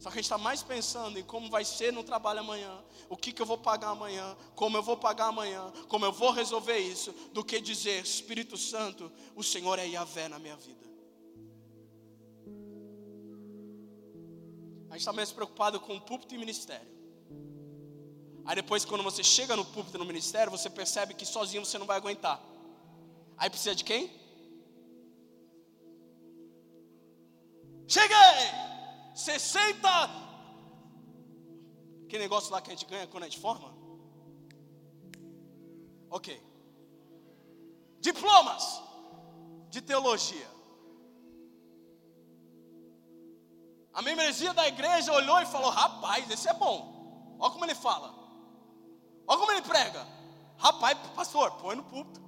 Só 0.00 0.10
que 0.10 0.18
a 0.18 0.20
gente 0.20 0.24
está 0.24 0.36
mais 0.36 0.64
pensando 0.64 1.16
em 1.16 1.22
como 1.22 1.48
vai 1.48 1.64
ser 1.64 1.92
no 1.92 2.02
trabalho 2.02 2.40
amanhã, 2.40 2.76
o 3.08 3.16
que, 3.16 3.32
que 3.32 3.40
eu 3.40 3.46
vou 3.46 3.56
pagar 3.56 3.90
amanhã, 3.90 4.36
como 4.56 4.76
eu 4.76 4.82
vou 4.82 4.96
pagar 4.96 5.26
amanhã, 5.26 5.72
como 5.88 6.04
eu 6.04 6.10
vou 6.10 6.32
resolver 6.32 6.76
isso, 6.76 7.12
do 7.32 7.44
que 7.44 7.60
dizer, 7.60 8.02
Espírito 8.02 8.56
Santo, 8.56 9.12
o 9.36 9.44
Senhor 9.44 9.78
é 9.78 9.86
Yahvé 9.86 10.26
na 10.28 10.40
minha 10.40 10.56
vida. 10.56 10.84
A 14.90 14.94
gente 14.94 15.02
está 15.02 15.12
mais 15.12 15.30
preocupado 15.30 15.78
com 15.78 15.94
o 15.94 16.00
púlpito 16.00 16.34
e 16.34 16.38
ministério. 16.38 16.92
Aí 18.44 18.56
depois, 18.56 18.84
quando 18.84 19.04
você 19.04 19.22
chega 19.22 19.54
no 19.54 19.64
púlpito 19.64 19.98
no 19.98 20.04
ministério, 20.04 20.50
você 20.50 20.68
percebe 20.68 21.14
que 21.14 21.24
sozinho 21.24 21.64
você 21.64 21.78
não 21.78 21.86
vai 21.86 21.96
aguentar. 21.96 22.42
Aí 23.38 23.48
precisa 23.48 23.76
de 23.76 23.84
quem? 23.84 24.23
Cheguei! 27.94 28.38
60. 29.14 29.88
Que 32.08 32.18
negócio 32.18 32.52
lá 32.52 32.60
que 32.60 32.70
a 32.70 32.74
gente 32.74 32.86
ganha 32.86 33.06
quando 33.06 33.22
a 33.22 33.28
gente 33.28 33.40
forma? 33.40 33.72
Ok. 36.10 36.28
Diplomas 38.00 38.82
de 39.68 39.80
teologia. 39.80 40.48
A 43.92 44.02
membresia 44.02 44.52
da 44.52 44.66
igreja 44.66 45.12
olhou 45.12 45.40
e 45.40 45.46
falou: 45.46 45.70
Rapaz, 45.70 46.28
esse 46.28 46.48
é 46.48 46.54
bom. 46.54 47.36
Olha 47.38 47.52
como 47.52 47.64
ele 47.64 47.76
fala. 47.76 48.12
Olha 49.28 49.38
como 49.38 49.52
ele 49.52 49.62
prega. 49.62 50.04
Rapaz, 50.58 50.98
pastor, 51.14 51.52
põe 51.62 51.76
no 51.76 51.84
púlpito. 51.84 52.20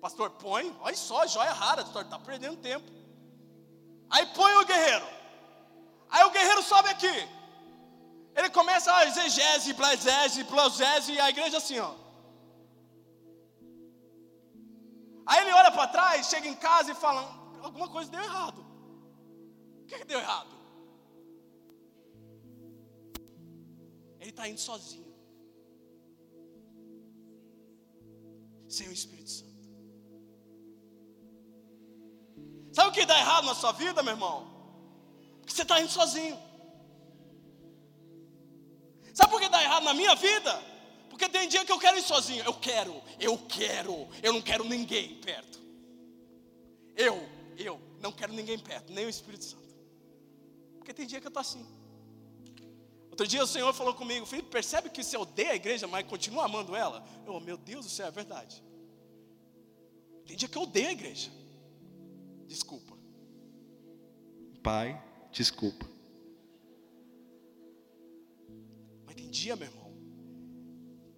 Pastor, 0.00 0.30
põe. 0.30 0.76
Olha 0.80 0.96
só, 0.96 1.26
joia 1.28 1.52
rara. 1.52 1.84
Pastor, 1.84 2.02
está 2.02 2.18
perdendo 2.18 2.56
tempo. 2.56 2.99
Aí 4.10 4.26
põe 4.38 4.52
o 4.56 4.64
guerreiro. 4.64 5.08
Aí 6.10 6.24
o 6.24 6.30
guerreiro 6.30 6.62
sobe 6.62 6.88
aqui. 6.88 7.16
Ele 8.36 8.50
começa 8.50 8.92
a 8.92 9.06
exegese, 9.06 9.72
blasese, 9.72 10.44
plosese, 10.44 11.12
e 11.12 11.20
a 11.20 11.30
igreja 11.30 11.58
assim, 11.58 11.78
ó. 11.78 11.92
Aí 15.26 15.42
ele 15.42 15.52
olha 15.52 15.70
para 15.70 15.92
trás, 15.96 16.28
chega 16.28 16.48
em 16.48 16.56
casa 16.68 16.90
e 16.92 16.94
fala: 16.94 17.22
alguma 17.62 17.88
coisa 17.88 18.10
deu 18.10 18.22
errado. 18.28 18.60
O 19.82 19.86
que, 19.86 19.98
que 19.98 20.04
deu 20.04 20.18
errado? 20.18 20.54
Ele 24.20 24.30
está 24.30 24.48
indo 24.48 24.60
sozinho. 24.60 25.10
Sem 28.68 28.88
o 28.88 28.92
Espírito 28.92 29.30
Santo. 29.30 29.49
Sabe 32.72 32.90
o 32.90 32.92
que 32.92 33.04
dá 33.04 33.18
errado 33.18 33.44
na 33.44 33.54
sua 33.54 33.72
vida, 33.72 34.02
meu 34.02 34.12
irmão? 34.12 34.48
Porque 35.40 35.54
você 35.54 35.62
está 35.62 35.80
indo 35.80 35.90
sozinho. 35.90 36.38
Sabe 39.14 39.30
por 39.30 39.40
que 39.40 39.48
dá 39.48 39.62
errado 39.62 39.84
na 39.84 39.94
minha 39.94 40.14
vida? 40.14 40.62
Porque 41.08 41.28
tem 41.28 41.48
dia 41.48 41.64
que 41.64 41.72
eu 41.72 41.78
quero 41.78 41.98
ir 41.98 42.02
sozinho. 42.02 42.44
Eu 42.44 42.54
quero, 42.54 43.02
eu 43.18 43.36
quero, 43.36 44.08
eu 44.22 44.32
não 44.32 44.40
quero 44.40 44.64
ninguém 44.64 45.16
perto. 45.16 45.60
Eu, 46.96 47.28
eu 47.56 47.80
não 48.00 48.12
quero 48.12 48.32
ninguém 48.32 48.58
perto, 48.58 48.92
nem 48.92 49.06
o 49.06 49.08
Espírito 49.08 49.44
Santo. 49.44 49.68
Porque 50.78 50.94
tem 50.94 51.06
dia 51.06 51.20
que 51.20 51.26
eu 51.26 51.30
estou 51.30 51.40
assim. 51.40 51.66
Outro 53.10 53.26
dia 53.26 53.42
o 53.42 53.46
Senhor 53.46 53.72
falou 53.74 53.92
comigo, 53.92 54.24
filho, 54.24 54.44
percebe 54.44 54.88
que 54.88 55.02
você 55.02 55.16
odeia 55.16 55.52
a 55.52 55.56
igreja, 55.56 55.86
mas 55.86 56.06
continua 56.06 56.44
amando 56.44 56.74
ela? 56.74 57.04
Eu, 57.26 57.34
oh, 57.34 57.40
meu 57.40 57.56
Deus 57.58 57.84
do 57.84 57.90
céu, 57.90 58.06
é 58.06 58.10
verdade. 58.10 58.62
Tem 60.24 60.36
dia 60.36 60.48
que 60.48 60.56
eu 60.56 60.62
odeio 60.62 60.88
a 60.88 60.92
igreja. 60.92 61.30
Desculpa. 62.50 62.98
Pai, 64.60 65.00
desculpa. 65.30 65.86
Mas 69.06 69.14
tem 69.14 69.30
dia, 69.30 69.54
meu 69.54 69.68
irmão, 69.68 69.92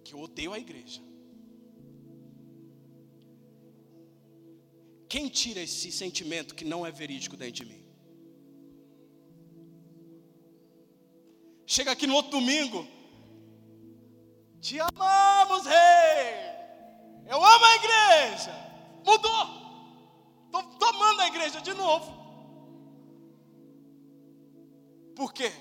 que 0.03 0.13
eu 0.13 0.19
odeio 0.19 0.53
a 0.53 0.59
igreja. 0.59 1.01
Quem 5.09 5.27
tira 5.27 5.61
esse 5.61 5.91
sentimento 5.91 6.53
que 6.53 6.63
não 6.63 6.85
é 6.85 6.91
verídico 6.91 7.35
dentro 7.35 7.65
de 7.65 7.65
mim? 7.65 7.83
Chega 11.65 11.93
aqui 11.93 12.05
no 12.05 12.13
outro 12.13 12.33
domingo, 12.39 12.87
te 14.61 14.79
amamos, 14.79 15.65
rei. 15.65 16.31
Eu 17.25 17.43
amo 17.43 17.65
a 17.65 17.75
igreja. 17.75 18.51
Mudou. 19.03 19.62
Estou 20.53 20.63
tomando 20.77 21.19
a 21.21 21.27
igreja 21.27 21.59
de 21.59 21.73
novo. 21.73 22.13
Por 25.15 25.33
quê? 25.33 25.51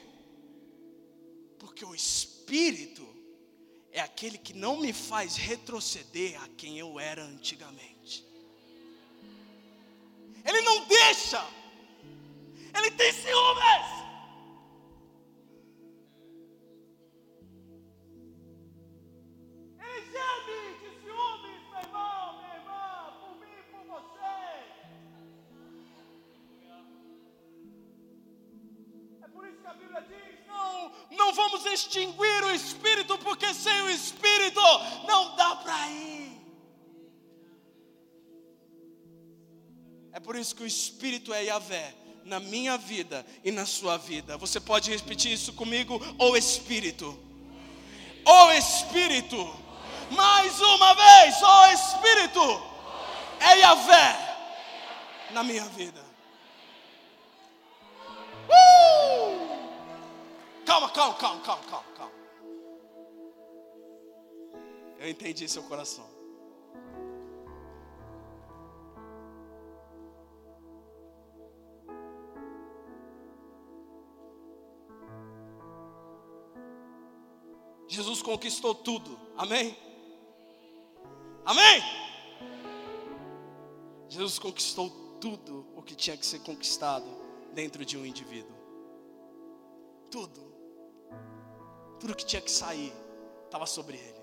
Porque 1.58 1.82
o 1.82 1.94
Espírito 1.94 3.06
é 3.90 4.02
aquele 4.02 4.36
que 4.36 4.52
não 4.52 4.76
me 4.76 4.92
faz 4.92 5.36
retroceder 5.36 6.38
a 6.42 6.48
quem 6.48 6.78
eu 6.78 7.00
era 7.00 7.24
antigamente. 7.24 8.22
Ele 10.44 10.60
não 10.60 10.84
deixa, 10.86 11.42
ele 12.76 12.90
tem 12.90 13.12
ciúmes. 13.14 14.01
Vamos 31.92 31.96
extinguir 31.96 32.44
o 32.44 32.50
Espírito, 32.54 33.18
porque 33.18 33.52
sem 33.52 33.82
o 33.82 33.90
Espírito 33.90 34.60
não 35.06 35.36
dá 35.36 35.56
para 35.56 35.90
ir. 35.90 36.32
É 40.12 40.20
por 40.20 40.36
isso 40.36 40.54
que 40.54 40.62
o 40.62 40.66
Espírito 40.66 41.32
é 41.32 41.44
Yahvé 41.44 41.94
na 42.24 42.38
minha 42.38 42.76
vida 42.78 43.24
e 43.44 43.50
na 43.50 43.66
sua 43.66 43.96
vida. 43.96 44.36
Você 44.38 44.60
pode 44.60 44.90
repetir 44.90 45.32
isso 45.32 45.52
comigo? 45.52 46.00
O 46.18 46.36
Espírito. 46.36 47.18
O 48.24 48.52
Espírito. 48.52 49.62
Mais 50.10 50.60
uma 50.60 50.94
vez, 50.94 51.42
o 51.42 51.66
Espírito 51.68 52.62
é 53.40 53.58
Yahvé 53.60 54.36
na 55.30 55.42
minha 55.42 55.64
vida. 55.70 56.01
Calma, 60.72 60.88
calma, 60.88 61.14
calma, 61.16 61.42
calma, 61.42 61.62
calma, 61.64 61.84
calma. 61.94 62.12
Eu 64.98 65.10
entendi 65.10 65.46
seu 65.46 65.62
coração. 65.64 66.08
Jesus 77.86 78.22
conquistou 78.22 78.74
tudo. 78.74 79.20
Amém? 79.36 79.76
Amém? 81.44 81.82
Jesus 84.08 84.38
conquistou 84.38 84.88
tudo 85.20 85.66
o 85.76 85.82
que 85.82 85.94
tinha 85.94 86.16
que 86.16 86.24
ser 86.24 86.38
conquistado 86.38 87.04
dentro 87.52 87.84
de 87.84 87.98
um 87.98 88.06
indivíduo. 88.06 88.56
Tudo. 90.10 90.51
Tudo 92.02 92.16
que 92.16 92.26
tinha 92.26 92.42
que 92.42 92.50
sair 92.50 92.92
estava 93.44 93.64
sobre 93.64 93.96
ele. 93.96 94.22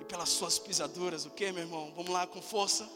E 0.00 0.04
pelas 0.04 0.28
suas 0.28 0.60
pisaduras, 0.60 1.26
o 1.26 1.30
que, 1.30 1.50
meu 1.50 1.64
irmão? 1.64 1.92
Vamos 1.96 2.12
lá 2.12 2.24
com 2.24 2.40
força. 2.40 2.88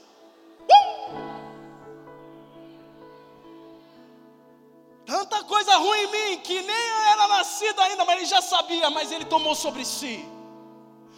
Tanta 5.04 5.42
coisa 5.42 5.76
ruim 5.78 5.98
em 5.98 6.12
mim 6.12 6.38
que 6.42 6.62
nem 6.62 6.76
eu 6.76 7.00
era 7.12 7.26
nascido 7.26 7.80
ainda, 7.80 8.04
mas 8.04 8.18
ele 8.18 8.26
já 8.26 8.40
sabia, 8.40 8.88
mas 8.88 9.10
ele 9.10 9.24
tomou 9.24 9.56
sobre 9.56 9.84
si. 9.84 10.24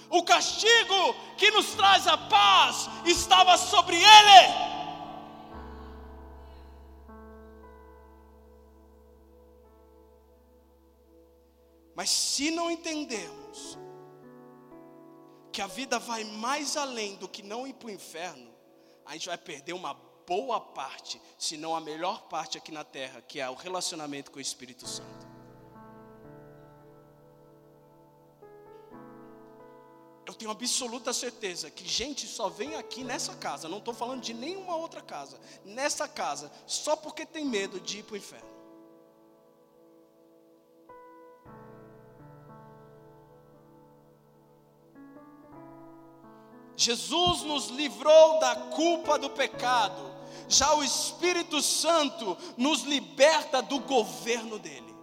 O 0.09 0.23
castigo 0.23 1.15
que 1.37 1.51
nos 1.51 1.75
traz 1.75 2.07
a 2.07 2.17
paz 2.17 2.89
estava 3.05 3.59
sobre 3.59 3.97
ele. 3.97 4.68
Mas 11.99 12.11
se 12.11 12.53
não 12.53 12.71
entendermos 12.71 13.77
que 15.51 15.61
a 15.61 15.67
vida 15.67 15.99
vai 15.99 16.23
mais 16.23 16.77
além 16.77 17.17
do 17.17 17.29
que 17.29 17.43
não 17.43 17.67
ir 17.67 17.73
para 17.73 17.89
o 17.89 17.91
inferno, 17.91 18.55
a 19.05 19.15
gente 19.15 19.27
vai 19.27 19.37
perder 19.37 19.73
uma 19.73 19.95
boa 20.25 20.61
parte, 20.61 21.21
se 21.37 21.57
não 21.57 21.75
a 21.75 21.81
melhor 21.81 22.29
parte 22.29 22.57
aqui 22.57 22.71
na 22.71 22.85
terra, 22.85 23.21
que 23.21 23.41
é 23.41 23.51
o 23.51 23.55
relacionamento 23.55 24.31
com 24.31 24.39
o 24.39 24.41
Espírito 24.41 24.87
Santo. 24.87 25.27
Eu 30.25 30.35
tenho 30.35 30.53
absoluta 30.53 31.13
certeza 31.13 31.69
que 31.69 31.85
gente 31.85 32.29
só 32.29 32.49
vem 32.49 32.77
aqui 32.77 33.03
nessa 33.03 33.35
casa, 33.35 33.69
não 33.69 33.79
estou 33.79 33.93
falando 33.93 34.21
de 34.21 34.33
nenhuma 34.33 34.77
outra 34.77 35.03
casa, 35.03 35.37
nessa 35.65 36.07
casa, 36.07 36.53
só 36.65 36.95
porque 36.95 37.27
tem 37.27 37.45
medo 37.45 37.81
de 37.81 37.99
ir 37.99 38.03
para 38.05 38.15
o 38.15 38.19
inferno. 38.19 38.58
Jesus 46.79 47.43
nos 47.43 47.71
livrou 47.71 48.39
da 48.39 48.55
culpa 48.55 49.19
do 49.19 49.29
pecado, 49.29 50.01
já 50.49 50.73
o 50.77 50.85
Espírito 50.85 51.61
Santo 51.61 52.39
nos 52.57 52.83
liberta 52.83 53.61
do 53.61 53.81
governo 53.81 54.61
dele. 54.61 54.97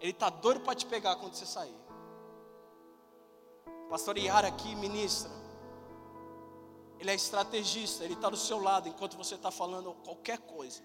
Ele 0.00 0.10
está 0.10 0.30
doido 0.30 0.60
para 0.62 0.74
te 0.74 0.84
pegar 0.84 1.14
quando 1.14 1.34
você 1.34 1.46
sair. 1.46 1.78
pastor 3.88 4.18
Iara 4.18 4.48
aqui 4.48 4.74
ministra. 4.74 5.30
Ele 6.98 7.08
é 7.08 7.14
estrategista, 7.14 8.02
ele 8.02 8.14
está 8.14 8.28
do 8.28 8.36
seu 8.36 8.60
lado 8.60 8.88
enquanto 8.88 9.16
você 9.16 9.36
está 9.36 9.52
falando 9.52 9.94
qualquer 10.04 10.38
coisa. 10.38 10.82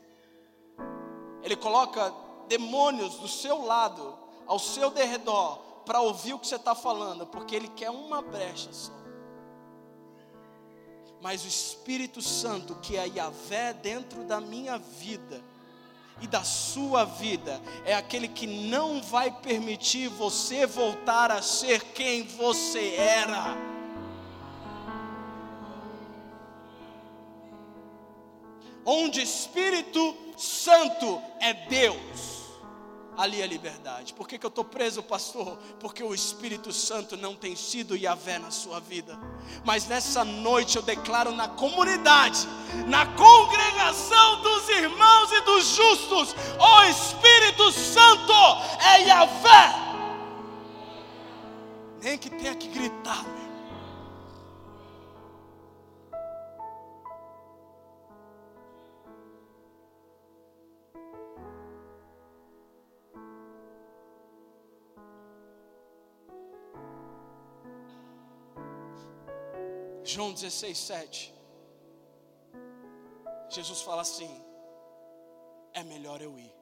Ele 1.42 1.56
coloca 1.56 2.14
demônios 2.48 3.16
do 3.16 3.28
seu 3.28 3.66
lado 3.66 4.24
ao 4.48 4.60
seu 4.60 4.92
derredor 4.92 5.60
para 5.86 6.02
ouvir 6.02 6.34
o 6.34 6.40
que 6.40 6.48
você 6.48 6.56
está 6.56 6.76
falando, 6.76 7.26
porque 7.26 7.56
Ele 7.56 7.68
quer 7.70 7.90
uma 7.90 8.22
brecha 8.22 8.72
só. 8.72 8.92
Mas 11.22 11.44
o 11.44 11.48
Espírito 11.48 12.22
Santo, 12.22 12.76
que 12.76 12.98
é 12.98 13.08
Yahvé 13.08 13.74
dentro 13.74 14.24
da 14.24 14.40
minha 14.40 14.78
vida 14.78 15.44
e 16.22 16.28
da 16.28 16.44
sua 16.44 17.04
vida, 17.04 17.62
é 17.84 17.96
aquele 17.96 18.28
que 18.28 18.46
não 18.46 19.02
vai 19.02 19.32
permitir 19.32 20.08
você 20.08 20.66
voltar 20.66 21.32
a 21.32 21.42
ser 21.42 21.84
quem 21.94 22.24
você 22.24 22.96
era. 22.96 23.58
Onde 28.86 29.20
Espírito 29.22 30.16
Santo 30.38 31.20
é 31.40 31.54
Deus 31.54 32.45
ali 33.18 33.42
a 33.42 33.48
liberdade. 33.48 34.14
Por 34.14 34.28
que, 34.28 34.38
que 34.38 34.46
eu 34.46 34.50
estou 34.50 34.64
preso, 34.64 35.02
pastor? 35.02 35.58
Porque 35.80 36.04
o 36.04 36.14
Espírito 36.14 36.72
Santo 36.72 37.16
não 37.18 37.36
tem 37.36 37.56
sido 37.56 37.96
Yahvé 37.96 38.40
na 38.40 38.52
sua 38.52 38.80
vida. 38.80 39.18
Mas 39.64 39.88
nessa 39.88 40.24
noite 40.24 40.76
eu 40.76 40.82
declaro 40.82 41.32
na 41.32 41.48
comunidade, 41.48 42.48
na 42.88 43.06
congregação 43.06 44.42
dos 44.42 44.70
irmãos 44.70 45.32
e 45.32 45.42
dos 45.42 45.66
justos, 45.68 46.36
o 46.60 46.84
Espírito 46.84 47.72
Santo 47.72 48.34
é 48.80 49.08
Yahvé. 49.08 49.86
Nem 52.02 52.18
que 52.18 52.30
tenha 52.30 52.54
que 52.56 52.68
gritar, 52.68 53.26
João 70.16 70.32
16, 70.32 70.78
7. 70.78 71.34
Jesus 73.50 73.82
fala 73.82 74.02
assim: 74.02 74.32
é 75.74 75.84
melhor 75.84 76.22
eu 76.22 76.40
ir. 76.40 76.56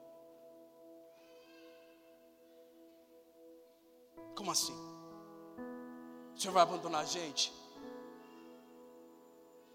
Como 4.35 4.49
assim? 4.49 4.75
O 6.33 6.39
senhor 6.39 6.53
vai 6.53 6.63
abandonar 6.63 7.01
a 7.01 7.05
gente? 7.05 7.53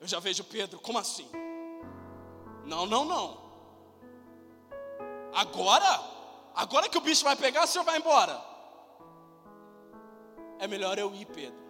Eu 0.01 0.09
já 0.09 0.19
vejo 0.19 0.43
Pedro, 0.43 0.81
como 0.81 0.99
assim? 0.99 1.31
Não, 2.65 2.85
não, 2.85 3.05
não. 3.05 3.29
Agora, 5.33 5.93
agora 6.53 6.89
que 6.89 6.99
o 6.99 7.01
bicho 7.01 7.23
vai 7.23 7.37
pegar, 7.37 7.63
o 7.63 7.69
senhor 7.69 7.85
vai 7.85 7.99
embora. 7.99 8.43
É 10.59 10.67
melhor 10.67 10.99
eu 10.99 11.15
ir, 11.15 11.27
Pedro. 11.27 11.68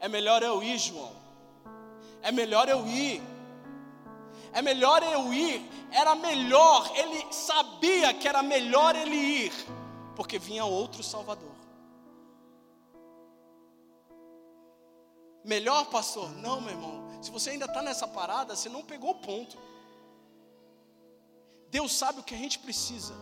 É 0.00 0.08
melhor 0.08 0.42
eu 0.42 0.62
ir, 0.62 0.78
João. 0.78 1.12
É 2.22 2.30
melhor 2.30 2.68
eu 2.68 2.86
ir. 2.86 3.22
É 4.52 4.62
melhor 4.62 5.02
eu 5.02 5.32
ir. 5.32 5.64
Era 5.90 6.14
melhor, 6.14 6.90
ele 6.96 7.32
sabia 7.32 8.12
que 8.12 8.28
era 8.28 8.42
melhor 8.42 8.94
ele 8.96 9.16
ir, 9.16 9.52
porque 10.14 10.38
vinha 10.38 10.64
outro 10.64 11.02
Salvador. 11.02 11.54
Melhor, 15.44 15.86
pastor? 15.86 16.30
Não, 16.32 16.60
meu 16.60 16.70
irmão. 16.70 17.22
Se 17.22 17.30
você 17.30 17.50
ainda 17.50 17.66
está 17.66 17.80
nessa 17.80 18.06
parada, 18.06 18.56
você 18.56 18.68
não 18.68 18.82
pegou 18.82 19.10
o 19.10 19.14
ponto. 19.20 19.56
Deus 21.70 21.92
sabe 21.92 22.20
o 22.20 22.22
que 22.22 22.34
a 22.34 22.38
gente 22.38 22.58
precisa. 22.58 23.14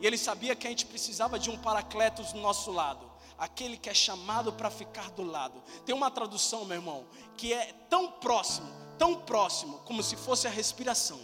E 0.00 0.06
Ele 0.06 0.18
sabia 0.18 0.56
que 0.56 0.66
a 0.66 0.70
gente 0.70 0.86
precisava 0.86 1.38
de 1.38 1.48
um 1.48 1.58
paracletos 1.58 2.32
do 2.32 2.40
nosso 2.40 2.70
lado 2.72 3.09
aquele 3.40 3.78
que 3.78 3.88
é 3.88 3.94
chamado 3.94 4.52
para 4.52 4.70
ficar 4.70 5.10
do 5.12 5.24
lado. 5.24 5.62
Tem 5.86 5.94
uma 5.94 6.10
tradução, 6.10 6.66
meu 6.66 6.76
irmão, 6.76 7.06
que 7.38 7.54
é 7.54 7.72
tão 7.88 8.12
próximo, 8.12 8.68
tão 8.98 9.22
próximo, 9.22 9.78
como 9.78 10.02
se 10.02 10.14
fosse 10.14 10.46
a 10.46 10.50
respiração. 10.50 11.18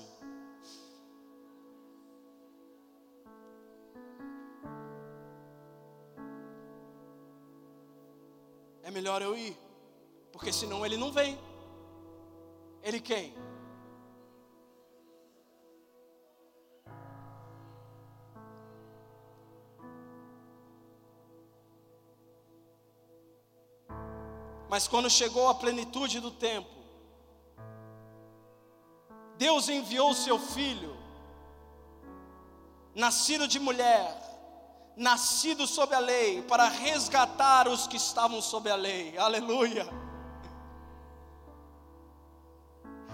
É 8.83 8.91
melhor 8.91 9.21
eu 9.21 9.37
ir, 9.37 9.55
porque 10.33 10.51
senão 10.51 10.87
ele 10.87 10.97
não 10.97 11.13
vem. 11.13 11.39
Ele 12.83 12.99
quem? 12.99 13.35
Mas 24.69 24.89
quando 24.89 25.09
chegou 25.09 25.49
a 25.49 25.55
plenitude 25.55 26.21
do 26.21 26.31
tempo, 26.31 26.77
Deus 29.37 29.69
enviou 29.69 30.15
seu 30.15 30.39
filho, 30.39 30.97
nascido 32.95 33.47
de 33.47 33.59
mulher, 33.59 34.23
nascido 34.97 35.67
sob 35.67 35.95
a 35.95 35.99
lei, 35.99 36.43
para 36.43 36.69
resgatar 36.69 37.69
os 37.69 37.87
que 37.87 37.97
estavam 37.97 38.41
sob 38.41 38.71
a 38.71 38.77
lei. 38.77 39.17
Aleluia. 39.19 39.87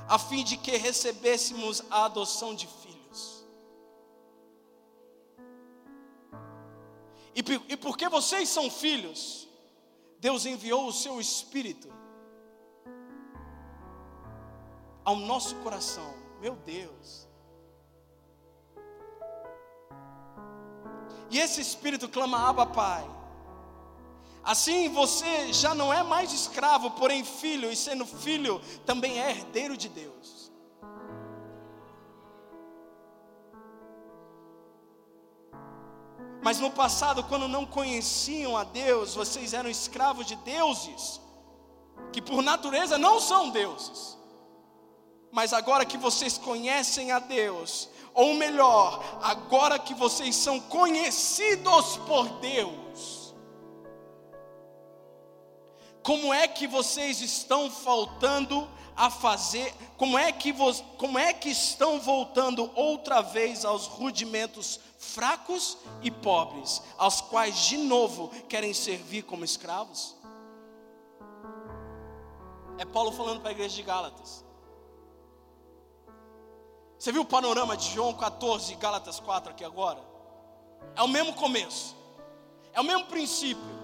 A 0.08 0.18
fim 0.18 0.44
de 0.44 0.56
que 0.56 0.76
recebêssemos 0.76 1.82
a 1.90 2.04
adoção 2.04 2.54
de 2.54 2.66
filhos. 2.66 3.44
E, 7.34 7.40
e 7.68 7.76
porque 7.76 8.08
vocês 8.08 8.48
são 8.48 8.70
filhos, 8.70 9.48
Deus 10.22 10.46
enviou 10.46 10.86
o 10.86 10.92
seu 10.92 11.20
Espírito 11.20 11.92
ao 15.04 15.16
nosso 15.16 15.56
coração. 15.56 16.14
Meu 16.40 16.54
Deus. 16.54 17.26
E 21.28 21.40
esse 21.40 21.60
Espírito 21.60 22.08
clama, 22.08 22.48
Abba 22.48 22.66
Pai. 22.66 23.04
Assim 24.44 24.88
você 24.90 25.52
já 25.52 25.74
não 25.74 25.92
é 25.92 26.04
mais 26.04 26.32
escravo, 26.32 26.92
porém 26.92 27.24
filho, 27.24 27.68
e 27.68 27.74
sendo 27.74 28.06
filho, 28.06 28.60
também 28.86 29.20
é 29.20 29.30
herdeiro 29.30 29.76
de 29.76 29.88
Deus. 29.88 30.41
Mas 36.42 36.58
no 36.58 36.72
passado, 36.72 37.22
quando 37.22 37.46
não 37.46 37.64
conheciam 37.64 38.56
a 38.56 38.64
Deus, 38.64 39.14
vocês 39.14 39.54
eram 39.54 39.70
escravos 39.70 40.26
de 40.26 40.34
deuses, 40.36 41.20
que 42.12 42.20
por 42.20 42.42
natureza 42.42 42.98
não 42.98 43.20
são 43.20 43.50
deuses. 43.50 44.18
Mas 45.30 45.52
agora 45.52 45.84
que 45.84 45.96
vocês 45.96 46.36
conhecem 46.36 47.12
a 47.12 47.20
Deus, 47.20 47.88
ou 48.12 48.34
melhor, 48.34 49.02
agora 49.22 49.78
que 49.78 49.94
vocês 49.94 50.34
são 50.34 50.58
conhecidos 50.60 51.96
por 51.98 52.28
Deus, 52.40 53.32
como 56.02 56.34
é 56.34 56.48
que 56.48 56.66
vocês 56.66 57.20
estão 57.20 57.70
faltando 57.70 58.68
a 58.96 59.08
fazer, 59.08 59.72
como 59.96 60.18
é 60.18 60.32
que, 60.32 60.52
como 60.98 61.18
é 61.18 61.32
que 61.32 61.50
estão 61.50 62.00
voltando 62.00 62.68
outra 62.74 63.22
vez 63.22 63.64
aos 63.64 63.86
rudimentos 63.86 64.80
fracos 65.02 65.76
e 66.00 66.10
pobres, 66.10 66.80
aos 66.96 67.20
quais 67.20 67.56
de 67.56 67.76
novo 67.76 68.28
querem 68.48 68.72
servir 68.72 69.22
como 69.22 69.44
escravos? 69.44 70.16
É 72.78 72.84
Paulo 72.84 73.10
falando 73.10 73.40
para 73.40 73.50
a 73.50 73.52
igreja 73.52 73.74
de 73.74 73.82
Gálatas. 73.82 74.44
Você 76.96 77.10
viu 77.10 77.22
o 77.22 77.26
panorama 77.26 77.76
de 77.76 77.92
João 77.92 78.14
14 78.14 78.72
e 78.72 78.76
Gálatas 78.76 79.18
4 79.18 79.50
aqui 79.50 79.64
agora? 79.64 80.00
É 80.94 81.02
o 81.02 81.08
mesmo 81.08 81.34
começo, 81.34 81.96
é 82.72 82.80
o 82.80 82.84
mesmo 82.84 83.06
princípio. 83.06 83.82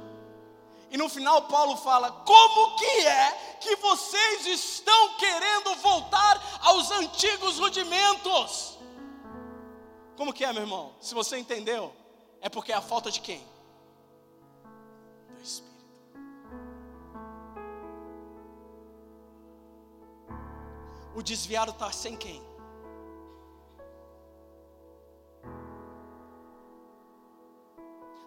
E 0.88 0.96
no 0.96 1.08
final 1.08 1.42
Paulo 1.42 1.76
fala: 1.76 2.12
como 2.12 2.76
que 2.76 3.06
é 3.06 3.56
que 3.60 3.74
vocês 3.76 4.46
estão 4.46 5.16
querendo 5.16 5.74
voltar 5.82 6.60
aos 6.62 6.90
antigos 6.92 7.58
rudimentos? 7.58 8.77
Como 10.18 10.32
que 10.32 10.44
é, 10.44 10.52
meu 10.52 10.62
irmão? 10.62 10.92
Se 11.00 11.14
você 11.14 11.38
entendeu, 11.38 11.94
é 12.40 12.48
porque 12.48 12.72
é 12.72 12.74
a 12.74 12.80
falta 12.80 13.08
de 13.08 13.20
quem? 13.20 13.40
Do 15.36 15.40
Espírito. 15.40 15.78
O 21.14 21.22
desviado 21.22 21.70
está 21.70 21.92
sem 21.92 22.16
quem? 22.16 22.42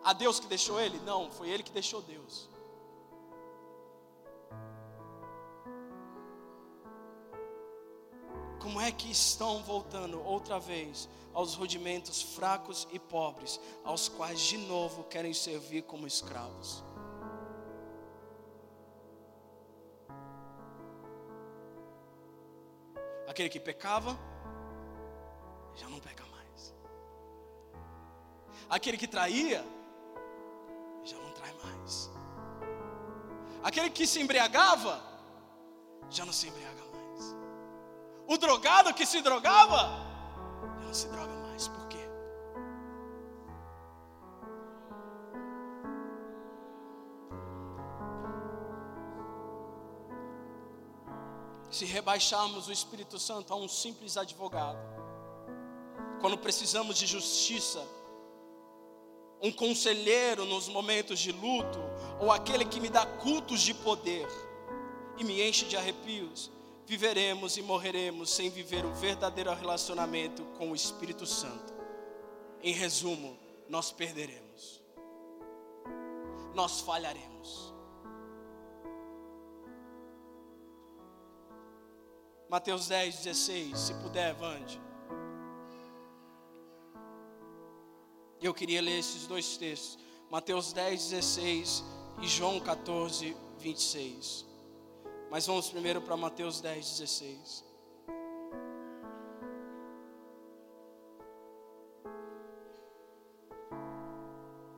A 0.02 0.14
Deus 0.14 0.39
que 0.39 0.48
deixou 0.48 0.80
ele? 0.80 0.98
Não, 1.00 1.30
foi 1.30 1.50
ele 1.50 1.62
que 1.62 1.74
deixou 1.74 2.02
Deus. 2.02 2.48
Como 8.62 8.80
é 8.80 8.91
que 8.91 9.09
estão 9.09 9.64
voltando 9.64 10.24
outra 10.24 10.59
vez 10.59 11.09
aos 11.34 11.55
rudimentos 11.55 12.22
fracos 12.22 12.88
e 12.91 12.99
pobres, 12.99 13.59
aos 13.84 14.07
quais 14.07 14.39
de 14.39 14.57
novo 14.59 15.03
querem 15.05 15.34
servir 15.34 15.82
como 15.82 16.05
escravos? 16.05 16.84
Aquele 23.28 23.49
que 23.49 23.59
pecava, 23.59 24.16
já 25.76 25.89
não 25.89 25.99
peca 25.99 26.24
mais. 26.26 26.76
Aquele 28.70 28.97
que 28.97 29.07
traía, 29.07 29.66
já 31.03 31.18
não 31.18 31.32
trai 31.32 31.53
mais. 31.64 32.12
Aquele 33.64 33.89
que 33.89 34.05
se 34.05 34.22
embriagava, 34.22 35.01
já 36.12 36.26
não 36.26 36.34
se 36.34 36.47
embriaga 36.47 36.76
mais. 36.76 36.91
O 38.34 38.38
drogado 38.38 38.93
que 38.93 39.05
se 39.05 39.21
drogava, 39.21 39.89
não 40.82 40.93
se 40.93 41.05
droga 41.09 41.34
mais. 41.41 41.67
Por 41.67 41.86
quê? 41.89 41.97
Se 51.69 51.84
rebaixarmos 51.84 52.69
o 52.69 52.71
Espírito 52.71 53.19
Santo 53.19 53.51
a 53.51 53.57
um 53.57 53.67
simples 53.67 54.15
advogado, 54.15 54.79
quando 56.21 56.38
precisamos 56.38 56.97
de 56.97 57.05
justiça, 57.05 57.86
um 59.41 59.51
conselheiro 59.51 60.45
nos 60.45 60.69
momentos 60.69 61.19
de 61.19 61.34
luto, 61.34 61.79
ou 62.17 62.32
aquele 62.32 62.63
que 62.63 62.79
me 62.79 62.88
dá 62.88 63.05
cultos 63.05 63.59
de 63.59 63.73
poder 63.73 64.25
e 65.17 65.23
me 65.25 65.45
enche 65.45 65.65
de 65.65 65.75
arrepios, 65.75 66.49
viveremos 66.86 67.57
e 67.57 67.61
morreremos 67.61 68.32
sem 68.32 68.49
viver 68.49 68.86
o 68.86 68.93
verdadeiro 68.93 69.53
relacionamento 69.53 70.43
com 70.57 70.71
o 70.71 70.75
Espírito 70.75 71.25
Santo. 71.25 71.73
Em 72.61 72.73
resumo, 72.73 73.38
nós 73.69 73.91
perderemos, 73.91 74.84
nós 76.53 76.82
falharemos. 76.82 77.73
Mateus 82.49 82.89
10, 82.89 83.15
16, 83.23 83.79
se 83.79 83.93
puder, 83.95 84.34
Vande. 84.34 84.82
Eu 88.41 88.53
queria 88.53 88.82
ler 88.82 88.99
esses 88.99 89.25
dois 89.25 89.55
textos, 89.55 89.97
Mateus 90.29 90.73
10, 90.73 91.11
16 91.11 91.84
e 92.21 92.27
João 92.27 92.59
14, 92.59 93.38
26. 93.59 94.51
Mas 95.32 95.47
vamos 95.47 95.69
primeiro 95.69 96.01
para 96.01 96.17
Mateus 96.17 96.59
10, 96.59 96.99
16. 96.99 97.63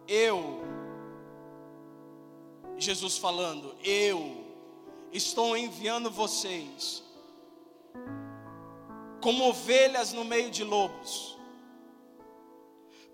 Eu, 0.07 0.61
Jesus 2.77 3.17
falando, 3.17 3.75
eu 3.83 4.45
estou 5.11 5.57
enviando 5.57 6.11
vocês 6.11 7.03
como 9.21 9.49
ovelhas 9.49 10.13
no 10.13 10.23
meio 10.23 10.51
de 10.51 10.63
lobos. 10.63 11.35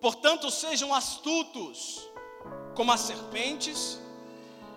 Portanto, 0.02 0.52
sejam 0.52 0.94
astutos 0.94 2.06
como 2.76 2.92
as 2.92 3.00
serpentes 3.00 3.98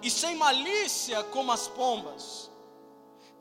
e 0.00 0.08
sem 0.08 0.36
malícia 0.36 1.24
como 1.24 1.50
as 1.50 1.66
pombas. 1.66 2.51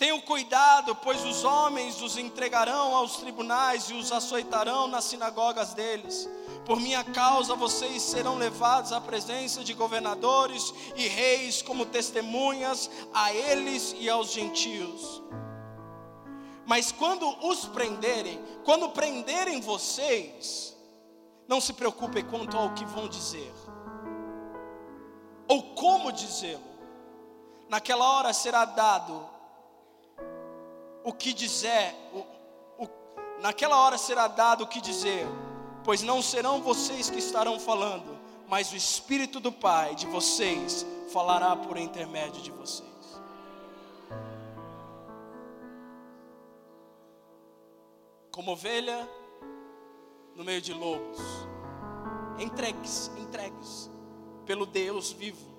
Tenham 0.02 0.20
cuidado, 0.20 0.95
pois 0.95 1.24
os 1.24 1.43
homens 1.43 2.02
os 2.02 2.18
entregarão 2.18 2.95
aos 2.95 3.18
tribunais 3.18 3.84
e 3.84 3.93
os 3.93 4.12
açoitarão 4.12 4.88
nas 4.88 5.04
sinagogas 5.04 5.76
deles. 5.76 6.28
Por 6.66 6.80
minha 6.80 7.04
causa 7.04 7.54
vocês 7.54 8.02
serão 8.02 8.36
levados 8.36 8.91
à 8.91 8.99
presença 8.99 9.64
de 9.64 9.76
governadores 9.76 10.74
e 10.95 11.08
reis 11.08 11.62
como 11.62 11.86
testemunhas 11.86 12.89
a 13.14 13.32
eles 13.32 13.95
e 13.99 14.10
aos 14.10 14.32
gentios. 14.32 15.22
Mas 16.66 16.91
quando 16.91 17.30
os 17.45 17.66
prenderem, 17.66 18.43
quando 18.66 18.89
prenderem 18.89 19.62
vocês, 19.62 20.76
não 21.47 21.62
se 21.62 21.74
preocupem 21.74 22.26
quanto 22.26 22.58
ao 22.58 22.74
que 22.74 22.86
vão 22.86 23.08
dizer, 23.08 23.54
ou 25.47 25.62
como 25.76 26.12
dizê-lo. 26.12 26.72
Naquela 27.70 28.18
hora 28.18 28.34
será 28.34 28.66
dado 28.66 29.30
o 31.04 31.14
que 31.14 31.34
dizer, 31.34 31.95
o, 32.14 32.84
o, 32.84 32.89
naquela 33.41 33.78
hora 33.78 33.97
será 33.97 34.28
dado 34.28 34.64
o 34.64 34.68
que 34.68 34.82
dizer, 34.82 35.26
pois 35.84 36.02
não 36.02 36.22
serão 36.22 36.62
vocês 36.62 37.10
que 37.10 37.20
estarão 37.20 37.60
falando, 37.60 38.20
mas 38.47 38.72
o 38.72 38.76
Espírito 38.76 39.39
do 39.39 39.52
Pai 39.52 39.95
de 39.95 40.06
vocês 40.08 40.86
falará 41.12 41.56
por 41.56 41.78
intermédio 41.78 42.41
de 42.41 42.52
vocês. 42.52 42.89
Como 48.32 48.52
ovelha 48.52 49.08
no 50.36 50.43
meio 50.43 50.62
de 50.62 50.74
lobos, 50.74 51.20
entregues, 52.39 53.12
entregues 53.18 53.89
pelo 54.45 54.66
Deus 54.66 55.12
vivo. 55.12 55.52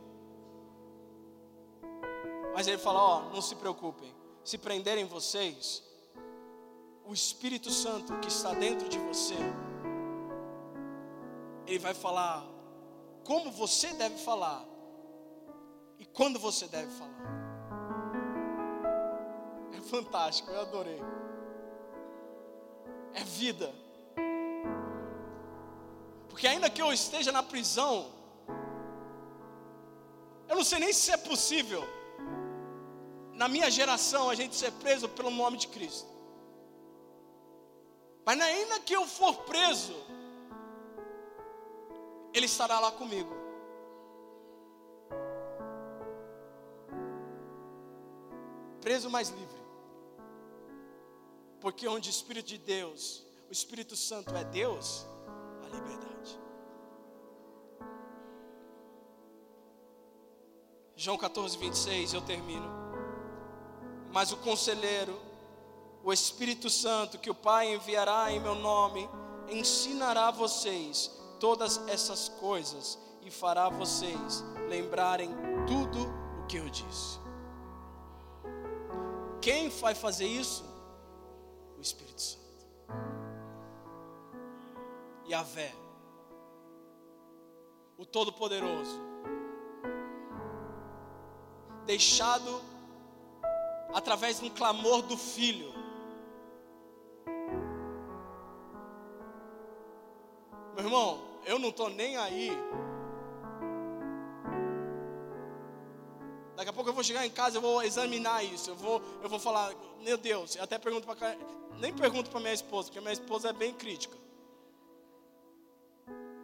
Mas 2.55 2.67
ele 2.67 2.79
fala: 2.79 3.01
Ó, 3.01 3.23
não 3.31 3.41
se 3.41 3.55
preocupem, 3.57 4.13
se 4.45 4.59
prenderem 4.59 5.05
vocês, 5.05 5.83
o 7.05 7.13
Espírito 7.13 7.71
Santo 7.71 8.19
que 8.21 8.29
está 8.29 8.53
dentro 8.55 8.89
de 8.89 8.99
você, 8.99 9.37
ele 11.67 11.79
vai 11.79 11.95
falar 11.95 12.45
como 13.25 13.51
você 13.51 13.93
deve 13.95 14.19
falar 14.19 14.65
e 15.99 16.05
quando 16.07 16.39
você 16.39 16.67
deve 16.67 16.91
falar. 16.93 17.13
É 19.77 19.81
fantástico, 19.81 20.51
eu 20.51 20.61
adorei. 20.61 21.01
É 23.15 23.23
vida. 23.25 23.73
Porque 26.29 26.47
ainda 26.47 26.69
que 26.69 26.83
eu 26.83 26.93
esteja 26.93 27.31
na 27.31 27.43
prisão, 27.43 28.11
eu 30.49 30.57
não 30.57 30.65
sei 30.65 30.79
nem 30.81 30.93
se 30.93 31.13
é 31.13 31.17
possível, 31.17 31.85
na 33.43 33.49
minha 33.49 33.69
geração, 33.69 34.31
a 34.31 34.37
gente 34.37 34.55
ser 34.55 34.71
preso 34.83 35.09
pelo 35.09 35.29
nome 35.29 35.57
de 35.59 35.67
Cristo. 35.67 36.09
Mas 38.25 38.41
ainda 38.41 38.79
que 38.79 38.95
eu 38.95 39.05
for 39.05 39.35
preso, 39.39 39.97
Ele 42.33 42.47
estará 42.47 42.79
lá 42.79 42.93
comigo. 42.93 43.35
Preso 48.81 49.11
mais 49.11 49.31
livre. 49.31 49.63
Porque 51.61 51.89
onde 51.89 52.11
o 52.11 52.15
Espírito 52.17 52.47
de 52.47 52.59
Deus, 52.59 53.25
o 53.49 53.53
Espírito 53.53 53.97
Santo 53.97 54.37
é 54.37 54.45
Deus, 54.45 55.05
a 55.65 55.67
liberdade. 55.67 56.39
João 60.95 61.19
14, 61.19 61.59
26, 61.59 62.15
eu 62.15 62.21
termino. 62.21 62.82
Mas 64.13 64.31
o 64.31 64.37
conselheiro, 64.37 65.19
o 66.05 66.13
Espírito 66.13 66.69
Santo, 66.69 67.19
que 67.19 67.31
o 67.31 67.35
Pai 67.35 67.75
enviará 67.75 68.31
em 68.31 68.39
meu 68.39 68.55
nome, 68.55 69.09
ensinará 69.49 70.31
vocês 70.31 71.11
todas 71.41 71.79
essas 71.89 72.29
coisas 72.29 72.99
e 73.23 73.31
fará 73.31 73.69
vocês 73.69 74.45
lembrarem 74.69 75.31
tudo 75.67 75.99
o 76.41 76.47
que 76.47 76.59
eu 76.59 76.69
disse. 76.69 77.19
Quem 79.41 79.69
vai 79.71 79.95
fazer 79.95 80.27
isso? 80.27 80.65
O 81.79 81.81
Espírito 81.81 82.21
Santo. 82.21 82.43
Yahvé, 85.29 85.73
o 87.97 88.05
Todo-Poderoso, 88.05 89.01
deixado 91.87 92.61
através 93.93 94.41
de 94.41 94.47
um 94.47 94.51
clamor 94.51 95.03
do 95.03 95.17
Filho. 95.17 95.73
Meu 100.75 100.85
irmão, 100.85 101.21
eu 101.45 101.59
não 101.59 101.69
estou 101.69 101.91
nem 101.91 102.17
aí. 102.17 102.51
Daqui 106.57 106.71
a 106.71 106.73
pouco 106.73 106.91
eu 106.91 106.95
vou 106.95 107.05
chegar 107.05 107.27
em 107.27 107.31
casa, 107.31 107.59
eu 107.59 107.63
vou 107.63 107.83
examinar 107.83 108.45
isso. 108.45 108.71
Eu 108.71 108.77
vou, 108.77 109.03
eu 109.23 109.29
vou 109.29 109.39
falar, 109.39 109.75
meu 110.01 110.17
Deus, 110.17 110.57
eu 110.57 110.63
até 110.63 110.79
pergunto 110.79 111.07
para 111.07 111.37
nem 111.79 111.93
pergunto 111.93 112.31
para 112.31 112.41
minha 112.41 112.53
esposa, 112.53 112.89
porque 112.89 113.01
minha 113.01 113.13
esposa 113.13 113.51
é 113.51 113.53
bem 113.53 113.75
crítica. 113.75 114.17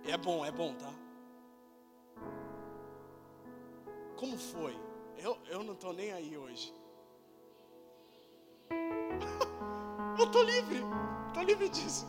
É 0.05 0.17
bom, 0.17 0.45
é 0.45 0.51
bom, 0.51 0.75
tá? 0.75 0.93
Como 4.17 4.37
foi? 4.39 4.77
Eu, 5.19 5.39
eu 5.49 5.63
não 5.63 5.75
estou 5.75 5.93
nem 5.93 6.13
aí 6.13 6.37
hoje. 6.37 6.73
eu 10.19 10.25
estou 10.25 10.43
livre, 10.43 10.83
estou 11.29 11.43
livre 11.43 11.69
disso. 11.69 12.07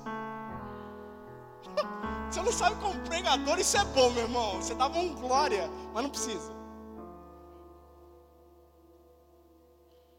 Você 2.30 2.42
não 2.42 2.52
sabe 2.52 2.80
como 2.82 3.00
pregador, 3.06 3.60
isso 3.60 3.78
é 3.78 3.86
bom, 3.86 4.12
meu 4.12 4.24
irmão. 4.24 4.62
Você 4.62 4.76
dava 4.76 4.98
um 4.98 5.16
glória, 5.16 5.68
mas 5.94 6.04
não 6.04 6.10
precisa. 6.10 6.54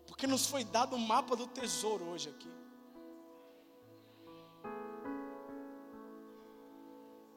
Porque 0.06 0.26
nos 0.26 0.46
foi 0.46 0.64
dado 0.64 0.96
o 0.96 0.98
mapa 0.98 1.34
do 1.36 1.46
tesouro 1.46 2.04
hoje 2.04 2.28
aqui. 2.28 2.50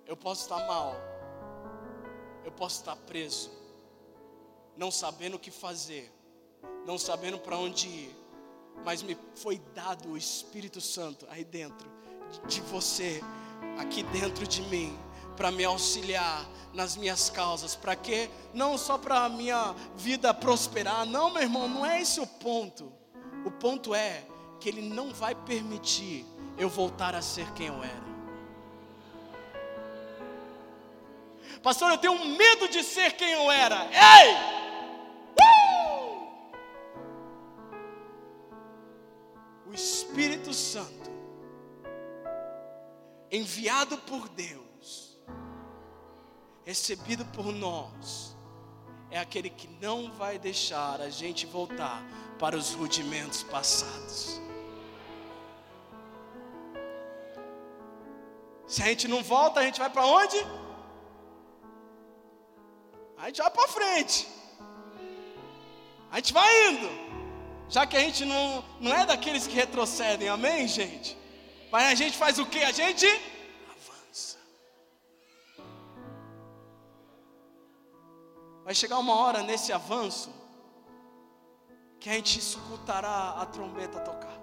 Eu 0.06 0.18
posso 0.18 0.42
estar 0.42 0.68
mal, 0.68 0.96
eu 2.44 2.52
posso 2.52 2.80
estar 2.82 2.96
preso, 2.96 3.50
não 4.76 4.92
sabendo 4.92 5.38
o 5.38 5.40
que 5.40 5.50
fazer, 5.50 6.12
não 6.86 6.98
sabendo 6.98 7.40
para 7.40 7.58
onde 7.58 7.88
ir, 7.88 8.23
mas 8.86 9.02
me 9.02 9.18
foi 9.36 9.62
dado 9.74 10.10
o 10.10 10.18
Espírito 10.18 10.82
Santo 10.82 11.26
aí 11.30 11.44
dentro 11.44 11.90
de 12.48 12.62
você, 12.62 13.22
aqui 13.78 14.04
dentro 14.04 14.46
de 14.48 14.62
mim, 14.64 14.98
para 15.36 15.52
me 15.52 15.64
auxiliar 15.64 16.48
nas 16.74 16.96
minhas 16.96 17.30
causas. 17.30 17.76
Para 17.76 17.96
quê? 17.96 18.30
Não 18.54 18.78
só 18.78 18.98
para 18.98 19.26
a 19.26 19.30
minha 19.30 19.76
vida 19.96 20.34
prosperar. 20.34 21.06
Não, 21.06 21.32
meu 21.32 21.44
irmão, 21.44 21.68
não 21.68 21.86
é 21.86 22.02
esse 22.02 22.20
o 22.20 22.28
ponto. 22.28 22.92
O 23.46 23.52
ponto 23.52 23.94
é 23.94 24.24
que 24.60 24.70
Ele 24.70 24.82
não 24.82 25.14
vai 25.14 25.36
permitir 25.36 26.26
eu 26.58 26.70
voltar 26.70 27.16
a 27.16 27.22
ser 27.22 27.52
quem 27.54 27.68
eu 27.68 27.84
era. 27.84 28.14
Pastor, 31.62 31.92
eu 31.92 31.98
tenho 31.98 32.26
medo 32.26 32.68
de 32.68 32.84
ser 32.84 33.14
quem 33.14 33.32
eu 33.32 33.50
era. 33.52 33.86
Ei! 33.86 34.54
O 39.74 39.76
Espírito 39.76 40.54
Santo, 40.54 41.10
enviado 43.32 43.98
por 43.98 44.30
Deus, 44.30 45.18
recebido 46.64 47.26
por 47.26 47.46
nós, 47.46 48.38
é 49.10 49.18
aquele 49.18 49.50
que 49.50 49.68
não 49.82 50.14
vai 50.14 50.38
deixar 50.38 51.02
a 51.02 51.10
gente 51.10 51.48
voltar 51.48 52.04
para 52.38 52.56
os 52.56 52.76
rudimentos 52.76 53.42
passados. 53.42 54.40
Se 58.68 58.84
a 58.84 58.86
gente 58.86 59.08
não 59.08 59.24
volta, 59.24 59.60
a 59.60 59.64
gente 59.64 59.80
vai 59.80 59.90
para 59.90 60.06
onde? 60.06 60.38
A 63.18 63.26
gente 63.26 63.42
vai 63.42 63.50
para 63.50 63.68
frente. 63.68 64.28
A 66.12 66.18
gente 66.18 66.32
vai 66.32 66.70
indo. 66.70 67.13
Já 67.74 67.88
que 67.88 67.98
a 67.98 68.02
gente 68.02 68.24
não, 68.24 68.64
não 68.80 68.94
é 68.94 69.04
daqueles 69.04 69.48
que 69.48 69.56
retrocedem, 69.56 70.30
amém, 70.30 70.68
gente? 70.68 71.18
Mas 71.72 71.92
a 71.92 71.96
gente 71.96 72.16
faz 72.16 72.38
o 72.38 72.46
que? 72.46 72.64
A 72.64 72.72
gente 72.72 73.08
avança. 73.76 74.38
Vai 78.64 78.76
chegar 78.76 79.00
uma 79.00 79.16
hora 79.16 79.42
nesse 79.42 79.74
avanço 79.74 80.32
que 82.00 82.12
a 82.12 82.14
gente 82.14 82.38
escutará 82.38 83.38
a 83.42 83.46
trombeta 83.48 84.00
tocar. 84.02 84.40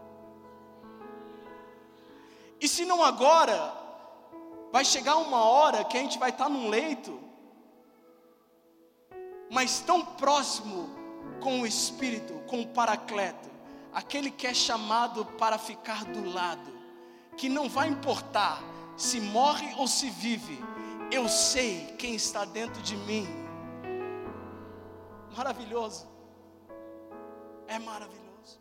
E 2.60 2.66
se 2.66 2.84
não 2.84 3.00
agora, 3.00 3.72
vai 4.72 4.84
chegar 4.84 5.18
uma 5.18 5.44
hora 5.44 5.84
que 5.84 5.96
a 5.96 6.00
gente 6.00 6.18
vai 6.18 6.30
estar 6.30 6.48
num 6.48 6.68
leito, 6.68 7.16
mas 9.48 9.78
tão 9.78 10.04
próximo 10.04 10.99
com 11.40 11.60
o 11.60 11.66
Espírito, 11.66 12.34
com 12.46 12.60
o 12.60 12.68
Paracleto, 12.68 13.48
aquele 13.92 14.30
que 14.30 14.46
é 14.46 14.54
chamado 14.54 15.24
para 15.24 15.58
ficar 15.58 16.04
do 16.04 16.28
lado, 16.30 16.72
que 17.36 17.48
não 17.48 17.68
vai 17.68 17.88
importar 17.88 18.62
se 18.96 19.20
morre 19.20 19.74
ou 19.78 19.86
se 19.86 20.10
vive, 20.10 20.58
eu 21.10 21.28
sei 21.28 21.86
quem 21.98 22.14
está 22.14 22.44
dentro 22.44 22.82
de 22.82 22.96
mim. 22.96 23.26
Maravilhoso, 25.36 26.06
é 27.66 27.78
maravilhoso. 27.78 28.60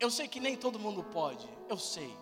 Eu 0.00 0.10
sei 0.10 0.26
que 0.28 0.40
nem 0.40 0.56
todo 0.56 0.78
mundo 0.78 1.04
pode, 1.04 1.48
eu 1.68 1.78
sei, 1.78 2.14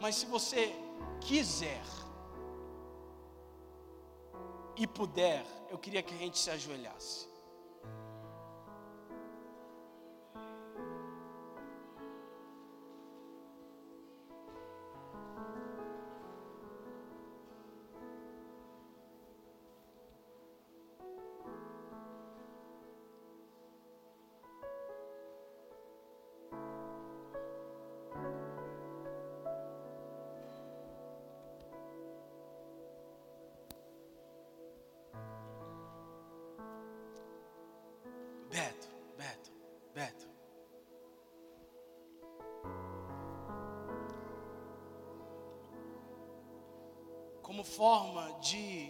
mas 0.00 0.16
se 0.16 0.26
você 0.26 0.74
quiser, 1.20 1.82
e 4.78 4.86
puder, 4.86 5.44
eu 5.70 5.76
queria 5.76 6.02
que 6.02 6.14
a 6.14 6.18
gente 6.18 6.38
se 6.38 6.50
ajoelhasse. 6.50 7.27
Como 47.58 47.64
forma 47.64 48.32
de 48.40 48.88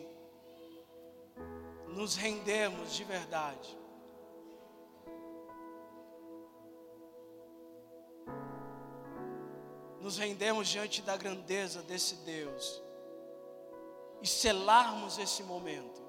nos 1.86 2.16
rendermos 2.16 2.92
de 2.92 3.02
verdade. 3.02 3.78
Nos 10.02 10.18
rendemos 10.18 10.68
diante 10.68 11.00
da 11.00 11.16
grandeza 11.16 11.82
desse 11.82 12.16
Deus. 12.16 12.82
e 14.20 14.26
selarmos 14.26 15.16
esse 15.16 15.44
momento, 15.44 16.02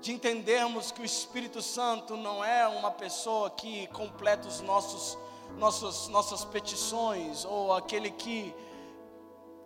de 0.00 0.12
entendermos 0.12 0.92
que 0.92 1.02
o 1.02 1.04
Espírito 1.04 1.60
Santo 1.60 2.16
não 2.16 2.44
é 2.44 2.66
uma 2.68 2.92
pessoa 2.92 3.50
que 3.50 3.88
completa 3.88 4.46
os 4.46 4.60
nossos, 4.60 5.18
nossos 5.58 6.06
nossas 6.06 6.44
petições 6.44 7.44
ou 7.44 7.72
aquele 7.72 8.12
que 8.12 8.54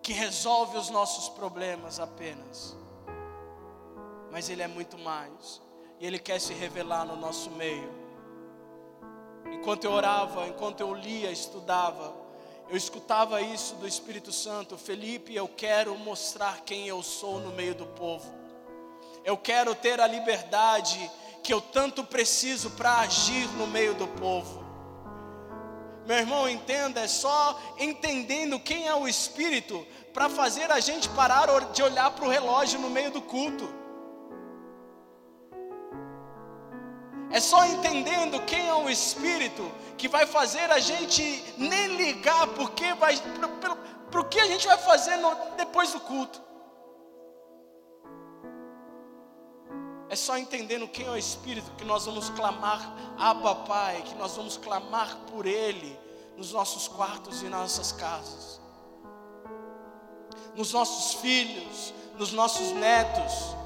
que 0.04 0.12
resolve 0.12 0.76
os 0.76 0.90
nossos 0.90 1.30
problemas 1.30 1.98
apenas. 1.98 2.76
Mas 4.30 4.50
ele 4.50 4.62
é 4.62 4.68
muito 4.68 4.98
mais, 4.98 5.62
e 5.98 6.06
ele 6.06 6.18
quer 6.18 6.38
se 6.38 6.52
revelar 6.52 7.06
no 7.06 7.16
nosso 7.16 7.50
meio. 7.50 7.90
Enquanto 9.50 9.84
eu 9.84 9.92
orava, 9.92 10.46
enquanto 10.46 10.80
eu 10.80 10.92
lia, 10.92 11.30
estudava, 11.30 12.14
eu 12.68 12.76
escutava 12.76 13.40
isso 13.40 13.76
do 13.76 13.88
Espírito 13.88 14.30
Santo, 14.30 14.76
Felipe, 14.76 15.34
eu 15.34 15.48
quero 15.48 15.96
mostrar 15.96 16.60
quem 16.66 16.86
eu 16.86 17.02
sou 17.02 17.40
no 17.40 17.52
meio 17.52 17.74
do 17.74 17.86
povo. 17.86 18.30
Eu 19.24 19.38
quero 19.38 19.74
ter 19.74 20.02
a 20.02 20.06
liberdade 20.06 21.10
que 21.42 21.52
eu 21.52 21.62
tanto 21.62 22.04
preciso 22.04 22.70
para 22.72 22.98
agir 22.98 23.48
no 23.56 23.66
meio 23.66 23.94
do 23.94 24.06
povo. 24.06 24.63
Meu 26.06 26.18
irmão, 26.18 26.48
entenda, 26.48 27.00
é 27.00 27.08
só 27.08 27.58
entendendo 27.78 28.60
quem 28.60 28.86
é 28.86 28.94
o 28.94 29.08
Espírito 29.08 29.86
para 30.12 30.28
fazer 30.28 30.70
a 30.70 30.78
gente 30.78 31.08
parar 31.08 31.46
de 31.72 31.82
olhar 31.82 32.10
para 32.10 32.24
o 32.26 32.28
relógio 32.28 32.78
no 32.78 32.90
meio 32.90 33.10
do 33.10 33.22
culto. 33.22 33.68
É 37.30 37.40
só 37.40 37.64
entendendo 37.66 38.40
quem 38.42 38.68
é 38.68 38.74
o 38.74 38.88
Espírito 38.88 39.72
que 39.96 40.06
vai 40.06 40.26
fazer 40.26 40.70
a 40.70 40.78
gente 40.78 41.42
nem 41.56 41.96
ligar 41.96 42.46
porque 42.48 42.92
vai 42.94 43.16
para 44.10 44.20
o 44.20 44.24
que 44.24 44.38
a 44.38 44.46
gente 44.46 44.66
vai 44.66 44.78
fazer 44.78 45.16
no, 45.16 45.34
depois 45.56 45.90
do 45.90 46.00
culto. 46.00 46.43
É 50.14 50.16
só 50.16 50.38
entendendo 50.38 50.86
quem 50.86 51.06
é 51.06 51.10
o 51.10 51.16
Espírito 51.16 51.72
que 51.76 51.84
nós 51.84 52.06
vamos 52.06 52.30
clamar 52.30 52.94
Abba 53.18 53.52
Pai, 53.52 54.00
que 54.02 54.14
nós 54.14 54.36
vamos 54.36 54.56
clamar 54.56 55.16
por 55.28 55.44
Ele 55.44 55.98
nos 56.36 56.52
nossos 56.52 56.86
quartos 56.86 57.42
e 57.42 57.46
nas 57.46 57.62
nossas 57.62 57.90
casas, 57.90 58.60
nos 60.54 60.72
nossos 60.72 61.20
filhos, 61.20 61.92
nos 62.16 62.30
nossos 62.30 62.70
netos 62.70 63.56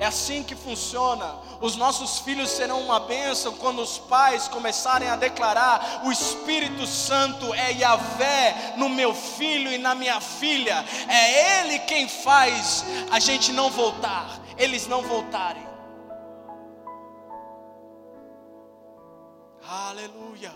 é 0.00 0.06
assim 0.06 0.42
que 0.42 0.56
funciona. 0.56 1.34
Os 1.60 1.76
nossos 1.76 2.20
filhos 2.20 2.48
serão 2.48 2.80
uma 2.80 3.00
bênção 3.00 3.52
quando 3.56 3.82
os 3.82 3.98
pais 3.98 4.48
começarem 4.48 5.06
a 5.06 5.14
declarar: 5.14 6.00
o 6.04 6.10
Espírito 6.10 6.86
Santo 6.86 7.52
é 7.52 7.72
Yahvé 7.72 8.74
no 8.78 8.88
meu 8.88 9.14
filho 9.14 9.70
e 9.70 9.76
na 9.76 9.94
minha 9.94 10.18
filha. 10.18 10.82
É 11.06 11.60
Ele 11.60 11.78
quem 11.80 12.08
faz 12.08 12.82
a 13.10 13.20
gente 13.20 13.52
não 13.52 13.68
voltar, 13.68 14.39
eles 14.60 14.86
não 14.86 15.00
voltarem. 15.02 15.66
Aleluia. 19.66 20.52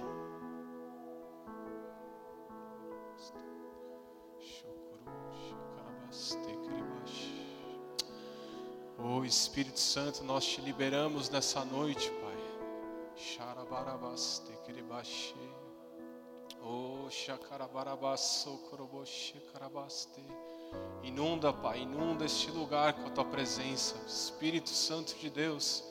Oh 8.99 9.25
Espírito 9.25 9.79
Santo, 9.79 10.23
nós 10.25 10.45
te 10.45 10.61
liberamos 10.61 11.31
nessa 11.31 11.65
noite, 11.65 12.11
Pai. 12.11 12.37
Xarabarabaste, 13.17 14.53
kiribaxê. 14.65 15.35
Oh, 16.63 17.09
xacarabarabaço, 17.11 18.59
coroboxê, 18.71 19.39
carabaste. 19.53 20.23
Inunda, 21.03 21.53
Pai, 21.53 21.81
inunda 21.81 22.25
este 22.25 22.51
lugar 22.51 22.95
com 22.95 23.07
a 23.07 23.11
tua 23.11 23.25
presença. 23.25 23.95
Espírito 24.07 24.71
Santo 24.71 25.15
de 25.17 25.29
Deus, 25.31 25.85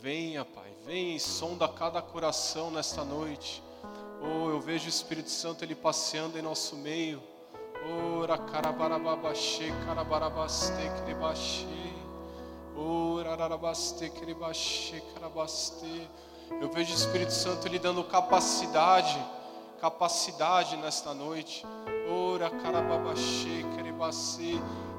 venha, 0.00 0.44
Pai, 0.44 0.72
venha 0.84 1.16
e 1.16 1.20
sonda 1.20 1.68
cada 1.68 2.02
coração 2.02 2.70
nesta 2.70 3.04
noite. 3.04 3.62
Oh, 4.20 4.50
eu 4.50 4.60
vejo 4.60 4.86
o 4.86 4.88
Espírito 4.88 5.30
Santo 5.30 5.64
ele 5.64 5.74
passeando 5.74 6.38
em 6.38 6.42
nosso 6.42 6.76
meio. 6.76 7.22
Oh, 7.86 8.26
racarabarabaxê, 8.26 9.72
carabarabaste, 9.86 10.72
kiribaxê. 11.00 11.78
Eu 16.60 16.68
vejo 16.70 16.92
o 16.92 16.96
Espírito 16.96 17.32
Santo 17.32 17.68
lhe 17.68 17.78
dando 17.78 18.02
capacidade, 18.04 19.16
capacidade 19.80 20.76
nesta 20.76 21.14
noite. 21.14 21.64
Ora, 22.10 22.50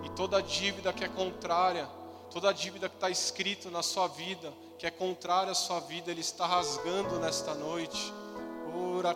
e 0.04 0.10
toda 0.10 0.42
dívida 0.42 0.94
que 0.94 1.04
é 1.04 1.08
contrária, 1.08 1.88
toda 2.32 2.54
dívida 2.54 2.88
que 2.88 2.96
está 2.96 3.10
escrito 3.10 3.70
na 3.70 3.82
sua 3.82 4.08
vida, 4.08 4.54
que 4.78 4.86
é 4.86 4.92
contrária 4.92 5.52
à 5.52 5.56
sua 5.56 5.80
vida, 5.80 6.12
Ele 6.12 6.22
está 6.22 6.46
rasgando 6.46 7.20
nesta 7.20 7.54
noite. 7.54 8.14
Ora, 8.96 9.14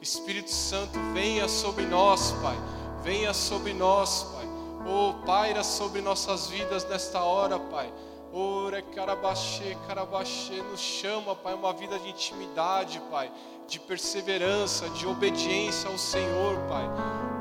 Espírito 0.00 0.50
Santo, 0.50 0.98
venha 1.12 1.48
sobre 1.48 1.84
nós, 1.86 2.32
Pai. 2.42 2.56
Venha 3.02 3.32
sobre 3.32 3.72
nós, 3.72 4.24
Pai. 4.24 4.46
Oh, 4.86 5.24
paira 5.24 5.62
sobre 5.62 6.00
nossas 6.00 6.48
vidas 6.48 6.84
nesta 6.84 7.22
hora, 7.22 7.58
Pai. 7.58 7.92
Ora, 8.32 8.80
carabaxê, 8.80 9.76
carabaxê, 9.88 10.62
nos 10.62 10.80
chama, 10.80 11.34
Pai, 11.34 11.52
uma 11.52 11.72
vida 11.72 11.98
de 11.98 12.10
intimidade, 12.10 13.00
Pai, 13.10 13.30
de 13.66 13.80
perseverança, 13.80 14.88
de 14.90 15.04
obediência 15.04 15.90
ao 15.90 15.98
Senhor, 15.98 16.56
Pai. 16.68 16.84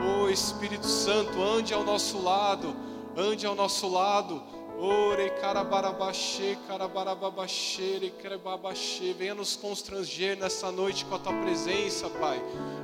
Oh, 0.02 0.28
Espírito 0.30 0.88
Santo, 0.88 1.42
ande 1.44 1.76
ao 1.76 1.84
nosso 1.84 2.20
lado, 2.20 2.76
ande 3.16 3.46
ao 3.46 3.54
nosso 3.54 3.88
lado. 3.88 4.42
Ore, 4.80 5.30
carabarabaxê, 5.42 6.58
carabarababaxê, 6.68 8.12
carababaxê. 8.24 9.14
Venha 9.14 9.36
nos 9.36 9.56
constranger 9.56 10.38
nessa 10.38 10.72
noite 10.72 11.06
com 11.06 11.16
a 11.16 11.20
tua 11.20 11.34
presença, 11.34 12.10
Pai. 12.10 12.42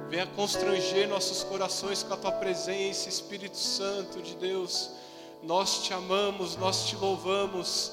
Venha 0.10 0.28
constranger 0.28 1.08
nossos 1.08 1.42
corações 1.44 2.04
com 2.04 2.14
a 2.14 2.18
tua 2.18 2.34
presença, 2.34 3.10
Espírito 3.10 3.58
Santo 3.58 4.22
de 4.22 4.36
Deus. 4.36 4.92
Nós 5.44 5.84
te 5.84 5.94
amamos, 5.94 6.56
nós 6.58 6.88
te 6.88 6.96
louvamos. 6.96 7.92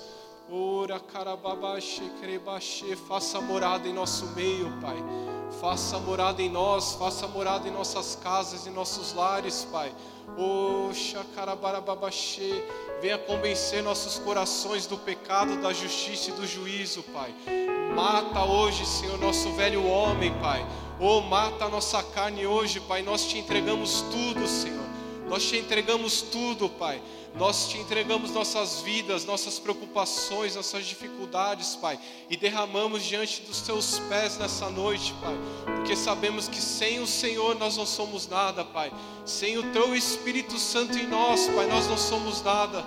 Ora, 0.51 1.01
carababaxê, 1.01 2.03
crebaxê, 2.21 2.97
faça 2.97 3.41
morada 3.41 3.89
em 3.89 3.93
nosso 3.93 4.27
meio, 4.35 4.71
Pai. 4.81 4.97
Faça 5.61 5.99
morada 5.99 6.43
em 6.43 6.51
nós, 6.51 6.95
faça 6.95 7.27
morada 7.29 7.69
em 7.69 7.71
nossas 7.71 8.17
casas 8.17 8.67
e 8.67 8.71
nossos 8.71 9.15
lares, 9.15 9.67
Pai. 9.71 9.93
Oxa, 10.37 11.25
carabarababaxê, 11.35 12.65
venha 13.01 13.19
convencer 13.19 13.83
nossos 13.83 14.19
corações 14.19 14.87
do 14.87 14.97
pecado, 14.99 15.61
da 15.61 15.73
justiça 15.73 16.31
e 16.31 16.35
do 16.35 16.47
juízo, 16.47 17.03
Pai. 17.15 17.35
Mata 17.95 18.45
hoje, 18.45 18.85
Senhor, 18.87 19.19
nosso 19.19 19.51
velho 19.53 19.87
homem, 19.87 20.33
Pai. 20.41 20.67
Oh, 20.99 21.21
mata 21.21 21.67
a 21.67 21.69
nossa 21.69 22.03
carne 22.03 22.47
hoje, 22.47 22.81
Pai. 22.81 23.03
Nós 23.03 23.27
te 23.27 23.39
entregamos 23.39 24.03
tudo, 24.03 24.47
Senhor. 24.47 24.87
Nós 25.29 25.45
te 25.45 25.57
entregamos 25.57 26.23
tudo, 26.23 26.69
Pai. 26.69 27.03
Nós 27.35 27.69
te 27.69 27.79
entregamos 27.79 28.31
nossas 28.31 28.83
vidas, 28.83 29.25
nossas 29.25 29.59
preocupações, 29.59 30.55
nossas 30.55 30.85
dificuldades, 30.85 31.75
Pai, 31.75 31.99
e 32.29 32.37
derramamos 32.37 33.05
diante 33.05 33.41
dos 33.43 33.63
teus 33.63 33.99
pés 34.01 34.37
nessa 34.37 34.69
noite, 34.69 35.15
Pai, 35.21 35.35
porque 35.77 35.97
sabemos 35.97 36.47
que 36.47 36.61
sem 36.61 37.01
o 37.01 37.07
Senhor 37.07 37.55
nós 37.57 37.77
não 37.77 37.87
somos 37.87 38.29
nada, 38.29 38.65
Pai. 38.65 38.93
Sem 39.25 39.57
o 39.57 39.73
teu 39.73 39.97
Espírito 39.97 40.59
Santo 40.59 40.99
em 40.99 41.07
nós, 41.07 41.49
Pai, 41.49 41.67
nós 41.67 41.87
não 41.87 41.97
somos 41.97 42.43
nada. 42.43 42.85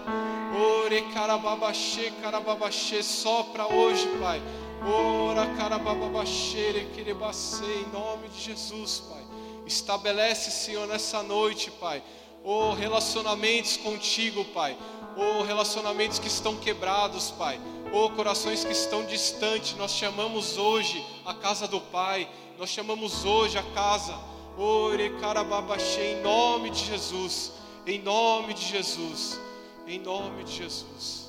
Ore 0.56 1.02
carababaxê, 1.14 2.14
carababaxê, 2.22 3.02
só 3.02 3.44
para 3.44 3.68
hoje, 3.68 4.08
Pai. 4.22 4.42
Ora, 4.88 5.48
carababaxere, 5.56 6.88
querebacê, 6.94 7.66
em 7.66 7.92
nome 7.92 8.30
de 8.30 8.42
Jesus, 8.42 9.02
Pai. 9.10 9.24
Estabelece, 9.66 10.52
Senhor, 10.52 10.88
nessa 10.88 11.24
noite, 11.24 11.72
Pai. 11.72 12.04
Oh, 12.48 12.74
relacionamentos 12.74 13.76
contigo, 13.76 14.46
Pai. 14.46 14.78
Oh, 15.18 15.42
relacionamentos 15.42 16.20
que 16.20 16.28
estão 16.28 16.56
quebrados, 16.56 17.32
Pai. 17.32 17.60
Oh, 17.92 18.12
corações 18.12 18.64
que 18.64 18.72
estão 18.72 19.04
distantes. 19.04 19.76
Nós 19.76 19.90
chamamos 19.92 20.56
hoje 20.56 21.04
a 21.26 21.34
casa 21.34 21.68
do 21.68 21.82
Pai. 21.82 22.30
Nós 22.60 22.70
chamamos 22.70 23.26
hoje 23.26 23.58
a 23.58 23.64
casa. 23.74 24.16
Ore, 24.60 25.10
carababaxê, 25.20 26.18
em 26.18 26.22
nome 26.22 26.70
de 26.70 26.86
Jesus. 26.86 27.52
Em 27.88 28.00
nome 28.00 28.54
de 28.54 28.64
Jesus. 28.64 29.40
Em 29.88 29.98
nome 29.98 30.44
de 30.44 30.52
Jesus. 30.52 31.25